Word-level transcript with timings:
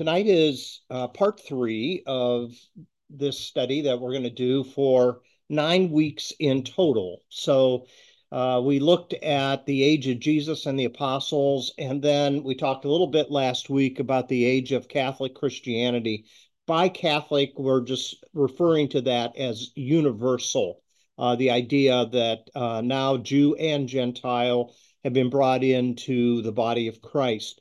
Tonight 0.00 0.28
is 0.28 0.80
uh, 0.88 1.08
part 1.08 1.38
three 1.46 2.02
of 2.06 2.54
this 3.10 3.38
study 3.38 3.82
that 3.82 4.00
we're 4.00 4.12
going 4.12 4.22
to 4.22 4.30
do 4.30 4.64
for 4.64 5.20
nine 5.50 5.90
weeks 5.90 6.32
in 6.38 6.64
total. 6.64 7.20
So 7.28 7.84
uh, 8.32 8.62
we 8.64 8.78
looked 8.80 9.12
at 9.12 9.66
the 9.66 9.82
age 9.82 10.08
of 10.08 10.18
Jesus 10.18 10.64
and 10.64 10.80
the 10.80 10.86
apostles, 10.86 11.74
and 11.76 12.00
then 12.00 12.42
we 12.42 12.54
talked 12.54 12.86
a 12.86 12.90
little 12.90 13.08
bit 13.08 13.30
last 13.30 13.68
week 13.68 14.00
about 14.00 14.30
the 14.30 14.42
age 14.42 14.72
of 14.72 14.88
Catholic 14.88 15.34
Christianity. 15.34 16.24
By 16.66 16.88
Catholic, 16.88 17.52
we're 17.58 17.82
just 17.82 18.24
referring 18.32 18.88
to 18.88 19.02
that 19.02 19.36
as 19.36 19.70
universal. 19.74 20.80
Uh, 21.18 21.36
the 21.36 21.50
idea 21.50 22.06
that 22.06 22.48
uh, 22.54 22.80
now 22.80 23.18
Jew 23.18 23.54
and 23.56 23.86
Gentile 23.86 24.74
have 25.04 25.12
been 25.12 25.28
brought 25.28 25.62
into 25.62 26.40
the 26.40 26.52
body 26.52 26.88
of 26.88 27.02
Christ. 27.02 27.60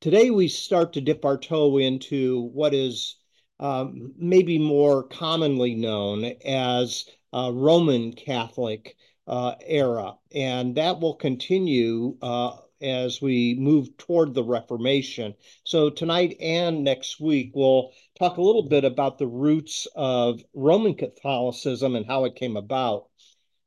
Today, 0.00 0.30
we 0.30 0.46
start 0.46 0.92
to 0.92 1.00
dip 1.00 1.24
our 1.24 1.36
toe 1.36 1.76
into 1.78 2.42
what 2.52 2.72
is 2.72 3.16
um, 3.58 4.12
maybe 4.16 4.56
more 4.56 5.02
commonly 5.02 5.74
known 5.74 6.24
as 6.44 7.04
uh, 7.32 7.50
Roman 7.52 8.12
Catholic 8.12 8.96
uh, 9.26 9.56
era, 9.66 10.14
and 10.32 10.76
that 10.76 11.00
will 11.00 11.14
continue 11.14 12.16
uh, 12.22 12.58
as 12.80 13.20
we 13.20 13.56
move 13.58 13.96
toward 13.96 14.34
the 14.34 14.44
Reformation. 14.44 15.34
So, 15.64 15.90
tonight 15.90 16.36
and 16.40 16.84
next 16.84 17.18
week, 17.18 17.50
we'll 17.52 17.90
talk 18.16 18.36
a 18.36 18.42
little 18.42 18.68
bit 18.68 18.84
about 18.84 19.18
the 19.18 19.26
roots 19.26 19.88
of 19.96 20.40
Roman 20.54 20.94
Catholicism 20.94 21.96
and 21.96 22.06
how 22.06 22.24
it 22.24 22.36
came 22.36 22.56
about. 22.56 23.06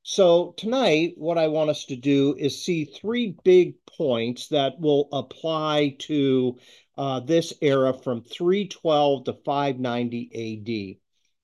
So 0.04 0.54
tonight, 0.58 1.14
what 1.18 1.38
I 1.38 1.48
want 1.48 1.70
us 1.70 1.86
to 1.86 1.96
do 1.96 2.36
is 2.38 2.64
see 2.64 2.86
three 2.86 3.38
big 3.44 3.76
points 3.86 4.48
that 4.48 4.80
will 4.80 5.08
apply 5.12 5.96
to 6.00 6.58
uh, 6.98 7.20
this 7.20 7.54
era 7.62 7.94
from 7.94 8.24
312 8.24 9.26
to 9.26 9.34
590 9.46 10.98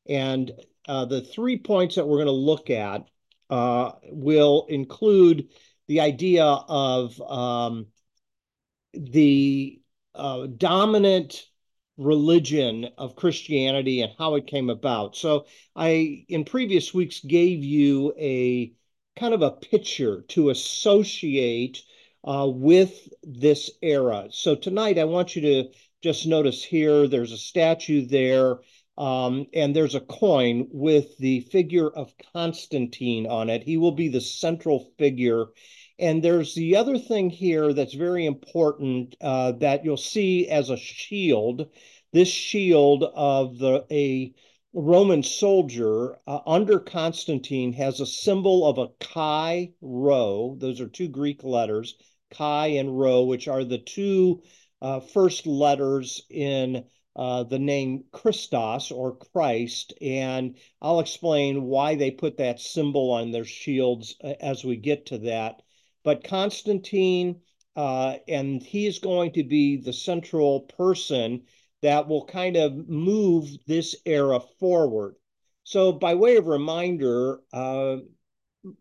AD. 0.07 0.11
And 0.11 0.51
uh, 0.87 1.05
the 1.05 1.21
three 1.21 1.59
points 1.59 1.95
that 1.95 2.07
we're 2.07 2.17
going 2.17 2.27
to 2.27 2.31
look 2.31 2.69
at 2.71 3.07
uh, 3.51 3.91
will 4.05 4.65
include 4.69 5.49
the 5.87 6.01
idea 6.01 6.45
of 6.45 7.21
um, 7.21 7.87
the 8.93 9.81
uh, 10.15 10.47
dominant 10.47 11.45
religion 11.97 12.89
of 12.97 13.15
Christianity 13.15 14.01
and 14.01 14.13
how 14.17 14.35
it 14.35 14.47
came 14.47 14.69
about. 14.69 15.15
So 15.15 15.45
I, 15.75 16.25
in 16.29 16.45
previous 16.45 16.93
weeks, 16.93 17.19
gave 17.21 17.63
you 17.63 18.13
a 18.17 18.73
kind 19.19 19.33
of 19.33 19.41
a 19.41 19.51
picture 19.51 20.21
to 20.29 20.49
associate 20.49 21.81
uh, 22.23 22.47
with 22.47 23.09
this 23.23 23.71
era. 23.81 24.27
So 24.31 24.55
tonight, 24.55 24.99
I 24.99 25.05
want 25.05 25.35
you 25.35 25.41
to 25.41 25.69
just 26.01 26.27
notice 26.27 26.63
here, 26.63 27.07
there's 27.07 27.31
a 27.31 27.37
statue 27.37 28.05
there, 28.05 28.57
um, 28.97 29.47
and 29.53 29.75
there's 29.75 29.95
a 29.95 30.01
coin 30.01 30.67
with 30.71 31.17
the 31.17 31.41
figure 31.41 31.89
of 31.89 32.13
Constantine 32.33 33.27
on 33.27 33.49
it. 33.49 33.63
He 33.63 33.77
will 33.77 33.91
be 33.91 34.09
the 34.09 34.21
central 34.21 34.91
figure. 34.97 35.45
And 35.99 36.23
there's 36.23 36.53
the 36.53 36.75
other 36.75 36.99
thing 36.99 37.29
here 37.29 37.73
that's 37.73 37.93
very 37.93 38.25
important 38.25 39.15
uh, 39.19 39.53
that 39.53 39.83
you'll 39.83 39.97
see 39.97 40.47
as 40.47 40.69
a 40.69 40.77
shield. 40.77 41.69
This 42.13 42.27
shield 42.27 43.03
of 43.03 43.57
the 43.57 43.85
a 43.91 44.33
Roman 44.73 45.23
soldier 45.23 46.19
uh, 46.27 46.39
under 46.45 46.79
Constantine 46.79 47.73
has 47.73 47.99
a 47.99 48.05
symbol 48.05 48.67
of 48.67 48.77
a 48.77 48.89
chi 48.99 49.73
rho. 49.81 50.55
Those 50.59 50.79
are 50.81 50.87
two 50.87 51.07
Greek 51.07 51.43
letters, 51.43 51.95
chi 52.29 52.67
and 52.67 52.99
rho, 52.99 53.23
which 53.23 53.47
are 53.47 53.63
the 53.63 53.79
two 53.79 54.43
uh, 54.81 54.99
first 54.99 55.47
letters 55.47 56.21
in 56.29 56.85
uh, 57.15 57.43
the 57.43 57.57
name 57.57 58.03
Christos 58.11 58.91
or 58.91 59.15
Christ. 59.15 59.93
And 59.99 60.57
I'll 60.79 60.99
explain 60.99 61.63
why 61.63 61.95
they 61.95 62.11
put 62.11 62.37
that 62.37 62.59
symbol 62.59 63.09
on 63.11 63.31
their 63.31 63.45
shields 63.45 64.15
uh, 64.23 64.35
as 64.39 64.63
we 64.63 64.75
get 64.75 65.07
to 65.07 65.17
that. 65.19 65.63
But 66.07 66.23
Constantine, 66.23 67.41
uh, 67.75 68.19
and 68.29 68.63
he's 68.63 68.99
going 68.99 69.33
to 69.33 69.43
be 69.43 69.75
the 69.75 69.91
central 69.91 70.61
person 70.61 71.41
that 71.81 72.07
will 72.07 72.23
kind 72.23 72.55
of 72.55 72.87
move 72.87 73.49
this 73.67 73.93
era 74.05 74.39
forward. 74.39 75.15
So, 75.65 75.91
by 75.91 76.15
way 76.15 76.37
of 76.37 76.47
reminder, 76.47 77.41
uh, 77.51 77.97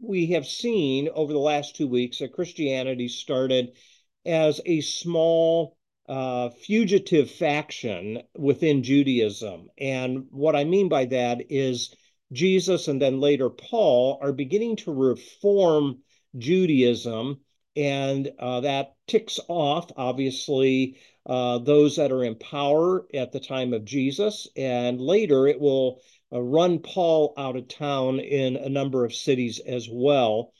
we 0.00 0.26
have 0.26 0.46
seen 0.46 1.08
over 1.08 1.32
the 1.32 1.40
last 1.40 1.74
two 1.74 1.88
weeks 1.88 2.20
that 2.20 2.32
Christianity 2.32 3.08
started 3.08 3.76
as 4.24 4.60
a 4.64 4.80
small 4.82 5.76
uh, 6.08 6.50
fugitive 6.50 7.28
faction 7.28 8.22
within 8.38 8.84
Judaism. 8.84 9.68
And 9.78 10.26
what 10.30 10.54
I 10.54 10.62
mean 10.62 10.88
by 10.88 11.06
that 11.06 11.40
is 11.50 11.92
Jesus 12.32 12.86
and 12.86 13.02
then 13.02 13.18
later 13.18 13.50
Paul 13.50 14.20
are 14.22 14.32
beginning 14.32 14.76
to 14.76 14.92
reform 14.92 16.04
Judaism, 16.38 17.40
and 17.74 18.32
uh, 18.38 18.60
that 18.60 18.94
ticks 19.06 19.38
off, 19.48 19.90
obviously, 19.96 20.98
uh, 21.26 21.58
those 21.58 21.96
that 21.96 22.12
are 22.12 22.24
in 22.24 22.36
power 22.36 23.06
at 23.12 23.32
the 23.32 23.40
time 23.40 23.72
of 23.72 23.84
Jesus, 23.84 24.48
and 24.56 25.00
later 25.00 25.46
it 25.46 25.60
will 25.60 26.00
uh, 26.32 26.40
run 26.40 26.78
Paul 26.78 27.34
out 27.36 27.56
of 27.56 27.68
town 27.68 28.20
in 28.20 28.56
a 28.56 28.68
number 28.68 29.04
of 29.04 29.14
cities 29.14 29.60
as 29.60 29.88
well. 29.90 30.52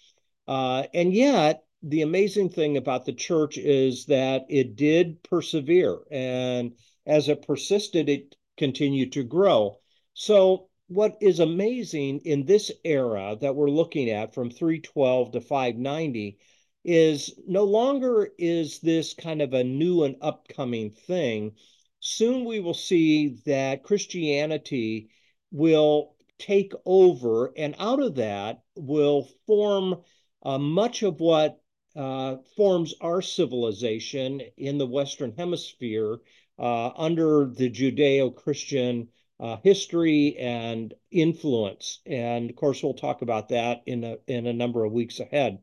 Uh, 0.47 0.85
and 0.93 1.13
yet, 1.13 1.65
the 1.83 2.03
amazing 2.03 2.51
thing 2.51 2.77
about 2.77 3.05
the 3.05 3.13
church 3.13 3.59
is 3.59 4.07
that 4.07 4.47
it 4.49 4.77
did 4.77 5.23
persevere, 5.23 5.99
and 6.11 6.73
as 7.07 7.29
it 7.29 7.47
persisted, 7.47 8.09
it 8.09 8.37
continued 8.57 9.13
to 9.13 9.23
grow. 9.23 9.79
So 10.15 10.66
what 10.89 11.17
is 11.21 11.41
amazing 11.41 12.21
in 12.25 12.45
this 12.45 12.71
era 12.85 13.37
that 13.41 13.55
we're 13.55 13.71
looking 13.71 14.11
at 14.11 14.35
from 14.35 14.51
312 14.51 15.33
to 15.33 15.41
590 15.41 16.39
is 16.85 17.35
no 17.49 17.65
longer 17.65 18.31
is 18.39 18.79
this 18.79 19.13
kind 19.13 19.43
of 19.43 19.53
a 19.53 19.65
new 19.65 20.05
and 20.05 20.17
upcoming 20.21 20.91
thing. 20.91 21.53
Soon 21.99 22.45
we 22.45 22.61
will 22.61 22.75
see 22.75 23.39
that 23.47 23.83
Christianity 23.83 25.09
will 25.51 26.15
take 26.39 26.73
over, 26.85 27.53
and 27.57 27.75
out 27.79 28.01
of 28.01 28.15
that 28.17 28.63
will 28.77 29.29
form 29.47 30.03
uh, 30.45 30.59
much 30.59 31.03
of 31.03 31.19
what 31.19 31.61
uh, 31.97 32.37
forms 32.57 32.95
our 33.01 33.23
civilization 33.23 34.43
in 34.57 34.79
the 34.79 34.87
Western 34.87 35.33
Hemisphere 35.33 36.19
uh, 36.59 36.91
under 36.95 37.47
the 37.47 37.71
Judeo 37.71 38.35
Christian 38.35 39.09
uh, 39.39 39.57
history 39.63 40.37
and 40.39 40.95
influence. 41.11 42.01
And 42.07 42.51
of 42.51 42.57
course, 42.57 42.83
we'll 42.83 42.95
talk 42.95 43.23
about 43.23 43.51
that 43.51 43.83
in 43.87 44.05
a, 44.05 44.17
in 44.27 44.47
a 44.47 44.53
number 44.53 44.85
of 44.85 44.93
weeks 44.93 45.21
ahead. 45.21 45.59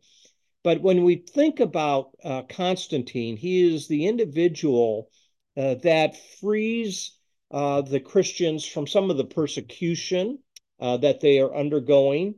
But 0.63 0.81
when 0.81 1.03
we 1.03 1.17
think 1.17 1.59
about 1.59 2.15
uh, 2.23 2.43
Constantine, 2.43 3.35
he 3.35 3.73
is 3.73 3.87
the 3.87 4.07
individual 4.07 5.09
uh, 5.57 5.75
that 5.83 6.17
frees 6.39 7.17
uh, 7.51 7.81
the 7.81 7.99
Christians 7.99 8.65
from 8.65 8.87
some 8.87 9.11
of 9.11 9.17
the 9.17 9.25
persecution 9.25 10.39
uh, 10.79 10.97
that 10.97 11.19
they 11.19 11.39
are 11.39 11.55
undergoing. 11.55 12.35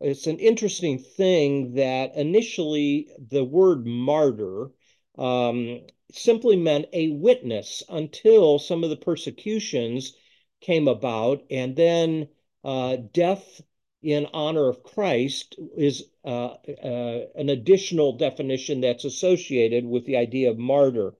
It's 0.00 0.26
an 0.26 0.38
interesting 0.38 0.98
thing 0.98 1.74
that 1.74 2.16
initially 2.16 3.08
the 3.30 3.44
word 3.44 3.86
martyr 3.86 4.70
um, 5.16 5.80
simply 6.12 6.56
meant 6.56 6.86
a 6.92 7.10
witness 7.10 7.82
until 7.88 8.58
some 8.58 8.82
of 8.82 8.90
the 8.90 8.96
persecutions 8.96 10.14
came 10.62 10.88
about, 10.88 11.42
and 11.50 11.76
then 11.76 12.28
uh, 12.64 12.96
death 13.12 13.60
in 14.02 14.26
honor 14.32 14.68
of 14.68 14.82
Christ 14.82 15.56
is 15.76 16.04
uh, 16.24 16.54
uh, 16.82 17.20
an 17.34 17.50
additional 17.50 18.16
definition 18.16 18.80
that's 18.80 19.04
associated 19.04 19.84
with 19.84 20.06
the 20.06 20.16
idea 20.16 20.50
of 20.50 20.58
martyr. 20.58 21.14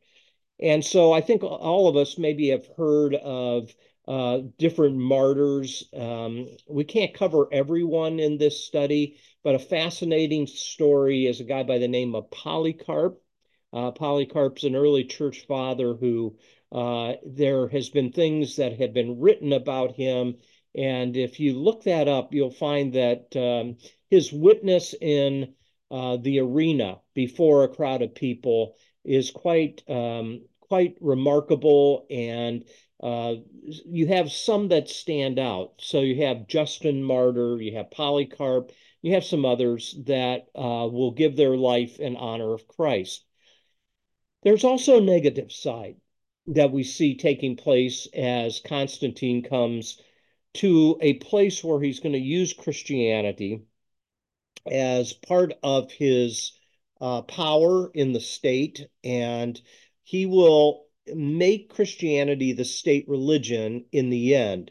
And 0.60 0.84
so 0.84 1.12
I 1.12 1.20
think 1.20 1.42
all 1.42 1.88
of 1.88 1.96
us 1.96 2.18
maybe 2.18 2.48
have 2.48 2.66
heard 2.76 3.14
of 3.14 3.74
uh, 4.06 4.40
different 4.58 4.96
martyrs. 4.96 5.88
Um, 5.94 6.48
we 6.68 6.84
can't 6.84 7.14
cover 7.14 7.48
everyone 7.52 8.18
in 8.18 8.38
this 8.38 8.64
study, 8.64 9.16
but 9.44 9.54
a 9.54 9.60
fascinating 9.60 10.46
story 10.46 11.26
is 11.26 11.40
a 11.40 11.44
guy 11.44 11.62
by 11.62 11.78
the 11.78 11.88
name 11.88 12.14
of 12.14 12.30
Polycarp. 12.30 13.20
Uh, 13.72 13.90
Polycarp's 13.92 14.64
an 14.64 14.76
early 14.76 15.04
church 15.04 15.46
father 15.46 15.94
who 15.94 16.36
uh, 16.72 17.14
there 17.24 17.68
has 17.68 17.90
been 17.90 18.12
things 18.12 18.56
that 18.56 18.80
have 18.80 18.94
been 18.94 19.20
written 19.20 19.52
about 19.52 19.94
him. 19.94 20.36
And 20.74 21.16
if 21.16 21.38
you 21.38 21.58
look 21.58 21.84
that 21.84 22.08
up, 22.08 22.32
you'll 22.32 22.50
find 22.50 22.94
that 22.94 23.36
um, 23.36 23.76
his 24.10 24.32
witness 24.32 24.94
in 24.98 25.54
uh, 25.90 26.16
the 26.16 26.40
arena 26.40 27.00
before 27.14 27.64
a 27.64 27.68
crowd 27.68 28.00
of 28.00 28.14
people 28.14 28.76
is 29.04 29.30
quite 29.30 29.82
um, 29.88 30.46
quite 30.60 30.96
remarkable. 31.02 32.06
And 32.10 32.64
uh, 33.02 33.34
you 33.84 34.06
have 34.06 34.32
some 34.32 34.68
that 34.68 34.88
stand 34.88 35.38
out. 35.38 35.74
So 35.78 36.00
you 36.00 36.24
have 36.24 36.48
Justin 36.48 37.04
Martyr, 37.04 37.60
you 37.60 37.76
have 37.76 37.90
Polycarp, 37.90 38.72
you 39.02 39.12
have 39.12 39.24
some 39.24 39.44
others 39.44 39.94
that 40.06 40.46
uh, 40.54 40.88
will 40.90 41.10
give 41.10 41.36
their 41.36 41.56
life 41.56 42.00
in 42.00 42.16
honor 42.16 42.54
of 42.54 42.66
Christ. 42.66 43.24
There's 44.42 44.64
also 44.64 44.98
a 44.98 45.02
negative 45.02 45.52
side. 45.52 45.96
That 46.48 46.72
we 46.72 46.82
see 46.82 47.16
taking 47.16 47.56
place 47.56 48.06
as 48.14 48.60
Constantine 48.60 49.42
comes 49.42 50.00
to 50.54 50.98
a 51.00 51.14
place 51.14 51.62
where 51.62 51.80
he's 51.80 52.00
going 52.00 52.12
to 52.12 52.18
use 52.18 52.52
Christianity 52.52 53.62
as 54.70 55.12
part 55.12 55.54
of 55.62 55.90
his 55.90 56.52
uh, 57.00 57.22
power 57.22 57.90
in 57.94 58.12
the 58.12 58.20
state, 58.20 58.86
and 59.02 59.60
he 60.04 60.26
will 60.26 60.86
make 61.06 61.72
Christianity 61.72 62.52
the 62.52 62.64
state 62.64 63.08
religion 63.08 63.86
in 63.92 64.10
the 64.10 64.34
end. 64.34 64.70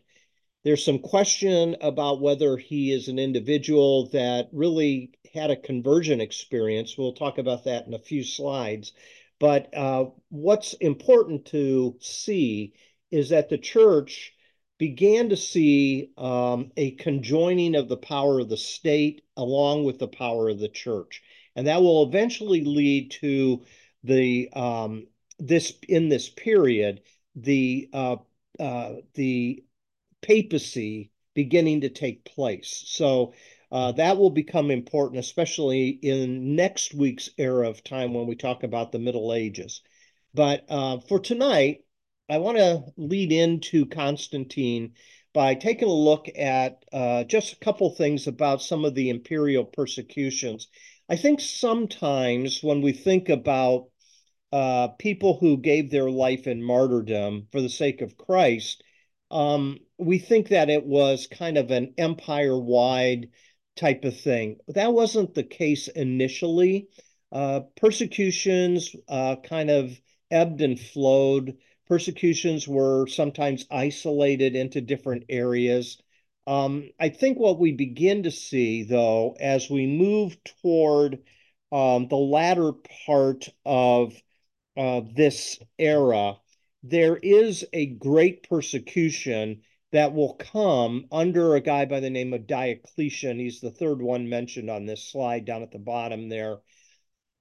There's 0.63 0.85
some 0.85 1.00
question 1.00 1.75
about 1.81 2.21
whether 2.21 2.56
he 2.56 2.91
is 2.91 3.07
an 3.07 3.18
individual 3.18 4.07
that 4.09 4.50
really 4.51 5.12
had 5.33 5.50
a 5.50 5.56
conversion 5.56 6.21
experience. 6.21 6.97
We'll 6.97 7.13
talk 7.13 7.38
about 7.38 7.63
that 7.65 7.88
in 7.88 7.94
a 7.94 8.00
few 8.00 8.23
slides. 8.23 8.94
But 9.42 9.76
uh, 9.76 10.06
what's 10.30 10.74
important 10.74 11.46
to 11.46 11.98
see 12.00 12.76
is 13.10 13.30
that 13.30 13.50
the 13.50 13.58
church 13.58 14.36
began 14.78 15.30
to 15.30 15.36
see 15.36 16.12
um, 16.16 16.72
a 16.78 16.92
conjoining 16.92 17.74
of 17.74 17.90
the 17.90 17.98
power 17.98 18.40
of 18.40 18.50
the 18.50 18.58
state 18.58 19.24
along 19.36 19.84
with 19.84 19.98
the 19.98 20.08
power 20.08 20.50
of 20.50 20.60
the 20.60 20.70
church. 20.70 21.24
And 21.56 21.66
that 21.66 21.82
will 21.82 22.04
eventually 22.04 22.64
lead 22.64 23.10
to 23.22 23.64
the 24.04 24.48
um, 24.54 25.08
this 25.40 25.74
in 25.90 26.08
this 26.08 26.30
period 26.30 27.02
the 27.36 27.90
uh, 27.94 28.18
uh, 28.60 28.94
the 29.16 29.64
papacy 30.22 31.10
beginning 31.34 31.82
to 31.82 31.90
take 31.90 32.26
place. 32.26 32.84
So 32.86 33.34
uh, 33.71 33.91
that 33.94 34.18
will 34.18 34.29
become 34.29 34.69
important, 34.69 35.19
especially 35.19 35.89
in 35.89 36.56
next 36.56 36.94
week's 36.94 37.29
era 37.38 37.69
of 37.69 37.83
time 37.83 38.13
when 38.13 38.27
we 38.27 38.35
talk 38.35 38.63
about 38.63 38.91
the 38.91 39.00
Middle 39.00 39.33
Ages. 39.33 39.81
But 40.33 40.65
uh, 40.69 41.00
for 41.00 41.19
tonight, 41.19 41.85
I 42.29 42.38
want 42.39 42.57
to 42.57 42.83
lead 42.97 43.31
into 43.31 43.85
Constantine 43.85 44.94
by 45.33 45.56
taking 45.56 45.88
a 45.88 45.94
look 45.94 46.27
at 46.38 46.83
uh, 46.91 47.23
just 47.23 47.53
a 47.53 47.59
couple 47.59 47.89
things 47.95 48.27
about 48.27 48.62
some 48.62 48.83
of 48.83 48.95
the 48.95 49.09
imperial 49.09 49.63
persecutions. 49.63 50.68
I 51.07 51.15
think 51.15 51.39
sometimes 51.39 52.62
when 52.62 52.81
we 52.81 52.91
think 52.91 53.29
about 53.29 53.88
uh, 54.51 54.89
people 55.00 55.38
who 55.39 55.57
gave 55.57 55.89
their 55.89 56.09
life 56.09 56.47
in 56.47 56.62
martyrdom 56.62 57.47
for 57.51 57.62
the 57.62 57.69
sake 57.69 58.01
of 58.01 58.18
Christ, 58.18 58.83
um, 59.29 59.79
we 59.97 60.19
think 60.19 60.50
that 60.50 60.69
it 60.69 60.85
was 60.85 61.27
kind 61.27 61.57
of 61.57 61.71
an 61.71 61.94
empire 61.97 62.57
wide 62.57 63.29
type 63.81 64.06
of 64.06 64.18
thing. 64.18 64.57
That 64.68 64.94
wasn't 64.94 65.33
the 65.33 65.44
case 65.44 65.88
initially. 65.88 66.88
Uh, 67.31 67.62
persecutions 67.75 68.95
uh, 69.10 69.38
kind 69.38 69.72
of 69.72 70.00
ebbed 70.30 70.62
and 70.62 70.80
flowed. 70.80 71.57
Persecutions 71.88 72.68
were 72.68 73.07
sometimes 73.07 73.66
isolated 73.72 74.56
into 74.56 74.81
different 74.81 75.24
areas. 75.30 75.98
Um, 76.45 76.92
I 77.00 77.10
think 77.10 77.39
what 77.39 77.60
we 77.60 77.72
begin 77.72 78.24
to 78.24 78.31
see, 78.31 78.83
though, 78.83 79.36
as 79.39 79.69
we 79.69 79.88
move 79.88 80.38
toward 80.62 81.19
um, 81.72 82.07
the 82.07 82.18
latter 82.18 82.74
part 83.06 83.50
of 83.66 84.13
uh, 84.78 85.01
this 85.16 85.60
era, 85.80 86.36
there 86.83 87.18
is 87.18 87.66
a 87.74 87.88
great 87.88 88.48
persecution 88.48 89.62
that 89.92 90.14
will 90.14 90.36
come 90.36 91.06
under 91.12 91.56
a 91.56 91.62
guy 91.62 91.86
by 91.86 92.00
the 92.00 92.10
name 92.10 92.34
of 92.34 92.48
Diocletian. 92.48 93.40
He's 93.40 93.60
the 93.60 93.72
third 93.72 94.02
one 94.02 94.30
mentioned 94.30 94.70
on 94.70 94.86
this 94.86 95.04
slide 95.04 95.46
down 95.46 95.64
at 95.64 95.72
the 95.72 95.80
bottom 95.80 96.30
there. 96.30 96.58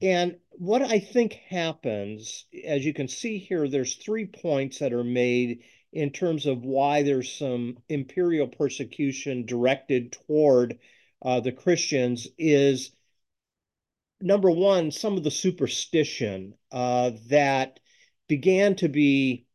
And 0.02 0.38
what 0.52 0.82
I 0.82 0.99
think 0.99 1.35
happens, 1.35 2.47
as 2.64 2.85
you 2.85 2.94
can 2.94 3.08
see 3.08 3.38
here, 3.38 3.69
there's 3.69 3.97
three 3.97 4.26
points 4.26 4.79
that 4.79 4.93
are 4.93 5.05
made 5.05 5.62
in 5.93 6.11
terms 6.11 6.47
of 6.47 6.64
why 6.64 7.02
there's 7.02 7.32
some 7.32 7.79
imperial 7.88 8.49
persecution 8.49 9.44
directed 9.44 10.12
toward 10.12 10.79
uh, 11.23 11.41
the 11.41 11.52
Christians 11.52 12.26
is 12.38 12.93
number 14.20 14.50
one, 14.50 14.91
some 14.91 15.17
of 15.17 15.25
the 15.25 15.31
superstition 15.31 16.55
uh, 16.73 17.11
that 17.29 17.81
began 18.29 18.76
to 18.76 18.88
be 18.88 19.47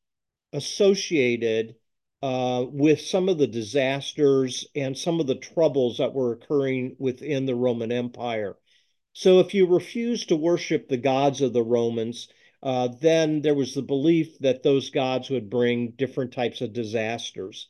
associated 0.53 1.75
uh, 2.21 2.65
with 2.67 3.01
some 3.01 3.29
of 3.29 3.37
the 3.37 3.47
disasters 3.47 4.67
and 4.75 4.97
some 4.97 5.19
of 5.19 5.27
the 5.27 5.35
troubles 5.35 5.97
that 5.97 6.13
were 6.13 6.33
occurring 6.33 6.95
within 6.97 7.45
the 7.45 7.55
Roman 7.55 7.91
Empire. 7.91 8.55
So, 9.13 9.39
if 9.39 9.53
you 9.53 9.65
refused 9.67 10.29
to 10.29 10.35
worship 10.35 10.89
the 10.89 10.97
gods 10.97 11.41
of 11.41 11.53
the 11.53 11.63
Romans, 11.63 12.27
uh, 12.63 12.89
then 12.99 13.41
there 13.41 13.55
was 13.55 13.73
the 13.73 13.81
belief 13.81 14.39
that 14.39 14.63
those 14.63 14.89
gods 14.89 15.29
would 15.29 15.49
bring 15.49 15.91
different 15.91 16.33
types 16.33 16.61
of 16.61 16.73
disasters. 16.73 17.69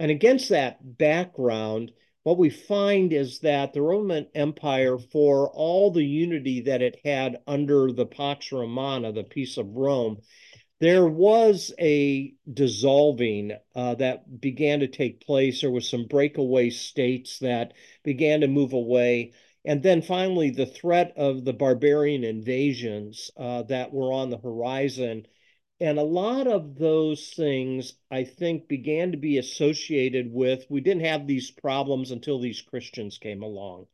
And 0.00 0.10
against 0.10 0.48
that 0.48 0.98
background, 0.98 1.92
what 2.22 2.38
we 2.38 2.50
find 2.50 3.12
is 3.12 3.40
that 3.40 3.72
the 3.72 3.82
Roman 3.82 4.26
Empire, 4.34 4.96
for 4.96 5.50
all 5.50 5.90
the 5.90 6.04
unity 6.04 6.60
that 6.62 6.80
it 6.80 7.00
had 7.04 7.38
under 7.46 7.92
the 7.92 8.06
Pax 8.06 8.52
Romana, 8.52 9.12
the 9.12 9.24
peace 9.24 9.56
of 9.58 9.76
Rome, 9.76 10.18
there 10.82 11.06
was 11.06 11.72
a 11.78 12.34
dissolving 12.52 13.52
uh, 13.76 13.94
that 13.94 14.40
began 14.40 14.80
to 14.80 14.88
take 14.88 15.24
place. 15.24 15.60
There 15.60 15.70
was 15.70 15.88
some 15.88 16.06
breakaway 16.06 16.70
states 16.70 17.38
that 17.38 17.72
began 18.02 18.40
to 18.40 18.48
move 18.48 18.72
away. 18.72 19.32
And 19.64 19.80
then 19.80 20.02
finally, 20.02 20.50
the 20.50 20.66
threat 20.66 21.12
of 21.16 21.44
the 21.44 21.52
barbarian 21.52 22.24
invasions 22.24 23.30
uh, 23.36 23.62
that 23.64 23.92
were 23.92 24.12
on 24.12 24.30
the 24.30 24.38
horizon 24.38 25.24
and 25.78 26.00
a 26.00 26.02
lot 26.02 26.48
of 26.48 26.76
those 26.76 27.30
things, 27.30 27.94
I 28.10 28.24
think, 28.24 28.66
began 28.66 29.12
to 29.12 29.18
be 29.18 29.38
associated 29.38 30.32
with 30.32 30.66
we 30.68 30.80
didn't 30.80 31.04
have 31.04 31.28
these 31.28 31.52
problems 31.52 32.10
until 32.10 32.40
these 32.40 32.60
Christians 32.60 33.18
came 33.18 33.44
along. 33.44 33.86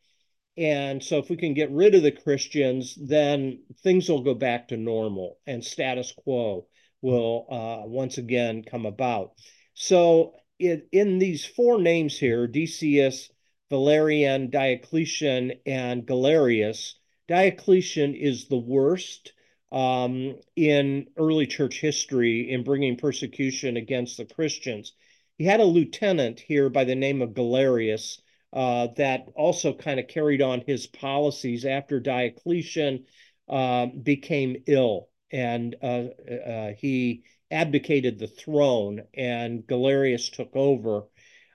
And 0.57 1.05
so, 1.05 1.19
if 1.19 1.29
we 1.29 1.37
can 1.37 1.53
get 1.53 1.71
rid 1.71 1.95
of 1.95 2.03
the 2.03 2.13
Christians, 2.13 2.95
then 2.95 3.61
things 3.83 4.09
will 4.09 4.23
go 4.23 4.35
back 4.35 4.69
to 4.69 4.79
normal 4.79 5.39
and 5.47 5.63
status 5.63 6.13
quo 6.13 6.67
will 7.03 7.47
uh, 7.51 7.87
once 7.87 8.19
again 8.19 8.63
come 8.63 8.87
about. 8.87 9.33
So, 9.75 10.35
it, 10.59 10.89
in 10.91 11.19
these 11.19 11.45
four 11.45 11.81
names 11.81 12.19
here 12.19 12.47
Decius, 12.47 13.31
Valerian, 13.71 14.51
Diocletian, 14.51 15.53
and 15.67 16.05
Galerius, 16.07 16.95
Diocletian 17.29 18.15
is 18.15 18.49
the 18.49 18.59
worst 18.59 19.33
um, 19.71 20.37
in 20.57 21.07
early 21.17 21.47
church 21.47 21.81
history 21.81 22.51
in 22.51 22.65
bringing 22.65 22.97
persecution 22.97 23.77
against 23.77 24.17
the 24.17 24.25
Christians. 24.25 24.95
He 25.37 25.45
had 25.45 25.61
a 25.61 25.65
lieutenant 25.65 26.41
here 26.41 26.71
by 26.71 26.85
the 26.85 26.97
name 26.97 27.23
of 27.23 27.35
Galerius 27.35 28.21
uh, 28.53 28.89
that 28.97 29.27
also 29.37 29.75
kind 29.75 30.01
of 30.01 30.09
carried 30.09 30.41
on 30.41 30.65
his 30.67 30.87
policies 30.87 31.65
after 31.65 32.01
Diocletian 32.01 33.05
uh, 33.49 33.87
became 33.87 34.63
ill 34.67 35.09
and 35.31 35.77
uh, 35.83 36.05
uh, 36.33 36.73
he 36.79 37.25
abdicated 37.51 38.19
the 38.19 38.27
throne, 38.27 39.03
and 39.15 39.67
Galerius 39.67 40.31
took 40.31 40.55
over 40.55 41.05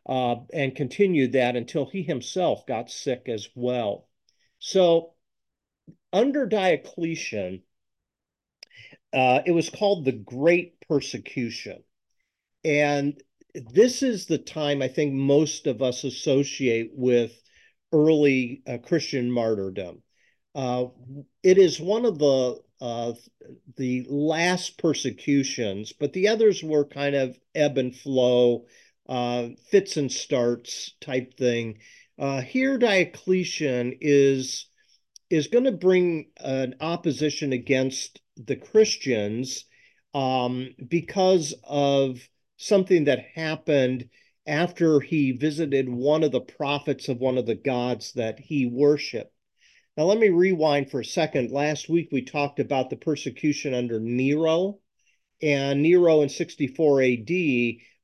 uh, 0.08 0.36
and 0.52 0.76
continued 0.76 1.34
that 1.34 1.56
until 1.56 1.86
he 1.86 2.04
himself 2.04 2.66
got 2.66 2.90
sick 2.92 3.24
as 3.28 3.48
well. 3.56 4.08
So, 4.60 5.14
under 6.12 6.46
Diocletian, 6.46 7.64
uh, 9.14 9.42
it 9.46 9.52
was 9.52 9.70
called 9.70 10.06
the 10.06 10.12
Great 10.12 10.76
Persecution. 10.88 11.84
And 12.66 13.22
this 13.54 14.02
is 14.02 14.26
the 14.26 14.38
time 14.38 14.82
I 14.82 14.88
think 14.88 15.14
most 15.14 15.68
of 15.68 15.82
us 15.82 16.04
associate 16.04 16.92
with 16.94 17.32
early 17.92 18.64
uh, 18.68 18.80
Christian 18.80 19.32
martyrdom. 19.32 20.02
Uh, 20.56 20.86
it 21.44 21.58
is 21.58 21.80
one 21.80 22.06
of 22.06 22.18
the 22.18 22.60
uh, 22.82 23.14
the 23.78 24.06
last 24.10 24.78
persecutions, 24.78 25.94
but 25.94 26.14
the 26.14 26.28
others 26.28 26.64
were 26.64 26.86
kind 26.86 27.16
of 27.16 27.38
ebb 27.56 27.78
and 27.78 27.96
flow, 27.96 28.66
uh, 29.08 29.50
fits 29.70 29.98
and 29.98 30.12
starts 30.12 30.94
type 31.02 31.38
thing. 31.38 31.80
Uh, 32.18 32.42
here, 32.42 32.78
Diocletian 32.78 33.98
is 34.02 34.68
is 35.30 35.48
going 35.48 35.64
to 35.64 35.72
bring 35.72 36.28
an 36.38 36.76
opposition 36.80 37.54
against 37.54 38.22
the 38.38 38.56
Christians 38.56 39.66
um, 40.14 40.70
because 40.88 41.56
of 41.64 42.20
something 42.58 43.06
that 43.06 43.26
happened 43.34 44.10
after 44.46 45.00
he 45.00 45.32
visited 45.32 45.90
one 45.90 46.24
of 46.24 46.32
the 46.32 46.42
prophets 46.42 47.10
of 47.10 47.18
one 47.18 47.38
of 47.38 47.46
the 47.46 47.56
gods 47.56 48.14
that 48.14 48.40
he 48.40 48.66
worshiped. 48.66 49.33
Now, 49.96 50.06
let 50.06 50.18
me 50.18 50.30
rewind 50.30 50.90
for 50.90 51.02
a 51.02 51.06
second. 51.06 51.52
Last 51.52 51.88
week, 51.88 52.10
we 52.12 52.24
talked 52.24 52.60
about 52.60 52.90
the 52.90 52.96
persecution 52.96 53.74
under 53.74 54.00
Nero, 54.00 54.80
and 55.42 55.82
Nero 55.84 56.22
in 56.22 56.30
64 56.30 57.02
AD 57.02 57.30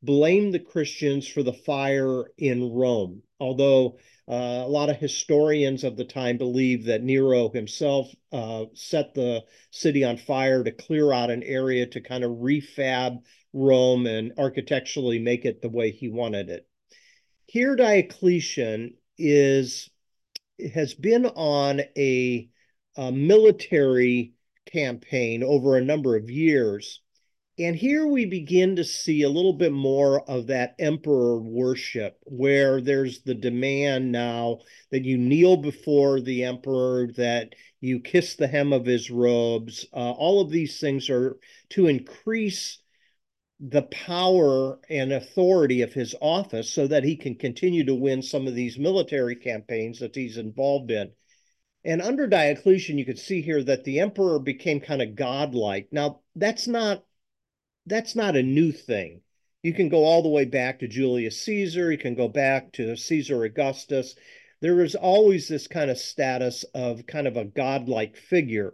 blamed 0.01 0.53
the 0.53 0.60
Christians 0.60 1.27
for 1.27 1.41
the 1.43 1.53
fire 1.53 2.25
in 2.38 2.72
Rome. 2.72 3.24
Although 3.39 3.98
Uh, 4.29 4.62
a 4.63 4.69
lot 4.69 4.91
of 4.91 4.98
historians 4.98 5.84
of 5.84 5.98
the 5.98 6.05
time 6.05 6.38
believe 6.38 6.86
that 6.86 7.01
Nero 7.01 7.50
himself 7.50 8.13
uh, 8.31 8.65
set 8.75 9.15
the 9.15 9.43
city 9.72 10.03
on 10.03 10.17
fire 10.17 10.63
to 10.63 10.72
clear 10.72 11.12
out 11.12 11.31
an 11.31 11.41
area 11.41 11.88
to 11.88 12.00
kind 12.00 12.24
of 12.24 12.29
refab 12.34 13.24
Rome 13.53 14.05
and 14.05 14.34
architecturally 14.38 15.17
make 15.17 15.46
it 15.46 15.63
the 15.63 15.69
way 15.69 15.89
he 15.89 16.10
wanted 16.10 16.50
it. 16.51 16.67
Here, 17.48 17.75
Diocletian 17.75 18.98
is 19.17 19.89
has 20.74 20.94
been 20.94 21.25
on 21.25 21.82
a, 21.98 22.50
a 22.98 23.12
military 23.12 24.34
campaign 24.72 25.44
over 25.44 25.78
a 25.78 25.84
number 25.84 26.16
of 26.16 26.30
years 26.30 27.01
and 27.60 27.75
here 27.75 28.08
we 28.08 28.25
begin 28.25 28.78
to 28.78 28.86
see 28.86 29.24
a 29.24 29.30
little 29.30 29.51
bit 29.51 29.74
more 29.74 30.22
of 30.30 30.48
that 30.48 30.75
emperor 30.80 31.42
worship, 31.42 32.18
where 32.24 32.80
there's 32.80 33.22
the 33.24 33.36
demand 33.36 34.13
now 34.13 34.60
that 34.92 35.04
you 35.04 35.18
kneel 35.18 35.58
before 35.58 36.22
the 36.22 36.46
emperor, 36.46 37.08
that 37.18 37.56
you 37.82 38.00
kiss 38.00 38.36
the 38.36 38.48
hem 38.48 38.72
of 38.72 38.86
his 38.86 39.12
robes. 39.12 39.86
Uh, 39.92 40.12
all 40.12 40.39
of 40.39 40.50
these 40.50 40.80
things 40.80 41.10
are 41.10 41.38
to 41.72 41.88
increase 41.88 42.80
the 43.60 43.84
power 43.84 44.80
and 44.89 45.12
authority 45.12 45.82
of 45.82 45.94
his 45.94 46.16
office 46.22 46.70
so 46.70 46.88
that 46.88 47.04
he 47.04 47.16
can 47.16 47.36
continue 47.36 47.84
to 47.86 47.96
win 47.96 48.22
some 48.22 48.48
of 48.48 48.56
these 48.56 48.80
military 48.80 49.36
campaigns 49.36 50.00
that 50.00 50.16
he's 50.16 50.38
involved 50.38 50.92
in. 50.92 51.12
And 51.84 52.01
under 52.01 52.28
Diocletian, 52.28 52.98
you 52.98 53.06
could 53.06 53.20
see 53.20 53.42
here 53.42 53.63
that 53.63 53.84
the 53.84 54.00
emperor 54.00 54.39
became 54.39 54.80
kind 54.80 55.01
of 55.01 55.16
godlike. 55.16 55.89
Now, 55.92 56.22
that's 56.36 56.68
not 56.68 57.04
that's 57.86 58.16
not 58.16 58.36
a 58.36 58.44
new 58.44 58.72
thing. 58.72 59.22
You 59.63 59.74
can 59.74 59.89
go 59.89 60.04
all 60.06 60.22
the 60.22 60.30
way 60.30 60.46
back 60.46 60.80
to 60.80 60.88
Julius 60.88 61.42
Caesar, 61.42 61.92
you 61.92 61.98
can 61.98 62.16
go 62.16 62.28
back 62.28 62.72
to 62.74 62.96
Caesar 62.96 63.44
Augustus. 63.44 64.16
There 64.62 64.82
is 64.82 64.96
always 64.96 65.48
this 65.48 65.68
kind 65.68 65.89
of 65.89 65.98
status 65.98 66.63
of 66.74 67.06
kind 67.08 67.28
of 67.28 67.36
a 67.36 67.46
godlike 67.46 68.16
figure. 68.16 68.74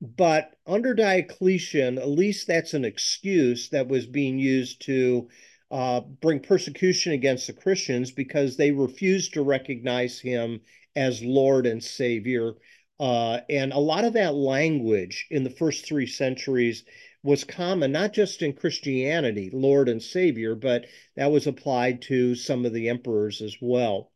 But 0.00 0.56
under 0.66 0.94
Diocletian, 0.94 1.98
at 1.98 2.08
least 2.08 2.46
that's 2.46 2.72
an 2.74 2.84
excuse 2.84 3.68
that 3.68 3.88
was 3.88 4.06
being 4.06 4.38
used 4.38 4.80
to 4.86 5.28
uh, 5.70 6.00
bring 6.00 6.40
persecution 6.40 7.12
against 7.12 7.46
the 7.46 7.52
Christians 7.52 8.10
because 8.10 8.56
they 8.56 8.72
refused 8.72 9.34
to 9.34 9.42
recognize 9.42 10.18
him 10.18 10.62
as 10.96 11.22
Lord 11.22 11.66
and 11.66 11.82
Savior. 11.84 12.54
Uh, 12.98 13.40
and 13.48 13.72
a 13.72 13.78
lot 13.78 14.04
of 14.04 14.14
that 14.14 14.34
language 14.34 15.26
in 15.30 15.44
the 15.44 15.50
first 15.50 15.86
three 15.86 16.06
centuries 16.06 16.84
was 17.22 17.44
common 17.44 17.92
not 17.92 18.12
just 18.12 18.42
in 18.42 18.52
Christianity, 18.54 19.50
Lord 19.52 19.88
and 19.88 20.02
Savior, 20.02 20.54
but 20.54 20.86
that 21.16 21.30
was 21.30 21.46
applied 21.46 22.02
to 22.02 22.34
some 22.34 22.64
of 22.64 22.72
the 22.72 22.88
emperors 22.88 23.42
as 23.42 23.56
well. 23.60 24.10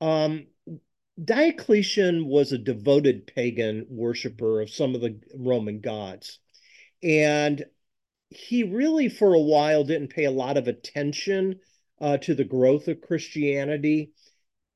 Um, 0.00 0.46
Diocletian 1.22 2.26
was 2.26 2.52
a 2.52 2.58
devoted 2.58 3.26
pagan 3.26 3.86
worshiper 3.88 4.60
of 4.60 4.70
some 4.70 4.94
of 4.94 5.00
the 5.00 5.20
Roman 5.34 5.80
gods. 5.80 6.38
And 7.02 7.64
he 8.30 8.62
really, 8.62 9.08
for 9.08 9.34
a 9.34 9.40
while, 9.40 9.84
didn't 9.84 10.14
pay 10.14 10.24
a 10.24 10.30
lot 10.30 10.56
of 10.56 10.68
attention 10.68 11.60
uh, 12.00 12.18
to 12.18 12.34
the 12.34 12.44
growth 12.44 12.88
of 12.88 13.00
Christianity 13.00 14.12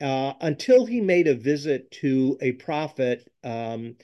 uh, 0.00 0.34
until 0.40 0.86
he 0.86 1.00
made 1.00 1.28
a 1.28 1.34
visit 1.34 1.90
to 1.92 2.36
a 2.40 2.52
prophet 2.52 3.30
um, 3.42 3.96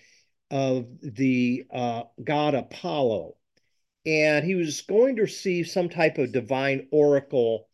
of 0.51 0.87
the 1.03 1.67
uh, 1.71 2.05
god 2.23 2.55
Apollo 2.55 3.37
and 4.07 4.45
he 4.45 4.55
was 4.55 4.81
going 4.83 5.17
to 5.17 5.23
receive 5.23 5.69
some 5.69 5.89
type 5.89 6.19
of 6.19 6.33
divine 6.33 6.89
oracle. 6.91 7.69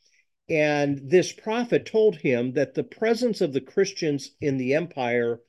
And 0.49 1.11
this 1.11 1.33
prophet 1.33 1.87
told 1.87 2.17
him 2.17 2.53
that 2.53 2.75
the 2.75 2.85
presence 2.85 3.41
of 3.41 3.53
the 3.53 3.61
Christians 3.61 4.31
in 4.41 4.59
the 4.59 4.75
empire 4.75 5.41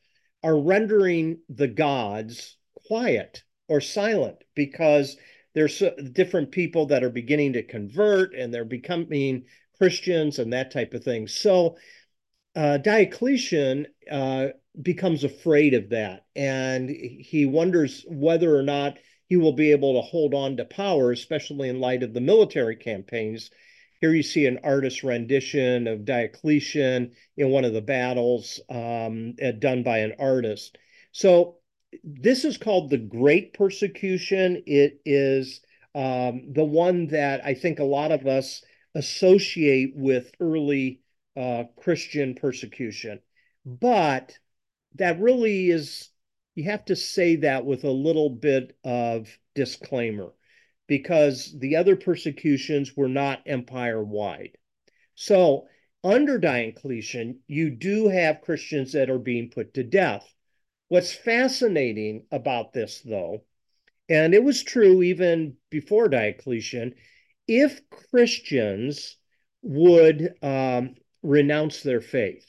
are 0.43 0.59
rendering 0.59 1.39
the 1.49 1.67
gods 1.67 2.57
quiet 2.87 3.43
or 3.67 3.81
silent 3.81 4.43
because 4.55 5.17
there's 5.53 5.81
different 6.13 6.51
people 6.51 6.87
that 6.87 7.03
are 7.03 7.09
beginning 7.09 7.53
to 7.53 7.63
convert 7.63 8.33
and 8.33 8.53
they're 8.53 8.65
becoming 8.65 9.45
Christians 9.77 10.39
and 10.39 10.53
that 10.53 10.71
type 10.71 10.93
of 10.93 11.03
thing. 11.03 11.27
So 11.27 11.77
uh, 12.55 12.77
Diocletian 12.77 13.87
uh, 14.09 14.47
becomes 14.81 15.23
afraid 15.23 15.73
of 15.73 15.89
that 15.89 16.25
and 16.35 16.89
he 16.89 17.45
wonders 17.45 18.03
whether 18.07 18.55
or 18.55 18.63
not 18.63 18.97
he 19.27 19.35
will 19.35 19.53
be 19.53 19.71
able 19.71 19.95
to 19.95 20.07
hold 20.07 20.33
on 20.33 20.57
to 20.57 20.65
power, 20.65 21.11
especially 21.11 21.69
in 21.69 21.79
light 21.79 22.03
of 22.03 22.13
the 22.13 22.21
military 22.21 22.75
campaigns. 22.75 23.51
Here 23.99 24.13
you 24.13 24.23
see 24.23 24.45
an 24.45 24.59
artist 24.63 25.03
rendition 25.03 25.87
of 25.87 26.05
Diocletian 26.05 27.13
in 27.35 27.49
one 27.49 27.65
of 27.65 27.73
the 27.73 27.81
battles 27.81 28.59
um, 28.69 29.33
done 29.59 29.83
by 29.83 29.99
an 29.99 30.13
artist. 30.19 30.77
So 31.11 31.57
this 32.03 32.45
is 32.45 32.57
called 32.57 32.89
the 32.89 32.97
Great 32.97 33.53
Persecution. 33.53 34.63
It 34.65 35.01
is 35.05 35.61
um, 35.95 36.53
the 36.53 36.65
one 36.65 37.07
that 37.07 37.43
I 37.43 37.53
think 37.55 37.79
a 37.79 37.83
lot 37.83 38.11
of 38.11 38.27
us 38.27 38.63
associate 38.93 39.93
with 39.95 40.31
early 40.39 41.01
uh, 41.35 41.65
Christian 41.79 42.35
persecution. 42.35 43.19
But 43.65 44.37
that 44.95 45.19
really 45.19 45.69
is 45.69 46.09
you 46.55 46.63
have 46.65 46.85
to 46.85 46.95
say 46.95 47.35
that 47.37 47.65
with 47.65 47.83
a 47.83 47.91
little 47.91 48.31
bit 48.31 48.75
of 48.83 49.29
disclaimer 49.53 50.31
because 50.87 51.53
the 51.59 51.75
other 51.75 51.95
persecutions 51.95 52.95
were 52.95 53.09
not 53.09 53.43
empire 53.45 54.03
wide. 54.03 54.57
So, 55.15 55.67
under 56.03 56.37
Diocletian, 56.37 57.39
you 57.47 57.69
do 57.69 58.07
have 58.07 58.41
Christians 58.41 58.93
that 58.93 59.09
are 59.09 59.19
being 59.19 59.49
put 59.49 59.73
to 59.73 59.83
death. 59.83 60.33
What's 60.87 61.13
fascinating 61.13 62.25
about 62.31 62.71
this, 62.71 63.01
though, 63.01 63.43
and 64.07 64.33
it 64.33 64.43
was 64.43 64.63
true 64.63 65.03
even 65.03 65.57
before 65.69 66.07
Diocletian, 66.07 66.95
if 67.47 67.81
Christians 67.89 69.17
would 69.61 70.35
um, 70.41 70.95
renounce 71.23 71.83
their 71.83 72.01
faith, 72.01 72.45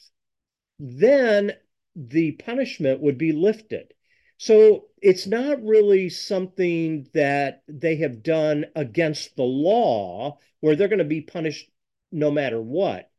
then 0.78 1.52
the 1.96 2.32
punishment 2.32 3.00
would 3.00 3.18
be 3.18 3.32
lifted. 3.32 3.92
So 4.38 4.86
it's 5.02 5.26
not 5.26 5.62
really 5.64 6.08
something 6.08 7.08
that 7.12 7.62
they 7.68 7.96
have 7.96 8.22
done 8.22 8.66
against 8.76 9.36
the 9.36 9.42
law 9.42 10.38
where 10.60 10.76
they're 10.76 10.88
going 10.88 10.98
to 11.00 11.04
be 11.04 11.20
punished 11.20 11.68
no 12.12 12.30
matter 12.30 12.60
what. 12.60 13.10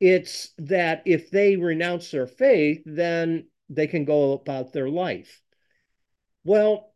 It's 0.00 0.50
that 0.58 1.02
if 1.06 1.30
they 1.30 1.56
renounce 1.56 2.10
their 2.10 2.26
faith, 2.26 2.82
then 2.84 3.46
they 3.68 3.86
can 3.86 4.04
go 4.04 4.32
about 4.32 4.72
their 4.72 4.88
life. 4.88 5.40
Well, 6.44 6.92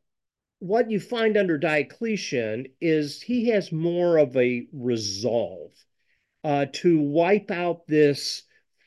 what 0.59 0.91
you 0.91 0.99
find 0.99 1.37
under 1.37 1.57
Diocletian 1.57 2.67
is 2.81 3.23
he 3.23 3.49
has 3.51 3.71
more 3.71 4.19
of 4.19 4.37
a 4.37 4.67
resolve 4.73 5.73
uh, 6.43 6.67
to 6.73 7.01
wipe 7.01 7.53
out 7.53 7.87
this 7.87 8.43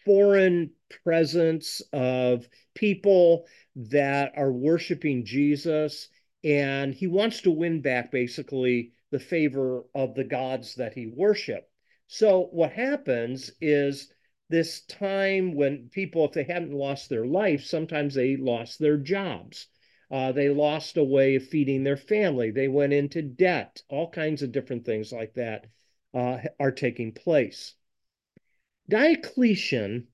foreign 0.05 0.71
presence 1.03 1.81
of 1.93 2.47
people 2.75 3.45
that 3.75 4.33
are 4.35 4.51
worshiping 4.51 5.25
Jesus, 5.25 6.09
and 6.43 6.93
he 6.93 7.07
wants 7.07 7.41
to 7.41 7.51
win 7.51 7.81
back 7.81 8.11
basically 8.11 8.93
the 9.11 9.19
favor 9.19 9.83
of 9.93 10.15
the 10.15 10.23
gods 10.23 10.75
that 10.75 10.93
he 10.93 11.07
worshiped. 11.07 11.69
So 12.07 12.49
what 12.51 12.71
happens 12.71 13.51
is 13.61 14.13
this 14.49 14.81
time 14.81 15.53
when 15.53 15.89
people, 15.89 16.25
if 16.25 16.33
they 16.33 16.43
hadn't 16.43 16.73
lost 16.73 17.09
their 17.09 17.25
life, 17.25 17.63
sometimes 17.63 18.13
they 18.13 18.35
lost 18.35 18.79
their 18.79 18.97
jobs. 18.97 19.67
Uh, 20.09 20.33
they 20.33 20.49
lost 20.49 20.97
a 20.97 21.03
way 21.03 21.35
of 21.35 21.47
feeding 21.47 21.83
their 21.83 21.95
family. 21.95 22.51
They 22.51 22.67
went 22.67 22.91
into 22.91 23.21
debt. 23.21 23.81
All 23.87 24.09
kinds 24.09 24.41
of 24.41 24.51
different 24.51 24.85
things 24.85 25.13
like 25.13 25.35
that 25.35 25.67
uh, 26.13 26.39
are 26.59 26.71
taking 26.71 27.13
place. 27.13 27.75
Diocletian 28.89 30.07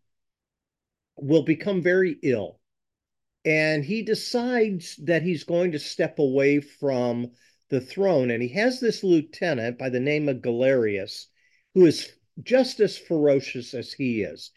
will 1.16 1.42
become 1.42 1.82
very 1.82 2.16
ill 2.22 2.60
and 3.48 3.86
he 3.86 4.02
decides 4.02 4.98
that 4.98 5.22
he's 5.22 5.46
going 5.46 5.72
to 5.72 5.80
step 5.80 6.20
away 6.20 6.60
from 6.60 7.32
the 7.70 7.80
throne. 7.80 8.30
And 8.30 8.44
he 8.44 8.50
has 8.50 8.82
this 8.82 9.06
lieutenant 9.06 9.78
by 9.78 9.88
the 9.88 10.02
name 10.02 10.28
of 10.28 10.42
Galerius, 10.42 11.28
who 11.74 11.86
is 11.86 12.12
just 12.44 12.82
as 12.82 12.98
ferocious 12.98 13.74
as 13.74 13.94
he 13.94 14.22
is. 14.22 14.52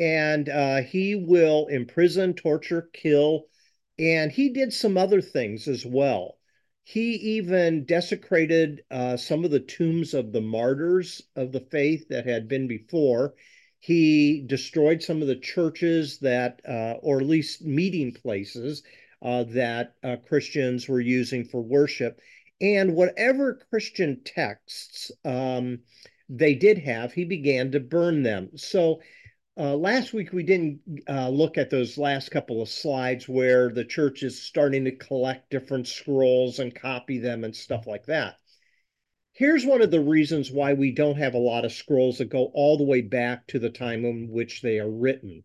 And 0.00 0.48
uh, 0.48 0.82
he 0.82 1.14
will 1.14 1.68
imprison, 1.68 2.34
torture, 2.34 2.90
kill, 2.92 3.44
and 3.96 4.32
he 4.32 4.48
did 4.48 4.72
some 4.72 4.98
other 4.98 5.20
things 5.20 5.68
as 5.68 5.86
well. 5.86 6.36
He 6.82 7.14
even 7.36 7.84
desecrated 7.84 8.82
uh, 8.90 9.18
some 9.18 9.44
of 9.44 9.52
the 9.52 9.60
tombs 9.60 10.14
of 10.14 10.32
the 10.32 10.40
martyrs 10.40 11.22
of 11.36 11.52
the 11.52 11.60
faith 11.60 12.08
that 12.08 12.26
had 12.26 12.48
been 12.48 12.66
before. 12.66 13.34
He 13.82 14.44
destroyed 14.46 15.02
some 15.02 15.22
of 15.22 15.26
the 15.26 15.34
churches 15.34 16.18
that, 16.18 16.60
uh, 16.68 16.98
or 17.02 17.18
at 17.18 17.26
least 17.26 17.64
meeting 17.64 18.12
places 18.12 18.84
uh, 19.20 19.42
that 19.48 19.94
uh, 20.04 20.16
Christians 20.28 20.88
were 20.88 21.00
using 21.00 21.44
for 21.44 21.60
worship. 21.60 22.20
And 22.60 22.94
whatever 22.94 23.58
Christian 23.70 24.20
texts 24.24 25.10
um, 25.24 25.80
they 26.28 26.54
did 26.54 26.78
have, 26.78 27.12
he 27.12 27.24
began 27.24 27.72
to 27.72 27.80
burn 27.80 28.22
them. 28.22 28.50
So 28.54 29.00
uh, 29.58 29.74
last 29.74 30.12
week 30.12 30.32
we 30.32 30.44
didn't 30.44 30.78
uh, 31.08 31.28
look 31.30 31.58
at 31.58 31.68
those 31.68 31.98
last 31.98 32.30
couple 32.30 32.62
of 32.62 32.68
slides 32.68 33.28
where 33.28 33.68
the 33.68 33.84
church 33.84 34.22
is 34.22 34.40
starting 34.40 34.84
to 34.84 34.92
collect 34.92 35.50
different 35.50 35.88
scrolls 35.88 36.60
and 36.60 36.72
copy 36.72 37.18
them 37.18 37.42
and 37.42 37.56
stuff 37.56 37.88
like 37.88 38.06
that. 38.06 38.36
Here's 39.34 39.64
one 39.64 39.80
of 39.80 39.90
the 39.90 40.00
reasons 40.00 40.52
why 40.52 40.74
we 40.74 40.92
don't 40.92 41.16
have 41.16 41.32
a 41.32 41.38
lot 41.38 41.64
of 41.64 41.72
scrolls 41.72 42.18
that 42.18 42.28
go 42.28 42.50
all 42.52 42.76
the 42.76 42.84
way 42.84 43.00
back 43.00 43.46
to 43.48 43.58
the 43.58 43.70
time 43.70 44.04
in 44.04 44.28
which 44.30 44.60
they 44.60 44.78
are 44.78 44.90
written. 44.90 45.42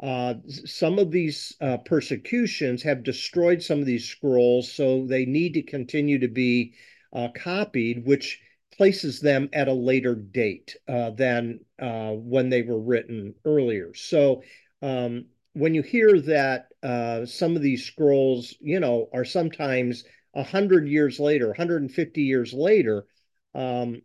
Uh, 0.00 0.34
some 0.46 1.00
of 1.00 1.10
these 1.10 1.56
uh, 1.60 1.78
persecutions 1.78 2.84
have 2.84 3.02
destroyed 3.02 3.60
some 3.60 3.80
of 3.80 3.86
these 3.86 4.08
scrolls, 4.08 4.70
so 4.70 5.04
they 5.06 5.24
need 5.24 5.54
to 5.54 5.62
continue 5.62 6.20
to 6.20 6.28
be 6.28 6.74
uh, 7.12 7.28
copied, 7.34 8.06
which 8.06 8.40
places 8.72 9.20
them 9.20 9.48
at 9.52 9.66
a 9.66 9.72
later 9.72 10.14
date 10.14 10.76
uh, 10.86 11.10
than 11.10 11.58
uh, 11.80 12.12
when 12.12 12.50
they 12.50 12.62
were 12.62 12.80
written 12.80 13.34
earlier. 13.44 13.92
So 13.94 14.42
um, 14.80 15.26
when 15.54 15.74
you 15.74 15.82
hear 15.82 16.20
that 16.20 16.68
uh, 16.84 17.26
some 17.26 17.56
of 17.56 17.62
these 17.62 17.84
scrolls, 17.84 18.54
you 18.60 18.78
know, 18.78 19.08
are 19.12 19.24
sometimes 19.24 20.04
100 20.32 20.86
years 20.88 21.18
later, 21.18 21.48
150 21.48 22.22
years 22.22 22.52
later, 22.52 23.06
um, 23.54 24.02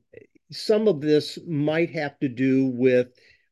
some 0.52 0.88
of 0.88 1.02
this 1.02 1.38
might 1.48 1.92
have 1.92 2.20
to 2.20 2.28
do 2.28 2.68
with 2.68 3.08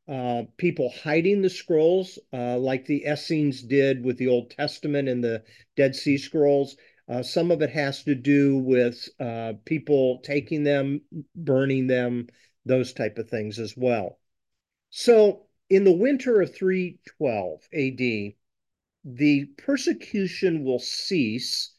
uh, 0.08 0.44
people 0.58 0.90
hiding 1.04 1.42
the 1.42 1.50
scrolls, 1.50 2.18
uh, 2.34 2.58
like 2.58 2.86
the 2.86 3.04
Essenes 3.06 3.62
did 3.62 4.04
with 4.04 4.18
the 4.18 4.28
Old 4.28 4.52
Testament 4.52 5.10
and 5.10 5.24
the 5.24 5.44
Dead 5.76 5.96
Sea 5.96 6.18
Scrolls. 6.18 6.78
Uh, 7.10 7.24
some 7.24 7.52
of 7.52 7.62
it 7.62 7.70
has 7.70 8.04
to 8.04 8.16
do 8.16 8.58
with 8.58 9.08
uh, 9.20 9.54
people 9.66 10.20
taking 10.24 10.64
them, 10.64 11.02
burning 11.36 11.88
them, 11.88 12.28
those 12.66 12.94
type 12.94 13.18
of 13.18 13.30
things 13.30 13.60
as 13.60 13.76
well. 13.78 14.20
So 14.90 15.48
in 15.70 15.84
the 15.84 15.92
winter 15.92 16.42
of 16.42 16.56
312 16.56 17.62
AD, 17.74 18.34
the 19.04 19.46
persecution 19.58 20.64
will 20.64 20.80
cease 20.80 21.74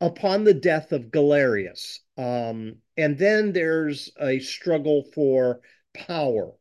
upon 0.00 0.44
the 0.44 0.54
death 0.54 0.92
of 0.92 1.10
Galerius. 1.10 2.00
Um, 2.20 2.76
and 2.98 3.16
then 3.16 3.52
there's 3.52 4.10
a 4.20 4.40
struggle 4.40 5.04
for 5.14 5.62
power. 5.94 6.52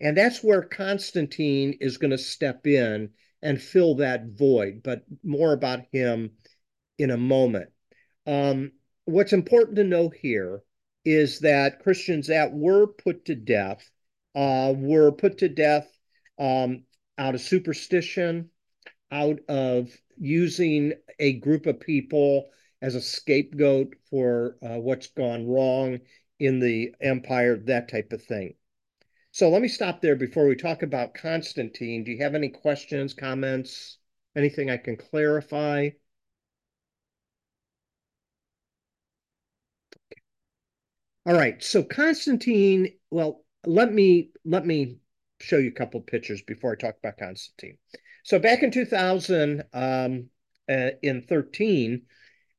And 0.00 0.16
that's 0.16 0.44
where 0.44 0.62
Constantine 0.62 1.76
is 1.80 1.98
going 1.98 2.12
to 2.12 2.18
step 2.18 2.68
in 2.68 3.10
and 3.42 3.60
fill 3.60 3.96
that 3.96 4.26
void, 4.26 4.82
but 4.84 5.02
more 5.24 5.52
about 5.52 5.80
him 5.90 6.30
in 6.98 7.10
a 7.10 7.16
moment. 7.16 7.70
Um, 8.26 8.72
what's 9.06 9.32
important 9.32 9.76
to 9.76 9.84
know 9.84 10.08
here 10.08 10.62
is 11.04 11.40
that 11.40 11.80
Christians 11.80 12.28
that 12.28 12.52
were 12.52 12.86
put 12.86 13.24
to 13.24 13.34
death 13.34 13.90
uh, 14.36 14.72
were 14.76 15.10
put 15.10 15.38
to 15.38 15.48
death 15.48 15.88
um, 16.38 16.84
out 17.16 17.34
of 17.34 17.40
superstition, 17.40 18.50
out 19.10 19.40
of 19.48 19.90
using 20.16 20.92
a 21.18 21.32
group 21.34 21.66
of 21.66 21.80
people 21.80 22.50
as 22.80 22.94
a 22.94 23.00
scapegoat 23.00 23.94
for 24.10 24.56
uh, 24.62 24.78
what's 24.78 25.08
gone 25.08 25.46
wrong 25.46 26.00
in 26.38 26.60
the 26.60 26.94
empire, 27.00 27.56
that 27.56 27.88
type 27.88 28.12
of 28.12 28.22
thing. 28.22 28.54
So 29.32 29.50
let 29.50 29.62
me 29.62 29.68
stop 29.68 30.00
there 30.00 30.16
before 30.16 30.46
we 30.46 30.56
talk 30.56 30.82
about 30.82 31.14
Constantine. 31.14 32.04
Do 32.04 32.12
you 32.12 32.22
have 32.22 32.34
any 32.34 32.48
questions, 32.48 33.14
comments, 33.14 33.98
anything 34.36 34.70
I 34.70 34.76
can 34.76 34.96
clarify? 34.96 35.90
All 41.26 41.34
right, 41.34 41.62
so 41.62 41.82
Constantine, 41.82 42.94
well, 43.10 43.44
let 43.66 43.92
me 43.92 44.30
let 44.44 44.64
me 44.64 44.98
show 45.40 45.58
you 45.58 45.68
a 45.68 45.72
couple 45.72 46.00
pictures 46.00 46.42
before 46.42 46.72
I 46.72 46.76
talk 46.76 46.96
about 46.98 47.18
Constantine. 47.18 47.76
So 48.24 48.38
back 48.38 48.62
in 48.62 48.70
2000, 48.70 49.62
um, 49.72 50.30
uh, 50.70 50.90
in 51.02 51.22
13, 51.22 52.02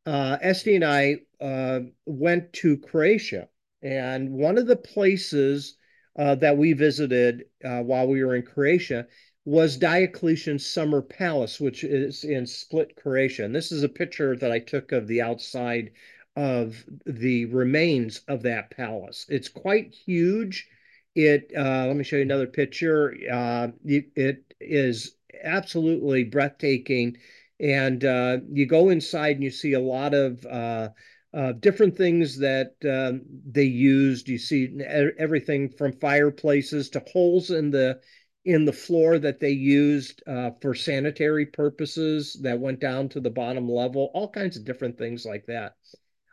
uh, 0.05 0.37
Esty 0.41 0.75
and 0.75 0.85
I 0.85 1.17
uh, 1.41 1.81
went 2.05 2.53
to 2.53 2.77
Croatia, 2.77 3.47
and 3.81 4.31
one 4.31 4.57
of 4.57 4.67
the 4.67 4.75
places 4.75 5.77
uh, 6.17 6.35
that 6.35 6.57
we 6.57 6.73
visited 6.73 7.45
uh, 7.63 7.81
while 7.81 8.07
we 8.07 8.23
were 8.23 8.35
in 8.35 8.43
Croatia 8.43 9.07
was 9.45 9.77
Diocletian's 9.77 10.65
Summer 10.65 11.01
Palace, 11.01 11.59
which 11.59 11.83
is 11.83 12.23
in 12.23 12.45
Split, 12.45 12.95
Croatia. 12.95 13.45
And 13.45 13.55
this 13.55 13.71
is 13.71 13.83
a 13.83 13.89
picture 13.89 14.35
that 14.35 14.51
I 14.51 14.59
took 14.59 14.91
of 14.91 15.07
the 15.07 15.21
outside 15.21 15.91
of 16.35 16.83
the 17.05 17.45
remains 17.45 18.21
of 18.27 18.43
that 18.43 18.71
palace. 18.71 19.25
It's 19.29 19.49
quite 19.49 19.93
huge. 19.93 20.67
It 21.15 21.51
uh, 21.57 21.87
let 21.87 21.95
me 21.95 22.03
show 22.03 22.17
you 22.17 22.21
another 22.21 22.47
picture. 22.47 23.15
Uh, 23.31 23.69
it, 23.85 24.11
it 24.15 24.53
is 24.59 25.15
absolutely 25.43 26.23
breathtaking, 26.25 27.17
and 27.59 28.05
uh, 28.05 28.37
you 28.51 28.65
go 28.65 28.89
inside 28.89 29.35
and 29.35 29.43
you 29.43 29.51
see 29.51 29.73
a 29.73 29.79
lot 29.79 30.13
of 30.13 30.45
uh, 30.45 30.89
uh, 31.33 31.51
different 31.53 31.97
things 31.97 32.37
that 32.39 32.73
um, 32.85 33.21
they 33.45 33.63
used. 33.63 34.29
You 34.29 34.37
see 34.37 34.79
everything 35.17 35.69
from 35.69 35.93
fireplaces 35.93 36.89
to 36.91 37.03
holes 37.11 37.51
in 37.51 37.69
the 37.69 37.99
in 38.45 38.65
the 38.65 38.73
floor 38.73 39.19
that 39.19 39.39
they 39.39 39.51
used 39.51 40.23
uh, 40.25 40.51
for 40.61 40.73
sanitary 40.73 41.45
purposes 41.45 42.39
that 42.41 42.59
went 42.59 42.79
down 42.79 43.09
to 43.09 43.19
the 43.19 43.29
bottom 43.29 43.69
level. 43.69 44.09
All 44.13 44.29
kinds 44.29 44.55
of 44.57 44.65
different 44.65 44.97
things 44.97 45.25
like 45.25 45.45
that. 45.47 45.75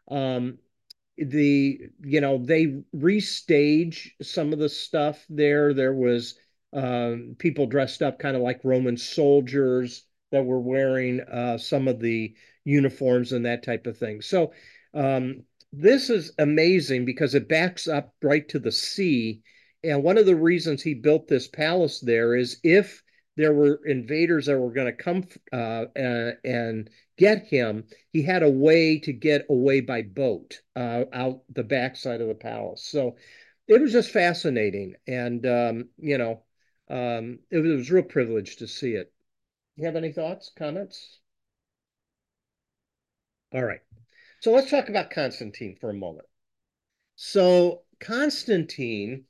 Um, 0.08 0.58
the 1.18 1.80
you 2.04 2.20
know 2.20 2.38
they 2.38 2.82
restage 2.94 4.10
some 4.22 4.52
of 4.52 4.58
the 4.58 4.68
stuff 4.68 5.24
there. 5.28 5.74
There 5.74 5.94
was 5.94 6.38
um, 6.72 7.34
people 7.38 7.66
dressed 7.66 8.02
up 8.02 8.18
kind 8.18 8.36
of 8.36 8.42
like 8.42 8.60
Roman 8.64 8.96
soldiers 8.96 10.04
that 10.36 10.44
were 10.44 10.60
wearing 10.60 11.20
uh, 11.20 11.56
some 11.58 11.88
of 11.88 11.98
the 12.00 12.34
uniforms 12.64 13.32
and 13.32 13.46
that 13.46 13.62
type 13.62 13.86
of 13.86 13.96
thing. 13.96 14.20
So 14.20 14.52
um, 14.94 15.42
this 15.72 16.10
is 16.10 16.32
amazing 16.38 17.04
because 17.04 17.34
it 17.34 17.48
backs 17.48 17.88
up 17.88 18.14
right 18.22 18.46
to 18.50 18.58
the 18.58 18.72
sea. 18.72 19.42
And 19.82 20.02
one 20.02 20.18
of 20.18 20.26
the 20.26 20.36
reasons 20.36 20.82
he 20.82 20.94
built 20.94 21.28
this 21.28 21.48
palace 21.48 22.00
there 22.00 22.34
is 22.34 22.58
if 22.62 23.02
there 23.36 23.52
were 23.52 23.80
invaders 23.86 24.46
that 24.46 24.58
were 24.58 24.72
going 24.72 24.86
to 24.86 24.92
come 24.92 25.24
uh, 25.52 25.86
and, 26.44 26.90
get 27.18 27.46
him, 27.46 27.84
he 28.12 28.20
had 28.20 28.42
a 28.42 28.50
way 28.50 28.98
to 28.98 29.10
get 29.10 29.46
away 29.48 29.80
by 29.80 30.02
boat 30.02 30.60
uh, 30.74 31.04
out 31.14 31.40
the 31.54 31.64
backside 31.64 32.20
of 32.20 32.28
the 32.28 32.34
palace. 32.34 32.82
So 32.82 33.16
it 33.68 33.80
was 33.80 33.90
just 33.90 34.10
fascinating. 34.10 34.96
And, 35.06 35.46
um, 35.46 35.88
you 35.96 36.18
know, 36.18 36.42
um, 36.90 37.38
it 37.50 37.58
was 37.58 37.88
a 37.88 37.94
real 37.94 38.04
privilege 38.04 38.56
to 38.56 38.68
see 38.68 38.92
it. 38.92 39.10
You 39.76 39.84
have 39.84 39.96
any 39.96 40.10
thoughts, 40.10 40.50
comments? 40.56 41.18
All 43.52 43.64
right. 43.64 43.80
So 44.40 44.52
let's 44.52 44.70
talk 44.70 44.88
about 44.88 45.10
Constantine 45.10 45.76
for 45.80 45.90
a 45.90 45.94
moment. 45.94 46.26
So 47.16 47.82
Constantine 48.00 49.24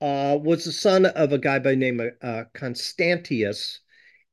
uh, 0.00 0.38
was 0.40 0.64
the 0.64 0.72
son 0.72 1.06
of 1.06 1.32
a 1.32 1.38
guy 1.38 1.58
by 1.58 1.74
name 1.74 2.00
of 2.00 2.12
uh, 2.22 2.44
Constantius, 2.54 3.80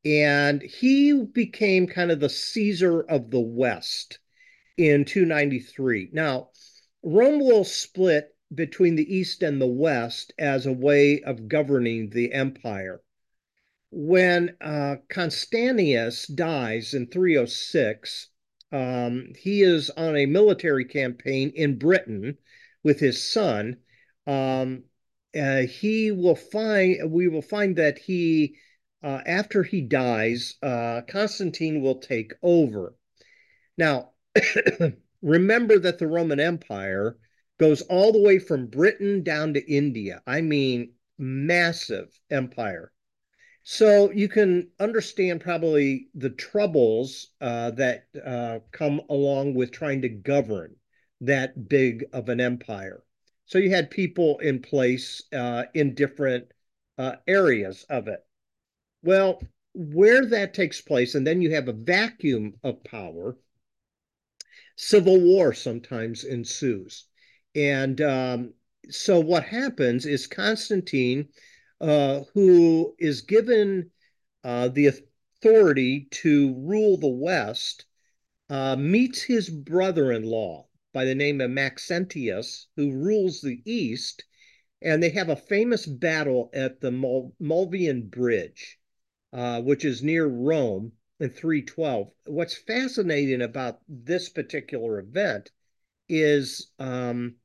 and 0.06 0.62
he 0.62 1.24
became 1.24 1.88
kind 1.88 2.12
of 2.12 2.20
the 2.20 2.30
Caesar 2.30 3.02
of 3.02 3.30
the 3.30 3.40
West 3.40 4.20
in 4.78 5.06
293. 5.06 6.10
Now, 6.14 6.50
Rome 7.04 7.40
will 7.40 7.66
split 7.66 8.36
between 8.54 8.96
the 8.96 9.14
East 9.14 9.44
and 9.44 9.60
the 9.60 9.68
West 9.68 10.34
as 10.38 10.66
a 10.66 10.74
way 10.74 11.22
of 11.22 11.48
governing 11.48 12.10
the 12.10 12.32
empire. 12.32 13.02
When 13.96 14.58
uh, 14.60 14.96
Constantius 15.08 16.26
dies 16.26 16.96
in 16.96 17.06
306, 17.06 18.30
um, 18.72 19.34
he 19.38 19.62
is 19.62 19.92
on 19.92 20.18
a 20.18 20.26
military 20.26 20.86
campaign 20.86 21.52
in 21.56 21.78
Britain 21.78 22.40
with 22.84 23.00
his 23.00 23.22
son. 23.22 23.78
Um, 24.26 24.86
uh, 25.40 25.62
he 25.62 26.12
will 26.12 26.36
find 26.36 27.12
we 27.12 27.28
will 27.28 27.44
find 27.44 27.76
that 27.76 28.00
he 28.00 28.56
uh, 29.04 29.22
after 29.28 29.62
he 29.62 29.82
dies, 29.82 30.56
uh, 30.64 31.02
Constantine 31.08 31.80
will 31.80 32.00
take 32.00 32.34
over. 32.42 32.96
Now, 33.78 34.14
remember 35.22 35.78
that 35.78 36.00
the 36.00 36.08
Roman 36.08 36.40
Empire 36.40 37.20
goes 37.60 37.82
all 37.84 38.12
the 38.12 38.24
way 38.24 38.40
from 38.40 38.66
Britain 38.66 39.22
down 39.22 39.54
to 39.54 39.72
India. 39.72 40.24
I 40.26 40.42
mean, 40.42 40.94
massive 41.20 42.20
empire. 42.32 42.92
So 43.64 44.12
you 44.12 44.28
can 44.28 44.70
understand 44.80 45.40
probably 45.40 46.10
the 46.16 46.30
troubles 46.30 47.30
uh, 47.40 47.72
that 47.72 48.08
uh, 48.24 48.60
come 48.72 49.02
along 49.10 49.54
with 49.54 49.72
trying 49.72 50.02
to 50.02 50.10
govern 50.10 50.76
that 51.22 51.70
big 51.70 52.06
of 52.12 52.28
an 52.28 52.42
empire. 52.42 53.04
So 53.46 53.58
you 53.58 53.70
had 53.70 53.90
people 53.90 54.40
in 54.40 54.62
place 54.62 55.24
uh, 55.32 55.64
in 55.74 55.96
different 55.96 56.52
uh, 56.98 57.16
areas 57.26 57.86
of 57.90 58.10
it. 58.10 58.20
Well, 59.02 59.42
where 59.74 60.26
that 60.26 60.54
takes 60.54 60.82
place, 60.82 61.16
and 61.16 61.26
then 61.26 61.42
you 61.42 61.52
have 61.52 61.68
a 61.68 61.74
vacuum 61.74 62.56
of 62.64 62.84
power, 62.84 63.38
civil 64.76 65.20
war 65.20 65.54
sometimes 65.54 66.24
ensues. 66.26 67.06
And 67.56 68.02
um, 68.02 68.54
so 68.90 69.20
what 69.20 69.44
happens 69.44 70.06
is 70.06 70.28
Constantine 70.28 71.30
uh, 71.84 72.24
who 72.34 72.96
is 72.98 73.22
given 73.22 73.92
uh, 74.46 74.70
the 74.70 74.88
authority 74.88 76.08
to 76.12 76.54
rule 76.56 76.96
the 76.96 77.08
West, 77.08 77.86
uh, 78.50 78.78
meets 78.78 79.22
his 79.22 79.50
brother-in-law 79.50 80.66
by 80.94 81.04
the 81.04 81.14
name 81.14 81.42
of 81.42 81.52
Maxentius, 81.52 82.68
who 82.78 82.94
rules 82.94 83.42
the 83.42 83.62
East, 83.66 84.24
and 84.82 85.04
they 85.04 85.10
have 85.10 85.28
a 85.28 85.36
famous 85.36 85.86
battle 85.86 86.50
at 86.54 86.80
the 86.80 86.92
Mul 86.92 87.36
Mulvian 87.42 88.10
Bridge, 88.10 88.80
uh, 89.34 89.62
which 89.62 89.84
is 89.84 90.02
near 90.02 90.26
Rome 90.26 90.94
in 91.20 91.32
312. 91.32 92.12
What's 92.28 92.56
fascinating 92.56 93.42
about 93.42 93.82
this 93.90 94.30
particular 94.30 95.00
event 95.00 95.52
is 96.08 96.72
um, 96.80 97.36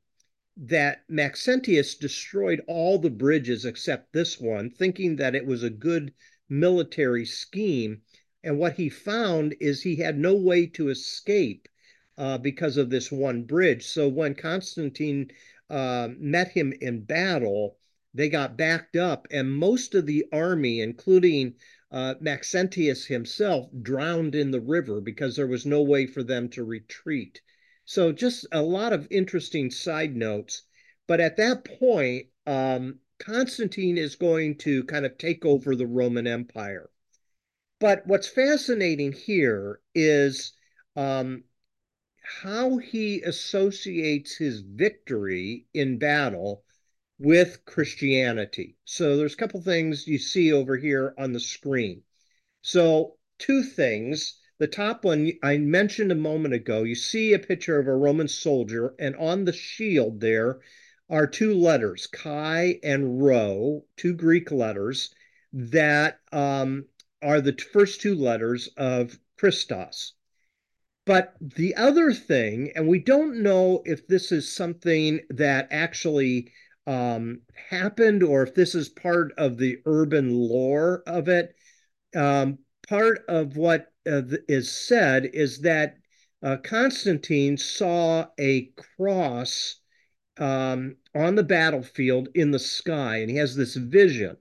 that 0.61 1.03
Maxentius 1.07 1.95
destroyed 1.95 2.61
all 2.67 2.99
the 2.99 3.09
bridges 3.09 3.63
except 3.63 4.11
this 4.11 4.41
one, 4.41 4.69
thinking 4.69 5.15
that 5.15 5.33
it 5.33 5.45
was 5.45 5.63
a 5.63 5.69
good 5.69 6.13
military 6.49 7.25
scheme. 7.25 8.01
And 8.43 8.59
what 8.59 8.73
he 8.73 8.89
found 8.89 9.55
is 9.61 9.81
he 9.81 9.95
had 9.95 10.17
no 10.17 10.35
way 10.35 10.65
to 10.67 10.89
escape 10.89 11.69
uh, 12.17 12.37
because 12.37 12.75
of 12.75 12.89
this 12.89 13.09
one 13.09 13.43
bridge. 13.43 13.85
So 13.85 14.09
when 14.09 14.35
Constantine 14.35 15.31
uh, 15.69 16.09
met 16.17 16.49
him 16.49 16.73
in 16.81 17.05
battle, 17.05 17.77
they 18.13 18.27
got 18.27 18.57
backed 18.57 18.97
up, 18.97 19.27
and 19.31 19.49
most 19.49 19.95
of 19.95 20.05
the 20.05 20.25
army, 20.33 20.81
including 20.81 21.53
uh, 21.91 22.15
Maxentius 22.19 23.05
himself, 23.05 23.69
drowned 23.81 24.35
in 24.35 24.51
the 24.51 24.59
river 24.59 24.99
because 24.99 25.35
there 25.35 25.47
was 25.47 25.65
no 25.65 25.81
way 25.81 26.05
for 26.05 26.23
them 26.23 26.49
to 26.49 26.63
retreat. 26.65 27.39
So 27.89 28.11
just 28.11 28.45
a 28.51 28.61
lot 28.61 28.93
of 28.93 29.07
interesting 29.09 29.71
side 29.71 30.15
notes. 30.15 30.61
But 31.07 31.19
at 31.19 31.37
that 31.37 31.65
point, 31.65 32.27
um, 32.45 32.99
Constantine 33.17 33.97
is 33.97 34.15
going 34.15 34.59
to 34.59 34.83
kind 34.83 35.07
of 35.07 35.17
take 35.17 35.43
over 35.43 35.75
the 35.75 35.87
Roman 35.87 36.27
Empire. 36.27 36.91
But 37.79 38.05
what's 38.05 38.27
fascinating 38.27 39.11
here 39.11 39.81
is 39.95 40.51
um, 40.95 41.45
how 42.21 42.77
he 42.77 43.23
associates 43.23 44.37
his 44.37 44.59
victory 44.59 45.65
in 45.73 45.97
battle 45.97 46.63
with 47.17 47.65
Christianity. 47.65 48.77
So 48.85 49.17
there's 49.17 49.33
a 49.33 49.37
couple 49.37 49.63
things 49.63 50.05
you 50.05 50.19
see 50.19 50.53
over 50.53 50.77
here 50.77 51.15
on 51.17 51.33
the 51.33 51.39
screen. 51.39 52.03
So 52.61 53.17
two 53.39 53.63
things 53.63 54.38
the 54.59 54.67
top 54.67 55.05
one 55.05 55.31
I 55.41 55.57
mentioned 55.57 56.11
a 56.11 56.15
moment 56.15 56.53
ago, 56.53 56.83
you 56.83 56.95
see 56.95 57.33
a 57.33 57.39
picture 57.39 57.79
of 57.79 57.87
a 57.87 57.95
Roman 57.95 58.27
soldier, 58.27 58.93
and 58.99 59.15
on 59.15 59.45
the 59.45 59.53
shield 59.53 60.19
there 60.19 60.59
are 61.09 61.25
two 61.25 61.53
letters, 61.53 62.07
chi 62.07 62.79
and 62.83 63.23
rho, 63.23 63.85
two 63.97 64.13
Greek 64.13 64.51
letters 64.51 65.15
that 65.53 66.19
um, 66.31 66.85
are 67.21 67.41
the 67.41 67.57
first 67.73 68.01
two 68.01 68.15
letters 68.15 68.69
of 68.77 69.17
Christos. 69.37 70.13
But 71.05 71.33
the 71.41 71.75
other 71.75 72.13
thing, 72.13 72.71
and 72.75 72.87
we 72.87 72.99
don't 72.99 73.41
know 73.41 73.81
if 73.85 74.07
this 74.07 74.31
is 74.31 74.53
something 74.53 75.21
that 75.31 75.69
actually 75.71 76.51
um, 76.85 77.41
happened 77.69 78.21
or 78.21 78.43
if 78.43 78.53
this 78.53 78.75
is 78.75 78.89
part 78.89 79.31
of 79.37 79.57
the 79.57 79.77
urban 79.85 80.35
lore 80.35 81.01
of 81.07 81.27
it, 81.29 81.55
um, 82.15 82.59
part 82.87 83.23
of 83.27 83.57
what 83.57 83.91
uh, 84.09 84.21
is 84.47 84.71
said 84.71 85.29
is 85.33 85.61
that 85.61 85.97
uh, 86.41 86.57
Constantine 86.63 87.57
saw 87.57 88.25
a 88.39 88.71
cross 88.97 89.75
um, 90.37 90.95
on 91.13 91.35
the 91.35 91.43
battlefield 91.43 92.29
in 92.33 92.51
the 92.51 92.59
sky, 92.59 93.17
and 93.17 93.29
he 93.29 93.37
has 93.37 93.55
this 93.55 93.75
vision. 93.75 94.37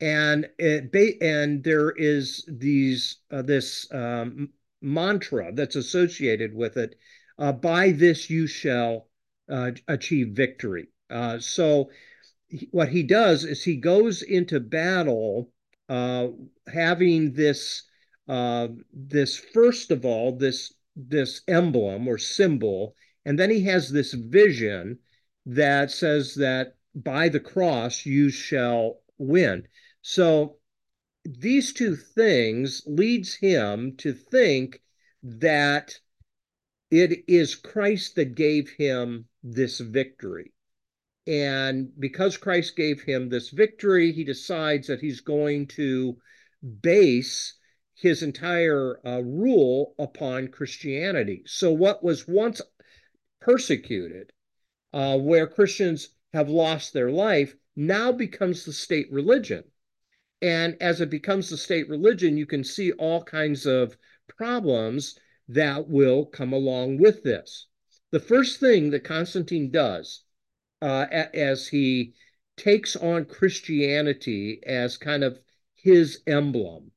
And 0.00 0.48
it, 0.58 1.22
and 1.22 1.64
there 1.64 1.90
is 1.90 2.44
these 2.48 3.18
uh, 3.30 3.42
this 3.42 3.86
um, 3.92 4.50
mantra 4.82 5.52
that's 5.52 5.76
associated 5.76 6.54
with 6.54 6.76
it. 6.76 6.96
Uh, 7.38 7.52
by 7.52 7.92
this 7.92 8.28
you 8.28 8.46
shall 8.46 9.08
uh, 9.50 9.72
achieve 9.88 10.28
victory. 10.28 10.88
So 11.40 11.90
what 12.70 12.88
he 12.88 13.02
does 13.02 13.44
is 13.44 13.62
he 13.62 13.76
goes 13.76 14.22
into 14.22 14.60
battle 14.60 15.50
having 15.88 17.32
this 17.32 17.85
uh, 18.28 18.68
this 18.92 19.36
first 19.36 19.90
of 19.90 20.04
all 20.04 20.36
this 20.36 20.72
this 20.96 21.42
emblem 21.46 22.08
or 22.08 22.18
symbol, 22.18 22.94
and 23.24 23.38
then 23.38 23.50
he 23.50 23.62
has 23.64 23.90
this 23.90 24.14
vision 24.14 24.98
that 25.44 25.90
says 25.90 26.34
that 26.34 26.76
by 26.94 27.28
the 27.28 27.40
cross 27.40 28.06
you 28.06 28.30
shall 28.30 29.00
win. 29.18 29.66
So 30.02 30.56
these 31.24 31.72
two 31.72 31.96
things 31.96 32.82
leads 32.86 33.34
him 33.34 33.96
to 33.98 34.12
think 34.12 34.80
that 35.22 35.98
it 36.90 37.24
is 37.28 37.54
Christ 37.54 38.14
that 38.16 38.34
gave 38.34 38.70
him 38.70 39.26
this 39.42 39.80
victory. 39.80 40.52
And 41.26 41.90
because 41.98 42.36
Christ 42.36 42.76
gave 42.76 43.02
him 43.02 43.28
this 43.28 43.50
victory, 43.50 44.12
he 44.12 44.22
decides 44.22 44.86
that 44.86 45.00
he's 45.00 45.20
going 45.20 45.66
to 45.68 46.16
base 46.80 47.54
his 47.96 48.22
entire 48.22 49.00
uh, 49.06 49.22
rule 49.22 49.94
upon 49.98 50.48
Christianity. 50.48 51.42
So, 51.46 51.72
what 51.72 52.04
was 52.04 52.28
once 52.28 52.60
persecuted, 53.40 54.32
uh, 54.92 55.18
where 55.18 55.46
Christians 55.46 56.10
have 56.34 56.50
lost 56.50 56.92
their 56.92 57.10
life, 57.10 57.56
now 57.74 58.12
becomes 58.12 58.64
the 58.64 58.72
state 58.72 59.10
religion. 59.10 59.64
And 60.42 60.76
as 60.80 61.00
it 61.00 61.08
becomes 61.08 61.48
the 61.48 61.56
state 61.56 61.88
religion, 61.88 62.36
you 62.36 62.44
can 62.44 62.64
see 62.64 62.92
all 62.92 63.22
kinds 63.22 63.64
of 63.64 63.96
problems 64.28 65.18
that 65.48 65.88
will 65.88 66.26
come 66.26 66.52
along 66.52 66.98
with 66.98 67.22
this. 67.22 67.66
The 68.10 68.20
first 68.20 68.60
thing 68.60 68.90
that 68.90 69.04
Constantine 69.04 69.70
does 69.70 70.22
uh, 70.82 71.06
as 71.10 71.68
he 71.68 72.12
takes 72.58 72.94
on 72.94 73.24
Christianity 73.24 74.60
as 74.66 74.98
kind 74.98 75.24
of 75.24 75.40
his 75.74 76.20
emblem 76.26 76.90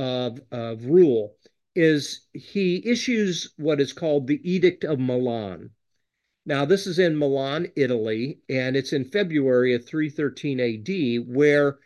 of, 0.00 0.40
of 0.50 0.86
rule 0.86 1.36
is 1.74 2.22
he 2.32 2.82
issues 2.86 3.52
what 3.58 3.80
is 3.80 3.92
called 3.92 4.26
the 4.26 4.40
Edict 4.50 4.82
of 4.82 4.98
Milan. 4.98 5.70
Now, 6.46 6.64
this 6.64 6.86
is 6.86 6.98
in 6.98 7.18
Milan, 7.18 7.70
Italy, 7.76 8.40
and 8.48 8.76
it's 8.76 8.94
in 8.94 9.04
February 9.04 9.74
of 9.74 9.86
313 9.86 10.58
AD, 10.58 11.28
where 11.28 11.78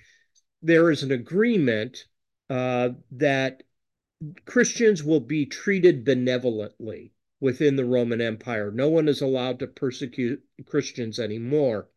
there 0.62 0.92
is 0.92 1.02
an 1.02 1.10
agreement 1.10 2.06
uh, 2.48 2.90
that 3.10 3.64
Christians 4.46 5.02
will 5.02 5.20
be 5.20 5.44
treated 5.44 6.04
benevolently 6.04 7.12
within 7.40 7.74
the 7.74 7.84
Roman 7.84 8.20
Empire. 8.20 8.70
No 8.70 8.88
one 8.88 9.08
is 9.08 9.20
allowed 9.20 9.58
to 9.58 9.66
persecute 9.66 10.40
Christians 10.66 11.18
anymore. 11.18 11.88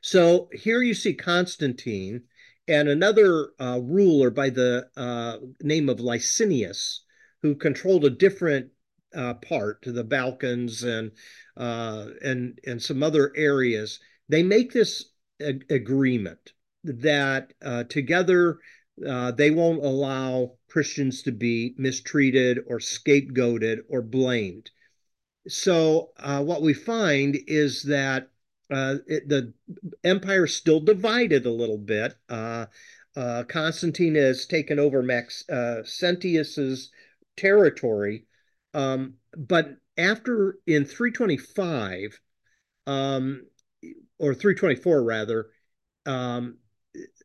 So 0.00 0.48
here 0.52 0.82
you 0.82 0.94
see 0.94 1.12
Constantine 1.12 2.22
and 2.66 2.88
another 2.88 3.50
uh, 3.60 3.80
ruler 3.82 4.30
by 4.30 4.50
the 4.50 4.88
uh, 4.96 5.38
name 5.60 5.88
of 5.88 6.00
Licinius, 6.00 7.00
who 7.42 7.54
controlled 7.54 8.04
a 8.04 8.10
different 8.10 8.70
uh, 9.14 9.34
part 9.34 9.82
to 9.82 9.92
the 9.92 10.04
Balkans 10.04 10.82
and 10.82 11.12
uh, 11.56 12.06
and 12.22 12.58
and 12.66 12.82
some 12.82 13.02
other 13.02 13.32
areas. 13.36 14.00
They 14.28 14.42
make 14.42 14.72
this 14.72 15.10
ag 15.40 15.66
agreement 15.70 16.52
that 16.84 17.52
uh, 17.62 17.84
together 17.84 18.58
uh, 19.06 19.32
they 19.32 19.50
won't 19.50 19.84
allow 19.84 20.56
Christians 20.68 21.22
to 21.22 21.32
be 21.32 21.74
mistreated 21.78 22.60
or 22.66 22.78
scapegoated 22.78 23.80
or 23.88 24.02
blamed. 24.02 24.70
So, 25.46 26.12
what 26.18 26.62
we 26.62 26.72
find 26.72 27.38
is 27.46 27.82
that 27.82 28.30
uh, 28.70 28.96
it, 29.06 29.28
the 29.28 29.52
empire 30.02 30.44
is 30.44 30.56
still 30.56 30.80
divided 30.80 31.46
a 31.46 31.50
little 31.50 31.78
bit. 31.78 32.14
Uh, 32.28 32.66
uh, 33.16 33.44
Constantine 33.44 34.14
has 34.16 34.46
taken 34.46 34.78
over 34.78 35.02
Max 35.02 35.44
Maxentius's 35.48 36.90
territory, 37.36 38.26
um, 38.72 39.14
but 39.36 39.76
after 39.96 40.58
in 40.66 40.84
325 40.84 42.18
um, 42.86 43.46
or 44.18 44.34
324 44.34 45.02
rather, 45.02 45.46
um, 46.06 46.58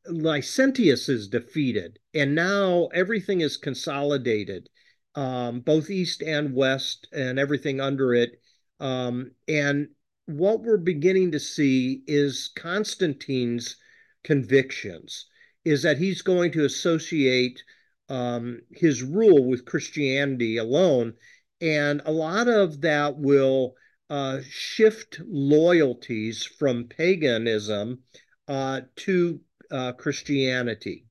Licentius 0.08 1.10
is 1.10 1.28
defeated, 1.28 1.99
and 2.13 2.36
now 2.36 2.89
everything 2.93 3.41
is 3.41 3.58
consolidated, 3.58 4.69
um, 5.15 5.60
both 5.62 5.89
east 5.89 6.21
and 6.21 6.54
west, 6.54 7.08
and 7.12 7.38
everything 7.39 7.80
under 7.80 8.13
it. 8.13 8.39
Um, 8.80 9.32
and 9.47 9.89
what 10.30 10.62
we're 10.62 10.78
beginning 10.78 11.32
to 11.32 11.39
see 11.39 12.04
is 12.06 12.52
Constantine's 12.56 13.78
convictions, 14.24 15.26
is 15.65 15.82
that 15.84 15.98
he's 15.98 16.22
going 16.22 16.52
to 16.52 16.65
associate 16.65 17.62
um, 18.10 18.60
his 18.72 19.02
rule 19.02 19.46
with 19.46 19.65
Christianity 19.65 20.58
alone, 20.58 21.13
and 21.62 22.02
a 22.06 22.12
lot 22.12 22.48
of 22.48 22.82
that 22.82 23.18
will 23.18 23.74
uh, 24.10 24.39
shift 24.48 25.20
loyalties 25.26 26.44
from 26.44 26.86
paganism 26.86 28.00
uh, 28.48 28.82
to 28.98 29.39
uh, 29.72 29.94
Christianity. 29.94 31.06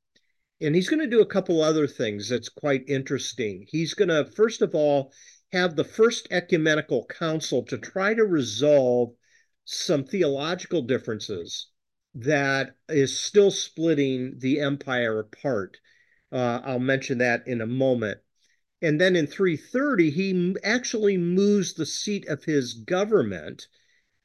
And 0.61 0.74
he's 0.74 0.88
going 0.88 1.00
to 1.00 1.07
do 1.07 1.20
a 1.22 1.26
couple 1.26 1.62
other 1.62 1.87
things 1.87 2.28
that's 2.28 2.48
quite 2.48 2.88
interesting. 2.88 3.64
He's 3.68 3.94
going 3.94 4.09
to, 4.09 4.24
first 4.24 4.62
of 4.62 4.74
all, 4.74 5.12
have 5.52 5.76
the 5.76 5.84
first 5.84 6.28
ecumenical 6.30 7.06
council 7.06 7.62
to 7.64 7.78
try 7.78 8.14
to 8.14 8.24
resolve 8.24 9.14
some 9.64 10.04
theological 10.04 10.82
differences 10.82 11.68
that 12.14 12.74
is 12.88 13.18
still 13.18 13.50
splitting 13.50 14.38
the 14.38 14.61
empire 14.61 15.20
apart. 15.20 15.78
Uh, 16.32 16.61
I'll 16.64 16.78
mention 16.78 17.18
that 17.18 17.46
in 17.46 17.61
a 17.61 17.66
moment. 17.66 18.18
And 18.80 19.00
then 19.00 19.16
in 19.16 19.26
330, 19.26 20.11
he 20.11 20.56
actually 20.62 21.16
moves 21.16 21.74
the 21.74 21.87
seat 21.87 22.28
of 22.28 22.44
his 22.44 22.74
government 22.74 23.66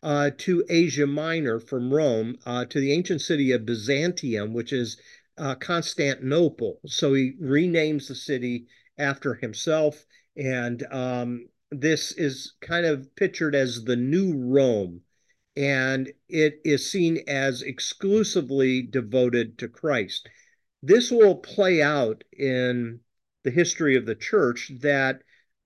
uh, 0.03 0.31
to 0.37 0.65
Asia 0.69 1.07
Minor 1.07 1.59
from 1.59 1.93
Rome 1.93 2.37
uh, 2.45 2.65
to 2.65 2.79
the 2.79 2.91
ancient 2.91 3.21
city 3.21 3.51
of 3.51 3.65
Byzantium, 3.65 4.53
which 4.53 4.73
is 4.73 4.97
uh, 5.37 5.55
Constantinople. 5.55 6.79
So 6.85 7.13
he 7.13 7.33
renames 7.41 8.07
the 8.07 8.15
city 8.15 8.67
after 8.97 9.35
himself. 9.35 10.05
And 10.35 10.85
um, 10.91 11.47
this 11.71 12.11
is 12.13 12.53
kind 12.61 12.85
of 12.85 13.15
pictured 13.15 13.55
as 13.55 13.83
the 13.83 13.95
new 13.95 14.33
Rome. 14.35 15.01
And 15.55 16.11
it 16.29 16.59
is 16.65 16.91
seen 16.91 17.23
as 17.27 17.61
exclusively 17.61 18.81
devoted 18.81 19.57
to 19.59 19.67
Christ. 19.67 20.27
This 20.81 21.11
will 21.11 21.35
play 21.35 21.81
out 21.81 22.23
in 22.31 22.99
the 23.43 23.51
history 23.51 23.95
of 23.95 24.05
the 24.05 24.15
church 24.15 24.71
that 24.81 25.21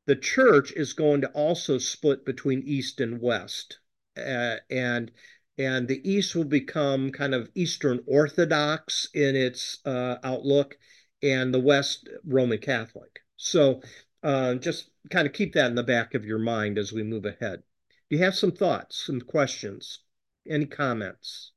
the 0.05 0.15
church 0.15 0.71
is 0.71 0.93
going 0.93 1.21
to 1.21 1.29
also 1.29 1.77
split 1.77 2.25
between 2.25 2.63
East 2.65 2.99
and 2.99 3.21
West. 3.21 3.79
Uh, 4.17 4.55
and 4.69 5.11
and 5.59 5.87
the 5.87 6.07
East 6.07 6.35
will 6.35 6.45
become 6.45 7.11
kind 7.11 7.33
of 7.33 7.49
Eastern 7.55 7.99
Orthodox 8.05 9.07
in 9.13 9.35
its 9.35 9.79
uh, 9.85 10.17
outlook, 10.23 10.77
and 11.23 11.53
the 11.53 11.59
West 11.59 12.07
Roman 12.25 12.59
Catholic. 12.59 13.19
So 13.37 13.81
uh, 14.27 14.55
just 14.55 14.89
kind 15.09 15.25
of 15.25 15.31
keep 15.31 15.53
that 15.53 15.67
in 15.67 15.75
the 15.75 15.83
back 15.83 16.13
of 16.13 16.25
your 16.25 16.37
mind 16.37 16.77
as 16.77 16.91
we 16.91 17.01
move 17.01 17.23
ahead. 17.23 17.63
Do 18.09 18.17
you 18.17 18.23
have 18.25 18.35
some 18.35 18.51
thoughts, 18.51 19.05
some 19.05 19.21
questions, 19.21 19.99
any 20.45 20.65
comments? 20.65 21.53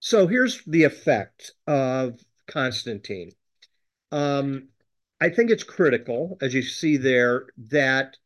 So 0.00 0.26
here's 0.26 0.64
the 0.64 0.82
effect 0.82 1.52
of 1.68 2.18
Constantine. 2.48 3.30
Um, 4.10 4.70
I 5.20 5.28
think 5.28 5.52
it's 5.52 5.62
critical, 5.62 6.36
as 6.42 6.52
you 6.52 6.62
see 6.62 6.96
there, 6.96 7.46
that 7.68 8.16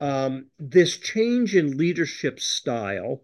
um, 0.00 0.46
this 0.58 0.96
change 0.96 1.54
in 1.54 1.76
leadership 1.76 2.40
style 2.40 3.22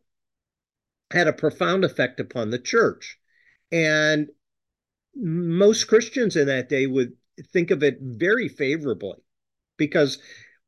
had 1.10 1.26
a 1.26 1.32
profound 1.32 1.86
effect 1.86 2.20
upon 2.20 2.50
the 2.50 2.58
church. 2.58 3.18
And 3.72 4.28
most 5.16 5.84
Christians 5.84 6.36
in 6.36 6.46
that 6.46 6.68
day 6.68 6.86
would 6.86 7.12
think 7.52 7.70
of 7.70 7.82
it 7.82 7.98
very 8.00 8.48
favorably 8.48 9.18
because 9.76 10.18